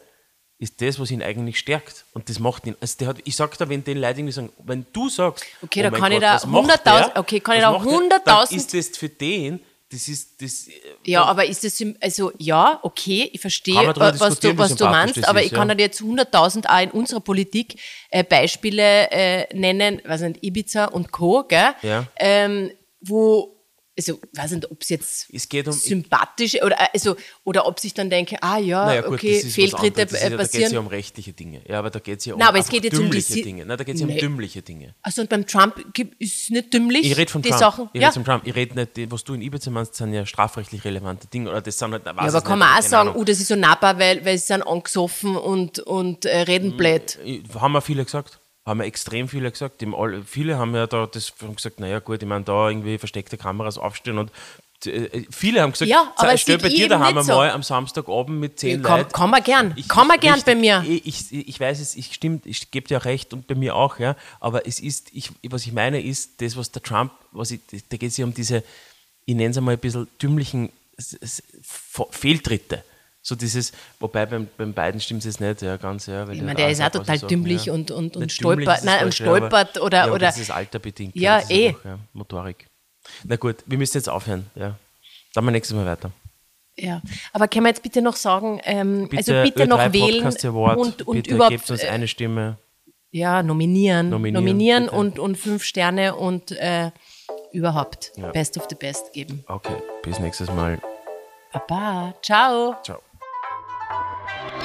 ist 0.59 0.81
das, 0.81 0.99
was 0.99 1.11
ihn 1.11 1.23
eigentlich 1.23 1.59
stärkt. 1.59 2.05
Und 2.15 2.29
das 2.31 2.39
macht 2.39 2.67
ihn, 2.67 2.77
also 2.81 2.95
der 2.99 3.09
hat, 3.09 3.17
ich 3.25 3.37
sag 3.37 3.59
da, 3.59 3.69
wenn 3.69 3.85
den 3.85 3.99
Leute 3.99 4.21
irgendwie 4.21 4.33
sagen, 4.33 4.51
wenn 4.65 4.87
du 4.93 5.09
sagst, 5.11 5.45
Okay, 5.63 5.81
oh 5.81 5.91
da 5.91 5.99
kann 5.99 6.13
ich 6.13 6.17
Gott, 6.21 6.23
da 6.23 6.35
was 6.37 6.47
macht 6.47 6.71
100.000 6.71 6.85
der? 7.13 7.17
okay, 7.21 7.41
kann 7.41 7.57
ich 7.57 7.61
da 7.61 7.73
macht 7.73 7.85
der? 7.87 7.93
100.000 7.93 8.21
Dann 8.25 8.57
ist 8.57 8.73
das 8.75 8.97
für 8.97 9.09
den, 9.11 9.61
das 9.91 10.09
ist, 10.09 10.43
das, 10.43 10.67
Ja, 11.05 11.25
aber 11.25 11.47
ist 11.47 11.63
das, 11.63 11.83
also 12.01 12.33
ja, 12.39 12.81
okay, 12.83 13.31
ich 13.33 13.41
verstehe, 13.41 13.75
drüber 13.75 14.19
was 14.19 14.41
du, 14.41 14.59
was 14.59 14.75
du 14.75 14.85
meinst, 14.85 15.27
aber 15.29 15.41
ist, 15.41 15.47
ich 15.47 15.53
kann 15.53 15.69
ja. 15.69 15.77
dir 15.77 15.85
jetzt 15.85 16.01
100.000 16.01 16.67
auch 16.67 16.83
in 16.83 16.91
unserer 16.91 17.21
Politik 17.21 17.77
äh, 18.11 18.25
Beispiele 18.25 19.11
äh, 19.11 19.57
nennen, 19.57 20.03
weiß 20.05 20.23
nicht, 20.23 20.43
Ibiza 20.43 20.87
und 20.87 21.13
Co., 21.13 21.45
gell? 21.45 21.75
Ja. 21.83 22.07
Ähm, 22.17 22.73
wo, 23.01 23.56
also, 23.97 24.21
weiß 24.35 24.51
nicht, 24.53 24.71
ob 24.71 24.83
es 24.83 24.89
jetzt 24.91 25.27
Es 25.33 25.49
geht 25.49 25.67
um- 25.69 25.73
sympathisch 25.73 26.55
oder, 26.63 26.77
äh, 26.81 26.87
also, 26.93 27.17
oder 27.45 27.67
ob 27.67 27.81
sich 27.81 27.95
dann 27.95 28.11
denke, 28.11 28.37
ah 28.43 28.59
ja, 28.59 28.85
Naja, 28.87 29.01
gut, 29.03 29.15
okay, 29.15 29.41
Fehltritte 29.41 30.03
anderes. 30.03 30.13
Äh, 30.13 30.25
ja, 30.25 30.31
Da 30.31 30.37
geht 30.37 30.41
es 30.47 30.51
passieren. 30.53 30.73
ja 30.73 30.81
um 30.81 30.87
rechtliche 30.87 31.33
Dinge. 31.33 31.63
Ja, 31.67 31.79
aber 31.79 31.91
da 31.91 31.99
geht 31.99 32.19
es 32.19 32.25
ja 32.27 32.35
um 32.35 32.39
Nein, 32.39 32.49
aber 32.49 32.59
es 32.59 32.69
geht 32.69 32.85
jetzt 32.85 32.99
um 32.99 33.11
die 33.11 33.43
Dinge. 33.43 33.65
Nein, 33.67 33.79
da 33.79 33.85
geht 33.85 33.95
es 33.95 34.01
ja 34.01 34.07
um 34.07 34.17
dümmliche 34.17 34.63
Dinge. 34.63 34.95
Also 35.03 35.23
und 35.23 35.31
beim 35.31 35.47
Trump 35.47 35.77
ist 36.19 36.43
es 36.43 36.51
nicht 36.51 36.73
dümmlich, 36.75 37.05
Ich 37.11 37.17
rede 37.17 37.31
von 37.31 37.43
die 37.43 37.49
Trump. 37.49 37.61
Sachen. 37.61 37.89
Ich 37.93 38.01
ja. 38.03 38.09
rede 38.11 38.25
Trump. 38.25 38.47
Ich 38.47 38.55
rede 38.55 38.75
nicht, 38.75 39.11
was 39.11 39.25
du 39.25 39.35
in 39.35 39.43
Ibiza 39.43 39.71
meinst, 39.71 39.95
sind 39.95 40.13
ja 40.13 40.27
strafrechtlich 40.27 40.85
relevante 40.85 41.27
Dinge. 41.29 41.51
Oder 41.51 41.63
das 41.63 41.79
sind 41.79 41.93
halt, 41.93 42.05
Ja, 42.07 42.13
aber 42.17 42.41
kann 42.43 42.59
man 42.59 42.79
auch 42.79 42.83
sagen, 42.83 43.13
oh, 43.15 43.25
das 43.25 43.41
ist 43.41 43.49
so 43.49 43.57
nahbar, 43.57 43.99
weil, 43.99 44.25
weil 44.25 44.37
sie 44.39 44.47
sind 44.47 44.63
angesoffen 44.63 45.37
und, 45.37 45.79
und 45.81 46.25
äh, 46.25 46.39
reden 46.43 46.77
blöd. 46.77 47.19
Haben 47.59 47.73
wir 47.73 47.81
viele 47.81 48.05
gesagt. 48.05 48.41
Haben 48.67 48.81
ja 48.81 48.87
extrem 48.87 49.29
viele 49.29 49.51
gesagt. 49.51 49.83
Viele 50.27 50.59
haben 50.59 50.75
ja 50.75 50.87
da 50.87 51.07
das 51.07 51.33
haben 51.41 51.57
gesagt, 51.57 51.81
naja 51.81 52.01
gut, 52.01 52.23
ich 52.23 52.29
meine, 52.29 52.45
da 52.45 52.69
irgendwie 52.69 52.99
versteckte 52.99 53.39
Kameras 53.39 53.79
aufstellen 53.79 54.19
und 54.19 54.31
äh, 54.85 55.25
viele 55.31 55.63
haben 55.63 55.73
gesagt, 55.73 55.91
Ja, 55.91 56.13
aber 56.17 56.37
stell 56.37 56.59
bei 56.59 56.69
dir 56.69 56.89
daheim 56.89 57.15
nicht 57.15 57.25
so. 57.25 57.33
einmal 57.33 57.51
am 57.53 57.63
Samstagabend 57.63 58.39
mit 58.39 58.59
zehn 58.61 58.83
Komm, 58.83 58.99
Leuten. 58.99 59.13
komm 59.13 59.31
mal 59.31 59.41
gern, 59.41 59.73
Ich- 59.77 59.89
komm 59.89 60.09
mal 60.09 60.19
gern 60.19 60.35
richtig, 60.35 60.55
bei 60.55 60.61
mir. 60.61 60.85
Ich, 60.87 61.07
ich, 61.33 61.49
ich 61.49 61.59
weiß 61.61 61.81
es, 61.81 61.95
ich 61.97 62.13
stimmt, 62.13 62.45
ich 62.45 62.71
gebe 62.71 62.87
dir 62.87 62.99
auch 62.99 63.05
recht 63.07 63.33
und 63.33 63.47
bei 63.47 63.55
mir 63.55 63.75
auch, 63.75 63.99
ja. 63.99 64.17
Aber 64.41 64.67
es 64.67 64.79
ist, 64.81 65.09
ich, 65.13 65.31
was 65.49 65.65
ich 65.67 65.73
meine, 65.73 66.03
ist 66.03 66.43
das, 66.43 66.57
was 66.57 66.73
der 66.73 66.83
Trump, 66.83 67.13
was 67.33 67.53
ich, 67.53 67.61
da 67.89 67.97
geht 67.97 68.11
es 68.11 68.17
ja 68.19 68.27
um 68.27 68.35
diese, 68.35 68.63
ich 69.25 69.35
nenne 69.35 69.51
es 69.51 69.57
einmal 69.57 69.75
ein 69.75 69.81
bisschen 69.81 70.09
dümmlichen 70.21 70.71
Fehltritte. 72.11 72.85
So 73.27 73.35
dieses, 73.35 73.73
wobei 73.99 74.25
beim, 74.25 74.47
beim 74.57 74.73
beiden 74.73 75.01
stimmt 75.01 75.19
es 75.19 75.25
jetzt 75.25 75.41
nicht, 75.41 75.61
ja, 75.61 75.77
ganz, 75.79 76.07
ja. 76.07 76.29
weil 76.29 76.37
Ich 76.37 76.43
meine, 76.43 76.55
der 76.55 76.71
ist 76.71 76.81
auch 76.81 76.91
total 76.91 77.19
dümmlich 77.19 77.65
ja. 77.65 77.73
und, 77.73 77.91
und, 77.91 78.17
und 78.17 78.31
stolpert, 78.31 78.85
nein, 78.85 79.05
und 79.05 79.13
stolpert 79.13 79.81
oder, 79.81 80.07
ja, 80.07 80.13
oder 80.13 80.19
Das 80.21 80.39
ist 80.39 80.53
alterbedingt. 80.53 81.17
Ja, 81.17 81.39
ist 81.39 81.51
eh. 81.51 81.71
Einfach, 81.71 81.85
ja, 81.85 81.99
Motorik. 82.13 82.69
Na 83.25 83.35
gut, 83.35 83.57
wir 83.67 83.79
müssen 83.79 83.97
jetzt 83.97 84.09
aufhören, 84.09 84.49
ja. 84.55 84.79
Dann 85.35 85.45
mal 85.45 85.51
nächstes 85.51 85.77
Mal 85.77 85.85
weiter. 85.85 86.13
Ja, 86.79 87.03
aber 87.33 87.49
können 87.49 87.65
wir 87.65 87.71
jetzt 87.71 87.83
bitte 87.83 88.01
noch 88.01 88.15
sagen, 88.15 88.61
ähm, 88.63 89.09
Bitte, 89.09 89.17
also 89.17 89.51
bitte 89.51 89.65
Ö3 89.65 89.67
noch 89.67 89.93
wählen 89.93 90.25
Award, 90.25 90.79
und, 90.79 91.03
und 91.09 91.17
bitte 91.17 91.35
überhaupt 91.35 91.51
gebt 91.51 91.69
uns 91.69 91.83
äh, 91.83 91.89
eine 91.89 92.07
Stimme. 92.07 92.59
ja, 93.11 93.43
nominieren, 93.43 94.09
Nominieren, 94.09 94.45
nominieren, 94.45 94.89
und, 94.89 95.19
und 95.19 95.37
fünf 95.37 95.65
Sterne 95.65 96.15
und 96.15 96.53
äh, 96.53 96.93
überhaupt 97.51 98.13
Ja. 98.15 98.31
Best 98.31 98.57
of 98.57 98.67
the 98.69 98.77
Best 98.77 99.13
geben. 99.13 99.43
Okay, 99.49 99.83
bis 100.05 100.21
nächstes 100.21 100.47
Mal. 100.53 100.81
Baba, 101.53 102.15
ciao. 102.23 102.77
Ciao. 102.85 103.01